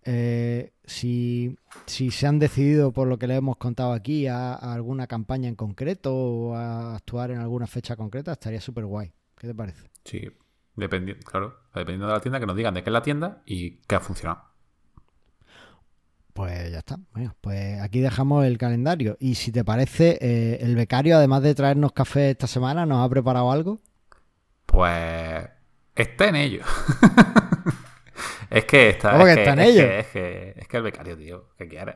eh, 0.04 0.73
si, 0.84 1.58
si 1.86 2.12
se 2.12 2.28
han 2.28 2.39
decidido 2.39 2.91
por 2.91 3.08
lo 3.08 3.17
que 3.17 3.28
les 3.28 3.38
hemos 3.38 3.58
contado 3.58 3.93
aquí 3.93 4.28
a, 4.28 4.54
a 4.54 4.73
alguna 4.73 5.08
campaña 5.08 5.49
en 5.49 5.56
concreto 5.56 6.15
o 6.15 6.56
a 6.56 6.95
actuar 6.95 7.32
en 7.32 7.39
alguna 7.39 7.67
fecha 7.67 7.95
concreta, 7.95 8.34
estaría 8.34 8.62
súper 8.62 8.86
guay. 8.86 9.12
¿Qué 9.38 9.47
te 9.47 9.56
parece? 9.56 9.89
Sí. 10.04 10.30
Dependi 10.75 11.13
claro, 11.15 11.56
dependiendo 11.73 12.08
de 12.08 12.13
la 12.13 12.19
tienda, 12.19 12.39
que 12.39 12.45
nos 12.45 12.56
digan 12.56 12.73
de 12.73 12.84
qué 12.84 12.89
es 12.89 12.93
la 12.93 13.01
tienda 13.01 13.41
y 13.45 13.78
qué 13.88 13.95
ha 13.95 13.99
funcionado. 14.01 14.43
Pues 16.36 16.69
ya 16.69 16.80
está. 16.80 16.98
Bueno, 17.13 17.34
pues 17.39 17.80
aquí 17.80 18.02
dejamos 18.02 18.43
el 18.43 18.58
calendario. 18.58 19.15
Y 19.21 19.36
si 19.36 19.54
te 19.54 19.63
parece, 19.63 20.17
eh, 20.19 20.58
el 20.60 20.76
becario, 20.76 21.15
además 21.15 21.41
de 21.43 21.56
traernos 21.56 21.93
café 21.93 22.32
esta 22.32 22.45
semana, 22.45 22.86
¿nos 22.86 23.06
ha 23.06 23.10
preparado 23.10 23.50
algo? 23.50 23.80
Pues 24.65 25.48
está 25.95 26.28
en 26.28 26.36
ello. 26.36 26.65
es 28.50 28.65
que 28.65 28.89
está. 28.89 29.12
¿Cómo 29.13 29.26
es 29.26 29.34
que 29.34 29.41
está 29.43 29.54
en 29.54 29.60
es 29.60 29.67
ello? 29.69 29.82
Que, 29.84 30.00
es, 30.00 30.08
que, 30.08 30.54
es 30.58 30.67
que 30.67 30.76
el 30.76 30.84
becario, 30.84 31.17
tío, 31.17 31.50
¿qué 31.58 31.69
quieres? 31.69 31.95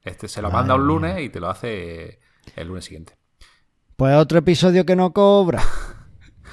Este 0.00 0.28
se 0.28 0.40
lo 0.40 0.52
Madre 0.52 0.58
manda 0.58 0.74
un 0.76 0.80
mía. 0.82 0.86
lunes 0.86 1.20
y 1.24 1.28
te 1.28 1.40
lo 1.40 1.50
hace 1.50 2.20
el 2.54 2.68
lunes 2.68 2.84
siguiente. 2.84 3.14
Pues 3.96 4.14
otro 4.14 4.38
episodio 4.38 4.86
que 4.86 4.94
no 4.94 5.12
cobra. 5.12 5.60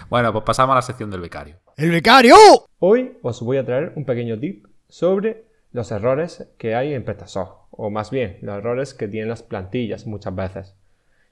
Bueno, 0.09 0.33
pues 0.33 0.43
pasamos 0.43 0.73
a 0.73 0.77
la 0.77 0.81
sección 0.81 1.11
del 1.11 1.19
becario. 1.19 1.59
¡El 1.77 1.91
becario! 1.91 2.33
Hoy 2.79 3.19
os 3.21 3.41
voy 3.41 3.57
a 3.57 3.65
traer 3.65 3.93
un 3.95 4.05
pequeño 4.05 4.39
tip 4.39 4.65
sobre 4.87 5.48
los 5.71 5.91
errores 5.91 6.51
que 6.57 6.75
hay 6.75 6.93
en 6.93 7.03
PrestaShop, 7.03 7.67
o 7.71 7.89
más 7.89 8.11
bien 8.11 8.37
los 8.41 8.57
errores 8.57 8.93
que 8.93 9.07
tienen 9.07 9.29
las 9.29 9.43
plantillas 9.43 10.07
muchas 10.07 10.35
veces. 10.35 10.75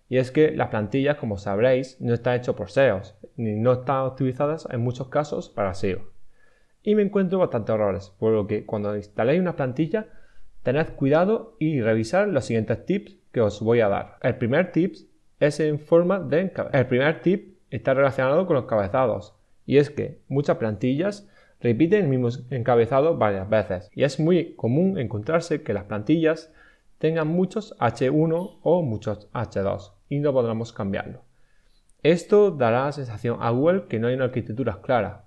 Y 0.10 0.18
es 0.18 0.32
que 0.32 0.52
las 0.52 0.70
plantillas, 0.70 1.18
como 1.18 1.38
sabréis, 1.38 2.00
no 2.00 2.14
están 2.14 2.36
hechas 2.36 2.56
por 2.56 2.70
SEOs, 2.72 3.16
ni 3.36 3.56
no 3.56 3.74
están 3.74 4.02
optimizadas 4.02 4.68
en 4.72 4.82
muchos 4.82 5.10
casos 5.10 5.50
para 5.50 5.74
SEO. 5.74 6.02
Y 6.84 6.96
me 6.96 7.02
encuentro 7.02 7.40
bastantes 7.40 7.74
errores, 7.74 8.14
por 8.18 8.32
lo 8.32 8.48
que 8.48 8.66
cuando 8.66 8.96
instaléis 8.96 9.42
una 9.42 9.56
plantilla, 9.56 10.08
tened 10.64 10.88
cuidado 10.96 11.56
y 11.60 11.82
revisar 11.82 12.28
los 12.30 12.46
siguientes 12.46 12.86
tips 12.86 13.18
que 13.34 13.42
os 13.42 13.62
voy 13.62 13.82
a 13.82 13.90
dar. 13.90 14.18
El 14.22 14.36
primer 14.36 14.72
tip 14.72 14.96
es 15.40 15.60
en 15.60 15.80
forma 15.80 16.20
de 16.20 16.52
El 16.72 16.88
primer 16.88 17.22
tip 17.22 17.58
está 17.70 17.94
relacionado 17.94 18.46
con 18.48 18.56
los 18.56 18.66
cabezados, 18.66 19.36
y 19.66 19.78
es 19.78 19.90
que 19.90 20.20
muchas 20.30 20.58
plantillas 20.58 21.28
repiten 21.60 22.04
el 22.04 22.10
mismo 22.10 22.30
encabezado 22.50 23.18
varias 23.18 23.50
veces, 23.50 23.90
y 23.94 24.04
es 24.04 24.20
muy 24.20 24.56
común 24.56 24.98
encontrarse 24.98 25.64
que 25.64 25.74
las 25.74 25.86
plantillas 25.86 26.54
tengan 27.00 27.28
muchos 27.28 27.78
H1 27.80 28.60
o 28.62 28.82
muchos 28.84 29.32
H2 29.34 29.94
y 30.10 30.20
no 30.20 30.34
podremos 30.34 30.74
cambiarlo. 30.74 31.22
Esto 32.04 32.52
dará 32.52 32.86
la 32.86 32.92
sensación 32.92 33.38
a 33.42 33.50
Google 33.50 33.86
que 33.88 34.00
no 34.00 34.08
hay 34.08 34.16
una 34.16 34.26
arquitectura 34.26 34.82
clara, 34.82 35.26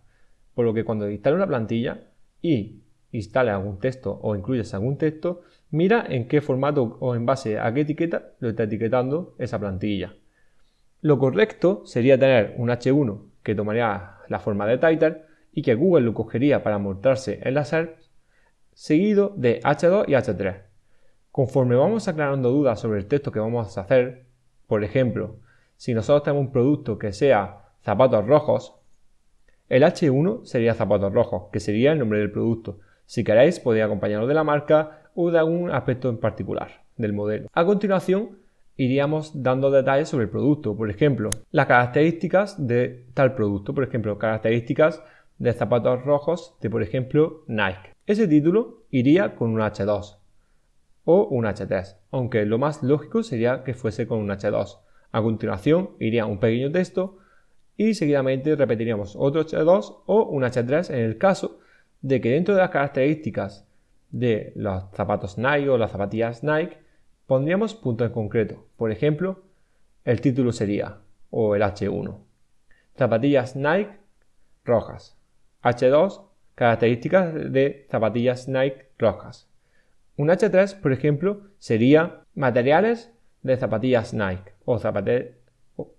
por 0.54 0.64
lo 0.64 0.74
que 0.74 0.84
cuando 0.84 1.10
instale 1.10 1.36
una 1.36 1.46
plantilla 1.46 2.08
y 2.42 2.82
instale 3.12 3.50
algún 3.50 3.78
texto 3.78 4.18
o 4.22 4.36
incluyes 4.36 4.72
algún 4.72 4.96
texto, 4.96 5.42
mira 5.70 6.04
en 6.08 6.28
qué 6.28 6.40
formato 6.40 6.96
o 7.00 7.14
en 7.14 7.26
base 7.26 7.58
a 7.58 7.72
qué 7.74 7.82
etiqueta 7.82 8.30
lo 8.38 8.50
está 8.50 8.64
etiquetando 8.64 9.34
esa 9.38 9.58
plantilla. 9.58 10.14
Lo 11.02 11.18
correcto 11.18 11.82
sería 11.86 12.18
tener 12.18 12.54
un 12.58 12.68
H1 12.68 13.22
que 13.42 13.54
tomaría 13.54 14.16
la 14.28 14.38
forma 14.38 14.66
de 14.66 14.78
title 14.78 15.22
y 15.52 15.62
que 15.62 15.74
Google 15.74 16.04
lo 16.04 16.14
cogería 16.14 16.62
para 16.62 16.78
mostrarse 16.78 17.40
en 17.42 17.54
la 17.54 17.64
SERP, 17.64 17.98
seguido 18.72 19.32
de 19.36 19.60
H2 19.60 20.04
y 20.08 20.12
H3. 20.12 20.62
Conforme 21.30 21.76
vamos 21.76 22.08
aclarando 22.08 22.50
dudas 22.50 22.80
sobre 22.80 22.98
el 22.98 23.06
texto 23.06 23.30
que 23.32 23.40
vamos 23.40 23.76
a 23.76 23.80
hacer, 23.82 24.26
por 24.66 24.84
ejemplo, 24.84 25.38
si 25.76 25.94
nosotros 25.94 26.24
tenemos 26.24 26.46
un 26.46 26.52
producto 26.52 26.98
que 26.98 27.12
sea 27.12 27.70
zapatos 27.82 28.26
rojos, 28.26 28.74
el 29.68 29.82
H1 29.82 30.44
sería 30.44 30.74
zapatos 30.74 31.12
rojos, 31.12 31.44
que 31.52 31.60
sería 31.60 31.92
el 31.92 31.98
nombre 31.98 32.18
del 32.18 32.32
producto. 32.32 32.80
Si 33.06 33.24
queréis, 33.24 33.60
podéis 33.60 33.84
acompañarlo 33.84 34.26
de 34.26 34.34
la 34.34 34.44
marca 34.44 35.02
o 35.14 35.30
de 35.30 35.38
algún 35.38 35.70
aspecto 35.70 36.08
en 36.08 36.18
particular 36.18 36.82
del 36.96 37.12
modelo. 37.12 37.48
A 37.52 37.64
continuación, 37.64 38.38
iríamos 38.76 39.42
dando 39.42 39.70
detalles 39.70 40.08
sobre 40.08 40.24
el 40.24 40.30
producto. 40.30 40.76
Por 40.76 40.90
ejemplo, 40.90 41.30
las 41.50 41.66
características 41.66 42.66
de 42.66 43.06
tal 43.14 43.34
producto. 43.34 43.74
Por 43.74 43.84
ejemplo, 43.84 44.18
características 44.18 45.02
de 45.40 45.54
zapatos 45.54 46.04
rojos 46.04 46.54
de, 46.60 46.70
por 46.70 46.82
ejemplo, 46.82 47.44
Nike. 47.48 47.94
Ese 48.06 48.28
título 48.28 48.84
iría 48.90 49.34
con 49.34 49.50
un 49.50 49.60
H2 49.60 50.18
o 51.04 51.24
un 51.28 51.46
H3, 51.46 51.96
aunque 52.10 52.44
lo 52.44 52.58
más 52.58 52.82
lógico 52.82 53.22
sería 53.22 53.64
que 53.64 53.72
fuese 53.72 54.06
con 54.06 54.18
un 54.18 54.28
H2. 54.28 54.78
A 55.12 55.22
continuación, 55.22 55.90
iría 55.98 56.26
un 56.26 56.38
pequeño 56.38 56.70
texto 56.70 57.16
y 57.76 57.94
seguidamente 57.94 58.54
repetiríamos 58.54 59.16
otro 59.18 59.46
H2 59.46 60.02
o 60.04 60.24
un 60.24 60.42
H3 60.42 60.90
en 60.90 61.00
el 61.00 61.16
caso 61.16 61.58
de 62.02 62.20
que 62.20 62.32
dentro 62.32 62.54
de 62.54 62.60
las 62.60 62.70
características 62.70 63.66
de 64.10 64.52
los 64.56 64.84
zapatos 64.92 65.38
Nike 65.38 65.70
o 65.70 65.78
las 65.78 65.92
zapatillas 65.92 66.44
Nike 66.44 66.76
pondríamos 67.26 67.74
punto 67.74 68.04
en 68.04 68.12
concreto. 68.12 68.66
Por 68.76 68.92
ejemplo, 68.92 69.42
el 70.04 70.20
título 70.20 70.52
sería, 70.52 70.98
o 71.30 71.54
el 71.54 71.62
H1, 71.62 72.18
zapatillas 72.94 73.56
Nike 73.56 73.96
rojas. 74.64 75.19
H2, 75.62 76.26
características 76.54 77.34
de 77.52 77.86
zapatillas 77.90 78.48
Nike 78.48 78.86
rojas. 78.98 79.48
Un 80.16 80.28
H3, 80.28 80.80
por 80.80 80.92
ejemplo, 80.92 81.42
sería 81.58 82.20
materiales 82.34 83.12
de 83.42 83.56
zapatillas 83.56 84.12
Nike 84.12 84.52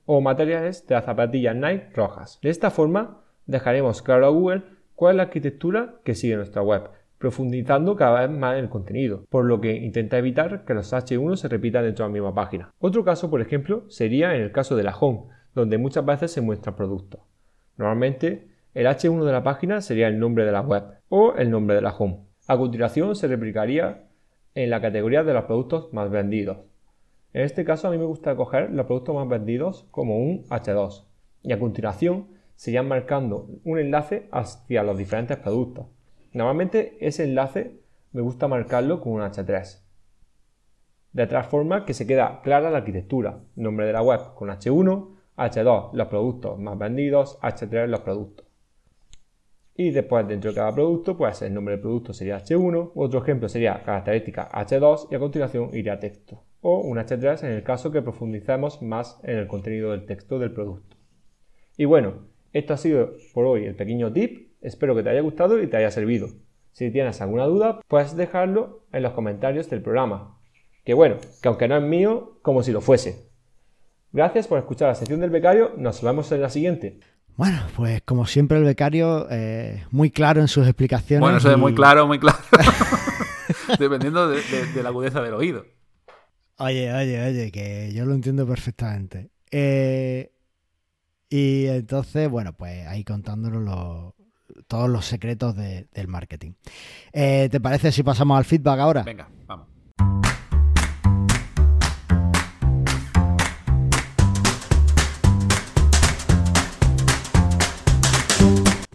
o, 0.05 0.21
materiales 0.21 0.87
de 0.87 0.95
las 0.95 1.05
zapatillas 1.05 1.55
Nike 1.55 1.89
rojas. 1.95 2.39
De 2.41 2.49
esta 2.49 2.69
forma 2.69 3.21
dejaremos 3.47 4.01
claro 4.01 4.27
a 4.27 4.29
Google 4.29 4.63
cuál 4.95 5.13
es 5.13 5.17
la 5.17 5.23
arquitectura 5.23 5.95
que 6.03 6.13
sigue 6.13 6.35
nuestra 6.35 6.61
web, 6.61 6.89
profundizando 7.17 7.95
cada 7.95 8.21
vez 8.21 8.29
más 8.29 8.57
en 8.57 8.65
el 8.65 8.69
contenido, 8.69 9.25
por 9.29 9.45
lo 9.45 9.59
que 9.59 9.75
intenta 9.75 10.17
evitar 10.17 10.65
que 10.65 10.73
los 10.73 10.93
H1 10.93 11.35
se 11.35 11.47
repitan 11.47 11.83
dentro 11.83 12.05
de 12.05 12.09
la 12.09 12.13
misma 12.13 12.35
página. 12.35 12.71
Otro 12.79 13.03
caso, 13.03 13.29
por 13.29 13.41
ejemplo, 13.41 13.89
sería 13.89 14.35
en 14.35 14.43
el 14.43 14.51
caso 14.51 14.75
de 14.75 14.83
la 14.83 14.95
home, 14.95 15.23
donde 15.55 15.77
muchas 15.79 16.05
veces 16.05 16.31
se 16.31 16.41
muestra 16.41 16.75
productos. 16.75 17.21
Normalmente, 17.77 18.50
el 18.73 18.85
H1 18.85 19.25
de 19.25 19.31
la 19.31 19.43
página 19.43 19.81
sería 19.81 20.07
el 20.07 20.17
nombre 20.17 20.45
de 20.45 20.51
la 20.53 20.61
web 20.61 20.83
o 21.09 21.33
el 21.35 21.51
nombre 21.51 21.75
de 21.75 21.81
la 21.81 21.91
home. 21.91 22.25
A 22.47 22.57
continuación 22.57 23.15
se 23.15 23.27
replicaría 23.27 24.07
en 24.55 24.69
la 24.69 24.79
categoría 24.79 25.23
de 25.23 25.33
los 25.33 25.43
productos 25.43 25.91
más 25.91 26.09
vendidos. 26.09 26.59
En 27.33 27.41
este 27.41 27.65
caso 27.65 27.87
a 27.87 27.91
mí 27.91 27.97
me 27.97 28.05
gusta 28.05 28.35
coger 28.35 28.71
los 28.71 28.85
productos 28.85 29.15
más 29.15 29.27
vendidos 29.27 29.87
como 29.91 30.17
un 30.17 30.45
H2 30.45 31.05
y 31.43 31.51
a 31.51 31.59
continuación 31.59 32.27
se 32.55 32.81
marcando 32.81 33.49
un 33.65 33.79
enlace 33.79 34.29
hacia 34.31 34.83
los 34.83 34.97
diferentes 34.97 35.37
productos. 35.37 35.87
Normalmente 36.31 36.97
ese 37.01 37.25
enlace 37.25 37.81
me 38.13 38.21
gusta 38.21 38.47
marcarlo 38.47 39.01
con 39.01 39.13
un 39.13 39.21
H3. 39.21 39.81
De 41.11 41.27
tal 41.27 41.43
forma 41.43 41.85
que 41.85 41.93
se 41.93 42.07
queda 42.07 42.41
clara 42.41 42.69
la 42.69 42.77
arquitectura, 42.77 43.39
nombre 43.55 43.85
de 43.85 43.93
la 43.93 44.01
web 44.01 44.33
con 44.35 44.49
H1, 44.49 45.09
H2 45.35 45.93
los 45.93 46.07
productos 46.07 46.57
más 46.59 46.77
vendidos, 46.77 47.37
H3 47.41 47.87
los 47.87 48.01
productos. 48.01 48.50
Y 49.75 49.91
después 49.91 50.27
dentro 50.27 50.51
de 50.51 50.55
cada 50.55 50.73
producto, 50.73 51.17
pues 51.17 51.41
el 51.41 51.53
nombre 51.53 51.73
del 51.73 51.81
producto 51.81 52.13
sería 52.13 52.43
H1, 52.43 52.91
otro 52.93 53.21
ejemplo 53.21 53.47
sería 53.47 53.81
característica 53.83 54.49
H2 54.49 55.07
y 55.11 55.15
a 55.15 55.19
continuación 55.19 55.69
iría 55.73 55.99
texto. 55.99 56.43
O 56.61 56.79
un 56.79 56.97
H3 56.97 57.43
en 57.43 57.51
el 57.51 57.63
caso 57.63 57.91
que 57.91 58.01
profundicemos 58.01 58.81
más 58.81 59.19
en 59.23 59.37
el 59.37 59.47
contenido 59.47 59.91
del 59.91 60.05
texto 60.05 60.39
del 60.39 60.53
producto. 60.53 60.97
Y 61.77 61.85
bueno, 61.85 62.27
esto 62.53 62.73
ha 62.73 62.77
sido 62.77 63.13
por 63.33 63.45
hoy 63.45 63.65
el 63.65 63.75
pequeño 63.75 64.11
tip, 64.11 64.51
espero 64.61 64.95
que 64.95 65.03
te 65.03 65.09
haya 65.09 65.21
gustado 65.21 65.61
y 65.61 65.67
te 65.67 65.77
haya 65.77 65.89
servido. 65.89 66.27
Si 66.73 66.91
tienes 66.91 67.21
alguna 67.21 67.45
duda, 67.45 67.79
puedes 67.87 68.15
dejarlo 68.15 68.85
en 68.91 69.03
los 69.03 69.13
comentarios 69.13 69.69
del 69.69 69.81
programa. 69.81 70.37
Que 70.83 70.93
bueno, 70.93 71.17
que 71.41 71.47
aunque 71.47 71.67
no 71.67 71.77
es 71.77 71.83
mío, 71.83 72.39
como 72.41 72.63
si 72.63 72.71
lo 72.71 72.81
fuese. 72.81 73.29
Gracias 74.13 74.47
por 74.47 74.59
escuchar 74.59 74.89
la 74.89 74.95
sección 74.95 75.21
del 75.21 75.29
becario, 75.29 75.71
nos 75.77 76.03
vemos 76.03 76.31
en 76.31 76.41
la 76.41 76.49
siguiente. 76.49 76.99
Bueno, 77.37 77.61
pues 77.75 78.01
como 78.03 78.25
siempre 78.25 78.57
el 78.57 78.63
becario, 78.63 79.27
eh, 79.31 79.85
muy 79.91 80.11
claro 80.11 80.41
en 80.41 80.47
sus 80.47 80.67
explicaciones. 80.67 81.21
Bueno, 81.21 81.37
eso 81.37 81.51
es 81.51 81.57
muy 81.57 81.73
claro, 81.73 82.07
muy 82.07 82.19
claro. 82.19 82.37
Dependiendo 83.79 84.29
de, 84.29 84.41
la 84.81 84.89
agudeza 84.89 85.21
del 85.21 85.33
oído. 85.33 85.65
Oye, 86.57 86.93
oye, 86.93 87.23
oye, 87.25 87.51
que 87.51 87.91
yo 87.93 88.05
lo 88.05 88.13
entiendo 88.13 88.45
perfectamente. 88.45 89.31
Eh, 89.49 90.31
y 91.29 91.65
entonces, 91.67 92.29
bueno, 92.29 92.53
pues 92.53 92.85
ahí 92.87 93.03
contándonos 93.03 94.13
todos 94.67 94.89
los 94.89 95.05
secretos 95.05 95.55
del 95.55 96.07
marketing. 96.07 96.51
Eh, 97.13 97.49
¿Te 97.49 97.59
parece 97.59 97.91
si 97.91 98.03
pasamos 98.03 98.37
al 98.37 98.45
feedback 98.45 98.79
ahora? 98.79 99.03
Venga, 99.03 99.29
vamos. 99.47 99.70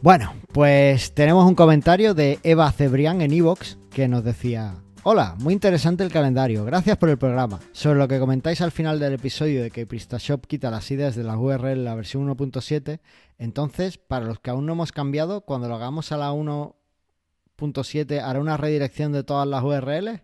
Bueno, 0.06 0.34
pues 0.52 1.14
tenemos 1.14 1.44
un 1.46 1.56
comentario 1.56 2.14
de 2.14 2.38
Eva 2.44 2.70
Cebrián 2.70 3.22
en 3.22 3.32
Evox 3.32 3.76
que 3.90 4.06
nos 4.06 4.22
decía: 4.22 4.76
Hola, 5.02 5.34
muy 5.40 5.52
interesante 5.52 6.04
el 6.04 6.12
calendario, 6.12 6.64
gracias 6.64 6.96
por 6.96 7.08
el 7.08 7.18
programa. 7.18 7.58
Sobre 7.72 7.98
lo 7.98 8.06
que 8.06 8.20
comentáis 8.20 8.60
al 8.60 8.70
final 8.70 9.00
del 9.00 9.14
episodio 9.14 9.64
de 9.64 9.72
que 9.72 9.84
PristaShop 9.84 10.46
quita 10.46 10.70
las 10.70 10.88
ideas 10.92 11.16
de 11.16 11.24
la 11.24 11.36
URL 11.36 11.72
en 11.72 11.84
la 11.84 11.96
versión 11.96 12.24
1.7, 12.28 13.00
entonces, 13.38 13.98
para 13.98 14.26
los 14.26 14.38
que 14.38 14.50
aún 14.50 14.64
no 14.64 14.74
hemos 14.74 14.92
cambiado, 14.92 15.40
cuando 15.40 15.68
lo 15.68 15.74
hagamos 15.74 16.12
a 16.12 16.18
la 16.18 16.30
1.7, 16.30 18.22
¿hará 18.22 18.38
una 18.38 18.56
redirección 18.56 19.10
de 19.10 19.24
todas 19.24 19.48
las 19.48 19.64
URLs? 19.64 20.20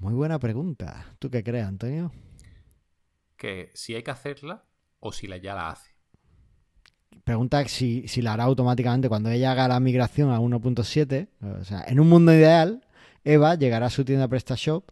Muy 0.00 0.12
buena 0.12 0.38
pregunta. 0.38 1.14
¿Tú 1.18 1.30
qué 1.30 1.42
crees, 1.42 1.64
Antonio? 1.64 2.12
Que 3.38 3.70
si 3.72 3.94
hay 3.94 4.02
que 4.02 4.10
hacerla 4.10 4.64
o 5.00 5.12
si 5.12 5.28
la 5.28 5.38
ya 5.38 5.54
la 5.54 5.70
hace. 5.70 5.95
Pregunta 7.26 7.66
si, 7.66 8.06
si 8.06 8.22
la 8.22 8.34
hará 8.34 8.44
automáticamente 8.44 9.08
cuando 9.08 9.30
ella 9.30 9.50
haga 9.50 9.66
la 9.66 9.80
migración 9.80 10.30
a 10.30 10.38
1.7. 10.38 11.26
O 11.60 11.64
sea, 11.64 11.84
en 11.88 11.98
un 11.98 12.08
mundo 12.08 12.32
ideal, 12.32 12.86
Eva 13.24 13.56
llegará 13.56 13.86
a 13.86 13.90
su 13.90 14.04
tienda 14.04 14.28
PrestaShop, 14.28 14.88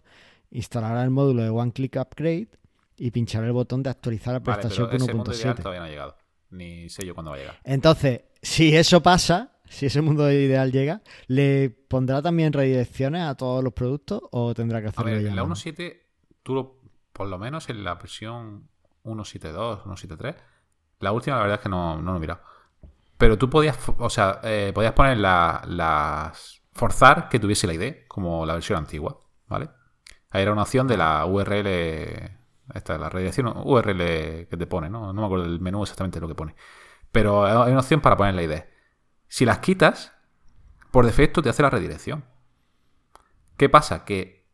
instalará 0.50 1.04
el 1.04 1.10
módulo 1.10 1.44
de 1.44 1.50
One 1.50 1.70
Click 1.70 1.94
Upgrade 1.94 2.48
y 2.96 3.12
pinchará 3.12 3.46
el 3.46 3.52
botón 3.52 3.84
de 3.84 3.90
actualizar 3.90 4.34
a 4.34 4.40
PrestaShop 4.40 4.92
1.7. 4.94 5.62
todavía 5.62 5.78
no 5.78 5.86
ha 5.86 5.88
llegado. 5.88 6.16
Ni 6.50 6.88
sé 6.88 7.06
yo 7.06 7.14
cuándo 7.14 7.30
va 7.30 7.36
a 7.36 7.38
llegar. 7.38 7.60
Entonces, 7.62 8.22
si 8.42 8.74
eso 8.74 9.00
pasa, 9.00 9.52
si 9.68 9.86
ese 9.86 10.00
mundo 10.00 10.28
ideal 10.28 10.72
llega, 10.72 11.02
¿le 11.28 11.70
pondrá 11.70 12.20
también 12.20 12.52
redirecciones 12.52 13.22
a 13.22 13.36
todos 13.36 13.62
los 13.62 13.72
productos 13.72 14.20
o 14.32 14.54
tendrá 14.54 14.82
que 14.82 14.88
hacerlo 14.88 15.12
a 15.12 15.14
ver, 15.14 15.22
ya? 15.22 15.30
En 15.30 15.36
la 15.36 15.44
1.7, 15.44 16.00
tú 16.42 16.80
por 17.12 17.28
lo 17.28 17.38
menos 17.38 17.68
en 17.68 17.84
la 17.84 17.94
versión 17.94 18.66
1.7.2, 19.04 19.84
1.7.3, 19.84 20.34
la 21.04 21.12
última 21.12 21.36
la 21.36 21.42
verdad 21.42 21.58
es 21.58 21.62
que 21.62 21.68
no, 21.68 22.00
no 22.00 22.12
lo 22.12 22.16
he 22.16 22.20
mirado. 22.20 22.40
Pero 23.16 23.38
tú 23.38 23.48
podías, 23.48 23.78
o 23.98 24.10
sea, 24.10 24.40
eh, 24.42 24.72
podías 24.74 24.92
poner 24.92 25.18
las 25.18 26.62
forzar 26.72 27.28
que 27.28 27.38
tuviese 27.38 27.66
la 27.66 27.74
ID, 27.74 28.06
como 28.08 28.44
la 28.44 28.54
versión 28.54 28.78
antigua, 28.78 29.20
¿vale? 29.46 29.70
Ahí 30.30 30.42
era 30.42 30.52
una 30.52 30.62
opción 30.62 30.88
de 30.88 30.96
la 30.96 31.24
URL, 31.24 31.68
esta 32.74 32.98
la 32.98 33.08
redirección 33.08 33.46
URL 33.64 34.48
que 34.48 34.56
te 34.58 34.66
pone, 34.66 34.90
¿no? 34.90 35.12
No 35.12 35.20
me 35.20 35.26
acuerdo 35.26 35.44
del 35.44 35.60
menú 35.60 35.82
exactamente 35.82 36.20
lo 36.20 36.26
que 36.26 36.34
pone. 36.34 36.56
Pero 37.12 37.44
hay 37.44 37.70
una 37.70 37.80
opción 37.80 38.00
para 38.00 38.16
poner 38.16 38.34
la 38.34 38.42
ID. 38.42 38.64
Si 39.28 39.44
las 39.44 39.60
quitas, 39.60 40.12
por 40.90 41.06
defecto 41.06 41.42
te 41.42 41.48
hace 41.48 41.62
la 41.62 41.70
redirección. 41.70 42.24
¿Qué 43.56 43.68
pasa? 43.68 44.04
Que, 44.04 44.48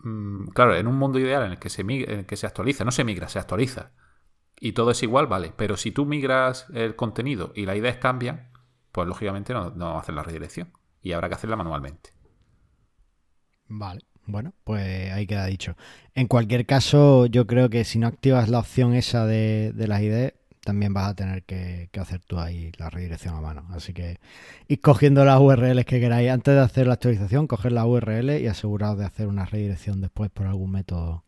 mm, 0.00 0.48
claro, 0.48 0.74
en 0.74 0.88
un 0.88 0.96
mundo 0.96 1.20
ideal 1.20 1.44
en 1.44 1.52
el 1.52 1.58
que 1.60 1.70
se, 1.70 1.82
en 1.82 2.18
el 2.18 2.26
que 2.26 2.36
se 2.36 2.46
actualiza, 2.46 2.84
no 2.84 2.90
se 2.90 3.04
migra, 3.04 3.28
se 3.28 3.38
actualiza, 3.38 3.92
y 4.64 4.72
todo 4.72 4.92
es 4.92 5.02
igual, 5.02 5.26
vale. 5.26 5.52
Pero 5.56 5.76
si 5.76 5.90
tú 5.90 6.06
migras 6.06 6.68
el 6.72 6.94
contenido 6.94 7.52
y 7.56 7.66
las 7.66 7.76
ideas 7.76 7.96
cambian, 7.96 8.52
pues 8.92 9.08
lógicamente 9.08 9.52
no, 9.52 9.70
no 9.70 9.98
hacer 9.98 10.14
la 10.14 10.22
redirección 10.22 10.72
y 11.02 11.10
habrá 11.12 11.28
que 11.28 11.34
hacerla 11.34 11.56
manualmente. 11.56 12.10
Vale. 13.66 14.02
Bueno, 14.24 14.54
pues 14.62 15.12
ahí 15.12 15.26
queda 15.26 15.46
dicho. 15.46 15.74
En 16.14 16.28
cualquier 16.28 16.64
caso, 16.64 17.26
yo 17.26 17.48
creo 17.48 17.70
que 17.70 17.82
si 17.82 17.98
no 17.98 18.06
activas 18.06 18.48
la 18.48 18.60
opción 18.60 18.94
esa 18.94 19.26
de, 19.26 19.74
las 19.76 20.00
ideas, 20.00 20.34
también 20.60 20.94
vas 20.94 21.08
a 21.08 21.14
tener 21.16 21.42
que, 21.42 21.90
hacer 21.98 22.20
tú 22.20 22.38
ahí 22.38 22.70
la 22.78 22.88
redirección 22.88 23.34
a 23.34 23.40
mano. 23.40 23.66
Así 23.70 23.92
que 23.92 24.20
ir 24.68 24.80
cogiendo 24.80 25.24
las 25.24 25.40
URLs 25.40 25.84
que 25.84 25.98
queráis. 25.98 26.30
Antes 26.30 26.54
de 26.54 26.60
hacer 26.60 26.86
la 26.86 26.94
actualización, 26.94 27.48
coger 27.48 27.72
la 27.72 27.84
URL 27.84 28.40
y 28.40 28.46
aseguraros 28.46 28.98
de 28.98 29.06
hacer 29.06 29.26
una 29.26 29.44
redirección 29.44 30.00
después 30.00 30.30
por 30.30 30.46
algún 30.46 30.70
método 30.70 31.24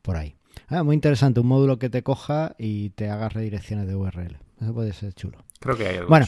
por 0.00 0.16
ahí. 0.16 0.38
Ah, 0.68 0.82
muy 0.82 0.94
interesante, 0.94 1.40
un 1.40 1.46
módulo 1.46 1.78
que 1.78 1.90
te 1.90 2.02
coja 2.02 2.54
y 2.58 2.90
te 2.90 3.10
haga 3.10 3.28
redirecciones 3.28 3.86
de 3.86 3.94
URL. 3.94 4.38
Eso 4.60 4.74
puede 4.74 4.92
ser 4.92 5.12
chulo. 5.14 5.38
Creo 5.60 5.76
que 5.76 5.86
hay 5.86 5.96
algo. 5.96 6.08
Bueno, 6.08 6.26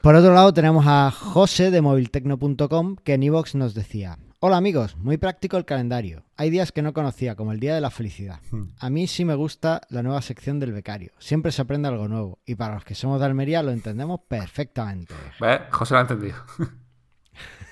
por 0.00 0.14
otro 0.14 0.34
lado, 0.34 0.52
tenemos 0.52 0.84
a 0.86 1.10
José 1.10 1.70
de 1.70 1.80
moviltecno.com 1.80 2.96
que 2.96 3.14
en 3.14 3.22
iVox 3.22 3.54
nos 3.54 3.74
decía: 3.74 4.18
Hola 4.40 4.56
amigos, 4.56 4.96
muy 4.96 5.18
práctico 5.18 5.56
el 5.56 5.64
calendario. 5.64 6.24
Hay 6.36 6.50
días 6.50 6.72
que 6.72 6.82
no 6.82 6.92
conocía, 6.92 7.36
como 7.36 7.52
el 7.52 7.60
Día 7.60 7.76
de 7.76 7.80
la 7.80 7.90
Felicidad. 7.90 8.40
Hmm. 8.50 8.70
A 8.80 8.90
mí 8.90 9.06
sí 9.06 9.24
me 9.24 9.36
gusta 9.36 9.82
la 9.88 10.02
nueva 10.02 10.20
sección 10.20 10.58
del 10.58 10.72
becario. 10.72 11.12
Siempre 11.20 11.52
se 11.52 11.62
aprende 11.62 11.86
algo 11.86 12.08
nuevo. 12.08 12.40
Y 12.44 12.56
para 12.56 12.74
los 12.74 12.84
que 12.84 12.96
somos 12.96 13.20
de 13.20 13.26
Almería 13.26 13.62
lo 13.62 13.70
entendemos 13.70 14.18
perfectamente. 14.26 15.14
José 15.70 15.94
lo 15.94 15.98
ha 15.98 16.02
entendido. 16.02 16.36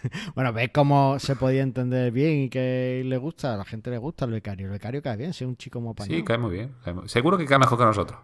bueno, 0.34 0.52
ves 0.52 0.70
cómo 0.72 1.18
se 1.18 1.36
podía 1.36 1.62
entender 1.62 2.12
bien 2.12 2.42
y 2.42 2.48
que 2.48 3.02
le 3.04 3.16
gusta. 3.16 3.54
A 3.54 3.56
la 3.56 3.64
gente 3.64 3.90
le 3.90 3.98
gusta 3.98 4.24
el 4.24 4.32
becario. 4.32 4.66
El 4.66 4.72
becario 4.72 5.02
cae 5.02 5.16
bien, 5.16 5.32
si 5.32 5.44
es 5.44 5.48
un 5.48 5.56
chico 5.56 5.80
muy 5.80 5.94
Sí, 6.06 6.22
cae 6.24 6.38
muy 6.38 6.52
bien. 6.52 6.74
Seguro 7.06 7.38
que 7.38 7.46
cae 7.46 7.58
mejor 7.58 7.78
que 7.78 7.84
nosotros. 7.84 8.18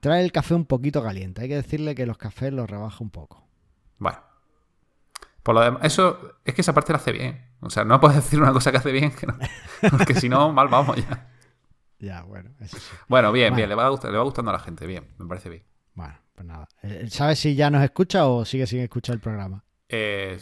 Trae 0.00 0.24
el 0.24 0.32
café 0.32 0.54
un 0.54 0.64
poquito 0.64 1.02
caliente. 1.02 1.42
Hay 1.42 1.48
que 1.48 1.56
decirle 1.56 1.94
que 1.94 2.06
los 2.06 2.16
cafés 2.18 2.52
los 2.52 2.68
rebaja 2.68 2.98
un 3.00 3.10
poco. 3.10 3.46
Bueno. 3.98 4.18
Por 5.42 5.54
lo 5.54 5.62
demás, 5.62 5.84
eso 5.84 6.36
es 6.44 6.54
que 6.54 6.60
esa 6.60 6.74
parte 6.74 6.92
la 6.92 6.98
hace 6.98 7.12
bien. 7.12 7.46
O 7.60 7.70
sea, 7.70 7.84
no 7.84 7.98
puedes 8.00 8.16
decir 8.16 8.40
una 8.40 8.52
cosa 8.52 8.70
que 8.70 8.78
hace 8.78 8.92
bien, 8.92 9.12
porque 9.90 10.14
si 10.14 10.28
no, 10.28 10.52
mal 10.52 10.68
vamos 10.68 10.96
ya. 10.96 11.28
Ya, 11.98 12.22
bueno, 12.22 12.50
eso 12.60 12.78
sí. 12.78 12.96
Bueno, 13.08 13.32
bien, 13.32 13.54
bien, 13.54 13.68
le 13.68 13.74
va, 13.74 13.90
le 13.90 14.16
va 14.16 14.22
gustando 14.22 14.50
a 14.50 14.54
la 14.54 14.60
gente, 14.60 14.86
bien, 14.86 15.08
me 15.18 15.26
parece 15.26 15.50
bien. 15.50 15.64
Bueno, 15.94 16.14
pues 16.34 16.46
nada. 16.46 16.68
Eh, 16.82 17.06
¿Sabes 17.10 17.38
si 17.38 17.54
ya 17.54 17.70
nos 17.70 17.82
escucha 17.82 18.26
o 18.26 18.44
sigue 18.44 18.66
sin 18.66 18.80
escuchar 18.80 19.14
el 19.14 19.20
programa? 19.20 19.64
Eh, 19.92 20.38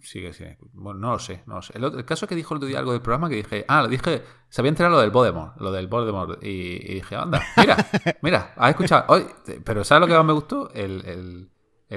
sigue, 0.00 0.32
sigue. 0.32 0.58
No 0.74 0.92
lo 0.92 1.18
sé, 1.18 1.42
no 1.46 1.56
lo 1.56 1.62
sé. 1.62 1.76
El, 1.76 2.04
caso 2.04 2.24
es 2.24 2.28
que 2.28 2.36
dijo 2.36 2.54
el 2.54 2.58
otro 2.58 2.68
día 2.68 2.78
algo 2.78 2.92
del 2.92 3.02
programa 3.02 3.28
que 3.28 3.34
dije, 3.34 3.64
ah, 3.66 3.82
lo 3.82 3.88
dije, 3.88 4.22
se 4.48 4.60
había 4.60 4.68
enterado 4.68 4.94
lo 4.94 5.00
del 5.00 5.10
Voldemort, 5.10 5.60
lo 5.60 5.72
del 5.72 5.88
Voldemort, 5.88 6.40
y, 6.44 6.48
y 6.48 6.94
dije, 6.94 7.16
anda, 7.16 7.42
mira, 7.56 7.76
mira, 8.22 8.54
has 8.56 8.70
escuchado, 8.70 9.04
hoy, 9.08 9.26
pero 9.64 9.82
¿sabes 9.82 10.02
lo 10.02 10.06
que 10.06 10.14
más 10.14 10.24
me 10.24 10.32
gustó? 10.32 10.70
El, 10.72 11.04
El 11.04 11.50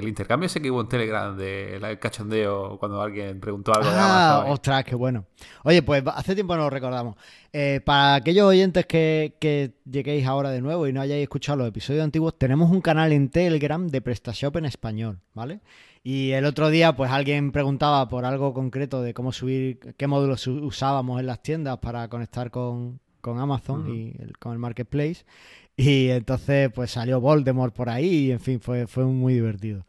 intercambio 0.08 0.46
ese 0.46 0.60
que 0.60 0.70
hubo 0.70 0.80
en 0.80 0.88
Telegram 0.88 1.36
del 1.36 1.98
cachondeo 1.98 2.78
cuando 2.78 3.00
alguien 3.00 3.40
preguntó 3.40 3.72
algo 3.74 3.88
de 3.90 3.96
Ah, 3.96 4.34
Amazon. 4.38 4.52
ostras, 4.52 4.84
qué 4.84 4.94
bueno. 4.94 5.24
Oye, 5.64 5.82
pues 5.82 6.02
hace 6.14 6.34
tiempo 6.34 6.54
no 6.56 6.62
lo 6.62 6.70
recordamos. 6.70 7.16
Eh, 7.52 7.80
para 7.84 8.16
aquellos 8.16 8.44
oyentes 8.46 8.84
que, 8.86 9.36
que 9.40 9.72
lleguéis 9.90 10.26
ahora 10.26 10.50
de 10.50 10.60
nuevo 10.60 10.86
y 10.86 10.92
no 10.92 11.00
hayáis 11.00 11.22
escuchado 11.22 11.58
los 11.58 11.68
episodios 11.68 12.04
antiguos, 12.04 12.38
tenemos 12.38 12.70
un 12.70 12.80
canal 12.80 13.12
en 13.12 13.30
Telegram 13.30 13.86
de 13.86 14.00
PrestaShop 14.02 14.56
en 14.56 14.66
español, 14.66 15.20
¿vale? 15.34 15.60
Y 16.02 16.30
el 16.32 16.44
otro 16.44 16.68
día, 16.70 16.94
pues 16.94 17.10
alguien 17.10 17.50
preguntaba 17.50 18.08
por 18.08 18.24
algo 18.24 18.54
concreto 18.54 19.02
de 19.02 19.12
cómo 19.14 19.32
subir, 19.32 19.78
qué 19.96 20.06
módulos 20.06 20.46
usábamos 20.46 21.18
en 21.18 21.26
las 21.26 21.42
tiendas 21.42 21.78
para 21.78 22.08
conectar 22.08 22.50
con, 22.52 23.00
con 23.20 23.40
Amazon 23.40 23.92
y 23.92 24.14
el- 24.20 24.38
con 24.38 24.52
el 24.52 24.58
Marketplace. 24.58 25.24
Y 25.76 26.08
entonces, 26.08 26.70
pues 26.74 26.90
salió 26.90 27.20
Voldemort 27.20 27.74
por 27.74 27.88
ahí 27.90 28.28
y, 28.28 28.32
en 28.32 28.40
fin, 28.40 28.60
fue, 28.60 28.86
fue 28.86 29.04
muy 29.04 29.34
divertido. 29.34 29.84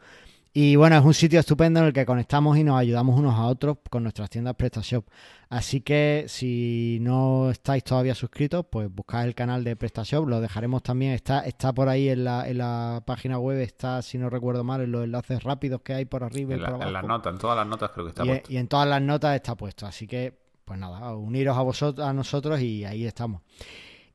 Y 0.54 0.76
bueno, 0.76 0.98
es 0.98 1.06
un 1.06 1.14
sitio 1.14 1.40
estupendo 1.40 1.80
en 1.80 1.86
el 1.86 1.94
que 1.94 2.04
conectamos 2.06 2.58
y 2.58 2.64
nos 2.64 2.80
ayudamos 2.80 3.18
unos 3.20 3.36
a 3.36 3.46
otros 3.46 3.78
con 3.92 4.02
nuestras 4.02 4.28
tiendas 4.30 4.56
PrestaShop. 4.56 5.06
Así 5.50 5.82
que 5.82 6.26
si 6.28 6.98
no 7.02 7.52
estáis 7.52 7.84
todavía 7.84 8.16
suscritos, 8.16 8.66
pues 8.70 8.90
buscad 8.94 9.26
el 9.26 9.36
canal 9.36 9.64
de 9.64 9.76
PrestaShop, 9.76 10.28
lo 10.28 10.42
dejaremos 10.42 10.82
también, 10.82 11.14
está, 11.14 11.42
está 11.42 11.72
por 11.74 11.88
ahí 11.90 12.10
en 12.10 12.24
la, 12.24 12.50
en 12.50 12.58
la 12.58 13.04
página 13.06 13.38
web, 13.38 13.60
está, 13.62 14.02
si 14.02 14.18
no 14.18 14.32
recuerdo 14.32 14.64
mal, 14.64 14.82
en 14.82 14.92
los 14.92 15.04
enlaces 15.04 15.44
rápidos 15.44 15.82
que 15.84 15.94
hay 15.94 16.06
por 16.06 16.24
arriba 16.24 16.54
y 16.54 16.56
En, 16.56 16.62
la- 16.64 16.68
por 16.70 16.76
abajo. 16.76 16.88
en 16.88 16.94
las 16.94 17.04
notas, 17.06 17.34
en 17.34 17.40
todas 17.40 17.56
las 17.58 17.68
notas 17.68 17.92
creo 17.92 18.06
que 18.06 18.10
está 18.10 18.26
y, 18.26 18.28
puesto. 18.28 18.52
y 18.52 18.58
en 18.58 18.68
todas 18.68 18.88
las 18.90 19.02
notas 19.02 19.36
está 19.36 19.56
puesto. 19.56 19.86
Así 19.86 20.08
que, 20.08 20.34
pues 20.66 20.80
nada, 20.80 21.16
uniros 21.16 21.56
a 21.56 21.62
vosotros, 21.62 22.06
a 22.06 22.12
nosotros 22.14 22.60
y 22.60 22.84
ahí 22.84 23.06
estamos. 23.06 23.44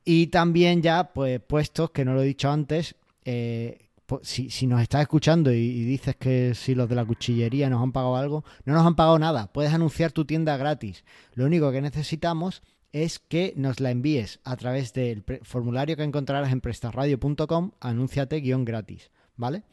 Y 0.05 0.27
también 0.27 0.81
ya, 0.81 1.11
pues 1.13 1.39
puestos, 1.39 1.91
que 1.91 2.03
no 2.05 2.13
lo 2.13 2.21
he 2.21 2.25
dicho 2.25 2.49
antes, 2.51 2.95
eh, 3.25 3.79
po- 4.05 4.19
si, 4.23 4.49
si 4.49 4.67
nos 4.67 4.81
estás 4.81 5.01
escuchando 5.01 5.51
y, 5.53 5.83
dices 5.85 6.15
que 6.17 6.53
si 6.55 6.75
los 6.75 6.89
de 6.89 6.95
la 6.95 7.05
cuchillería 7.05 7.69
nos 7.69 7.81
han 7.81 7.91
pagado 7.93 8.17
algo, 8.17 8.43
no 8.65 8.73
nos 8.73 8.85
han 8.85 8.95
pagado 8.95 9.17
nada. 9.19 9.51
Puedes 9.53 9.73
anunciar 9.73 10.11
tu 10.11 10.25
tienda 10.25 10.57
gratis. 10.57 11.05
Lo 11.35 11.45
único 11.45 11.71
que 11.71 11.81
necesitamos 11.81 12.63
es 12.91 13.19
que 13.19 13.53
nos 13.55 13.79
la 13.79 13.91
envíes 13.91 14.39
a 14.43 14.55
través 14.57 14.93
del 14.93 15.23
formulario 15.43 15.95
que 15.95 16.03
encontrarás 16.03 16.51
en 16.51 16.61
prestarradio.com, 16.61 17.71
anúnciate 17.79 18.41
guion 18.41 18.65
gratis, 18.65 19.09
¿vale? 19.35 19.63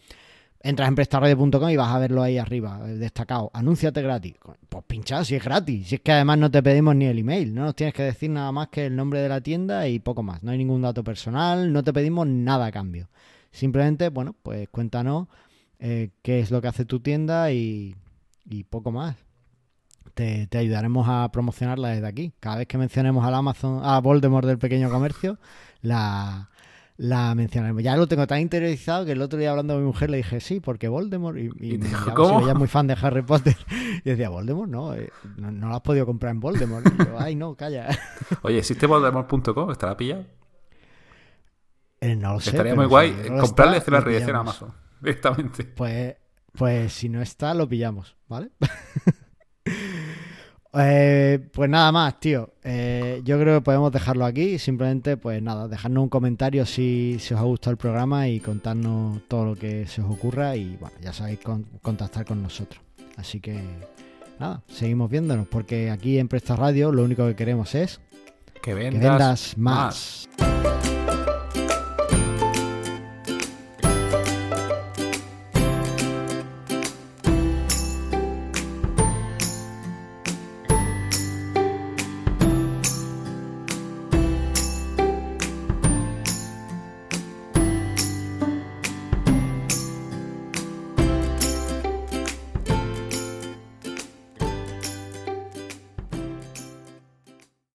Entras 0.63 0.89
en 0.89 0.95
prestarradio.com 0.95 1.71
y 1.71 1.77
vas 1.77 1.95
a 1.95 1.99
verlo 1.99 2.23
ahí 2.23 2.37
arriba, 2.37 2.81
destacado. 2.87 3.51
Anúnciate 3.55 4.03
gratis. 4.03 4.35
Pues 4.69 4.85
pinchad 4.85 5.25
si 5.25 5.35
es 5.35 5.43
gratis. 5.43 5.89
Si 5.89 5.95
es 5.95 6.01
que 6.03 6.13
además 6.13 6.37
no 6.37 6.51
te 6.51 6.63
pedimos 6.63 6.95
ni 6.97 7.07
el 7.07 7.19
email. 7.19 7.55
No 7.55 7.65
nos 7.65 7.75
tienes 7.75 7.95
que 7.95 8.03
decir 8.03 8.29
nada 8.29 8.53
más 8.53 8.69
que 8.69 8.85
el 8.85 8.95
nombre 8.95 9.21
de 9.21 9.29
la 9.31 9.41
tienda 9.41 9.89
y 9.89 10.01
poco 10.01 10.23
más. 10.23 10.43
No 10.43 10.51
hay 10.51 10.59
ningún 10.59 10.83
dato 10.83 11.03
personal. 11.03 11.73
No 11.73 11.83
te 11.83 11.95
pedimos 11.95 12.27
nada 12.27 12.67
a 12.67 12.73
cambio. 12.73 13.09
Simplemente, 13.51 14.11
bueno, 14.11 14.37
pues 14.43 14.69
cuéntanos 14.69 15.29
eh, 15.79 16.11
qué 16.21 16.41
es 16.41 16.51
lo 16.51 16.61
que 16.61 16.69
hace 16.69 16.85
tu 16.85 17.01
tienda 17.01 17.51
y, 17.53 17.97
y 18.45 18.65
poco 18.65 18.93
más. 18.93 19.17
Te, 20.13 20.47
te 20.47 20.59
ayudaremos 20.59 21.09
a 21.09 21.31
promocionarla 21.33 21.89
desde 21.89 22.07
aquí. 22.07 22.33
Cada 22.39 22.57
vez 22.57 22.67
que 22.67 22.77
mencionemos 22.77 23.25
al 23.25 23.35
Amazon, 23.35 23.81
a 23.83 23.99
Voldemort 24.01 24.47
del 24.47 24.59
pequeño 24.59 24.91
comercio, 24.91 25.39
la, 25.81 26.51
la 27.01 27.35
mencionaremos. 27.35 27.83
Ya 27.83 27.97
lo 27.97 28.07
tengo 28.07 28.27
tan 28.27 28.41
interiorizado 28.41 29.07
que 29.07 29.13
el 29.13 29.23
otro 29.23 29.39
día 29.39 29.51
hablando 29.51 29.73
con 29.73 29.83
mi 29.83 29.87
mujer 29.87 30.11
le 30.11 30.19
dije, 30.19 30.39
sí, 30.39 30.61
porque 30.61 30.87
Voldemort. 30.87 31.39
Y, 31.39 31.49
y 31.59 31.75
Y 31.75 31.79
me 31.79 31.87
dijo, 31.87 32.01
miraba 32.01 32.15
¿cómo? 32.15 32.39
si 32.39 32.43
ella 32.43 32.53
es 32.53 32.59
muy 32.59 32.69
fan 32.69 32.87
de 32.87 32.97
Harry 33.01 33.23
Potter. 33.23 33.57
Y 34.05 34.11
decía, 34.11 34.29
Voldemort, 34.29 34.71
no, 34.71 34.95
eh, 34.95 35.11
no, 35.39 35.51
no 35.51 35.69
lo 35.69 35.77
has 35.77 35.81
podido 35.81 36.05
comprar 36.05 36.33
en 36.33 36.41
Voldemort. 36.41 36.87
Y 36.87 36.99
yo, 36.99 37.19
ay, 37.19 37.37
no, 37.37 37.55
calla. 37.55 37.89
Oye, 38.43 38.59
¿existe 38.59 38.87
Voldemort.com? 38.87 39.71
¿Estará 39.71 39.97
pillado? 39.97 40.27
Eh, 42.03 42.17
no 42.17 42.35
lo 42.35 42.41
sé. 42.41 42.51
Estaría 42.51 42.75
muy 42.75 42.85
guay 42.85 43.17
si 43.23 43.31
no 43.31 43.41
comprarle 43.41 43.79
está, 43.79 43.83
hacer 43.83 43.93
la 43.93 43.99
lo 44.01 44.05
redirección 44.05 44.37
a. 44.37 44.41
Amazon. 44.41 44.75
Directamente. 45.01 45.65
Pues, 45.65 46.17
pues 46.53 46.93
si 46.93 47.09
no 47.09 47.23
está, 47.23 47.55
lo 47.55 47.67
pillamos, 47.67 48.15
¿vale? 48.29 48.51
Eh, 50.73 51.41
pues 51.53 51.69
nada 51.69 51.91
más, 51.91 52.21
tío. 52.21 52.51
Eh, 52.63 53.21
yo 53.25 53.39
creo 53.41 53.59
que 53.59 53.65
podemos 53.65 53.91
dejarlo 53.93 54.25
aquí. 54.25 54.59
Simplemente, 54.59 55.17
pues 55.17 55.43
nada, 55.43 55.67
dejarnos 55.69 56.03
un 56.05 56.09
comentario 56.09 56.65
si, 56.65 57.17
si 57.19 57.35
os 57.35 57.41
ha 57.41 57.45
gustado 57.45 57.73
el 57.73 57.77
programa 57.77 58.29
y 58.29 58.39
contarnos 58.41 59.21
todo 59.29 59.47
lo 59.47 59.57
que 59.57 59.87
se 59.89 60.01
os 60.01 60.11
ocurra. 60.11 60.55
Y 60.57 60.77
bueno, 60.77 60.95
ya 61.03 61.13
sabéis 61.13 61.41
con- 61.41 61.65
contactar 61.83 62.25
con 62.25 62.43
nosotros. 62.43 62.81
Así 63.17 63.41
que 63.41 63.61
nada, 64.39 64.63
seguimos 64.69 65.11
viéndonos 65.11 65.47
porque 65.49 65.91
aquí 65.91 66.19
en 66.19 66.29
Presta 66.29 66.55
Radio 66.57 66.93
lo 66.93 67.03
único 67.05 67.27
que 67.27 67.35
queremos 67.35 67.75
es 67.75 68.01
Que 68.55 68.61
que 68.63 68.75
vendas, 68.75 69.03
vendas 69.03 69.59
más. 69.59 70.29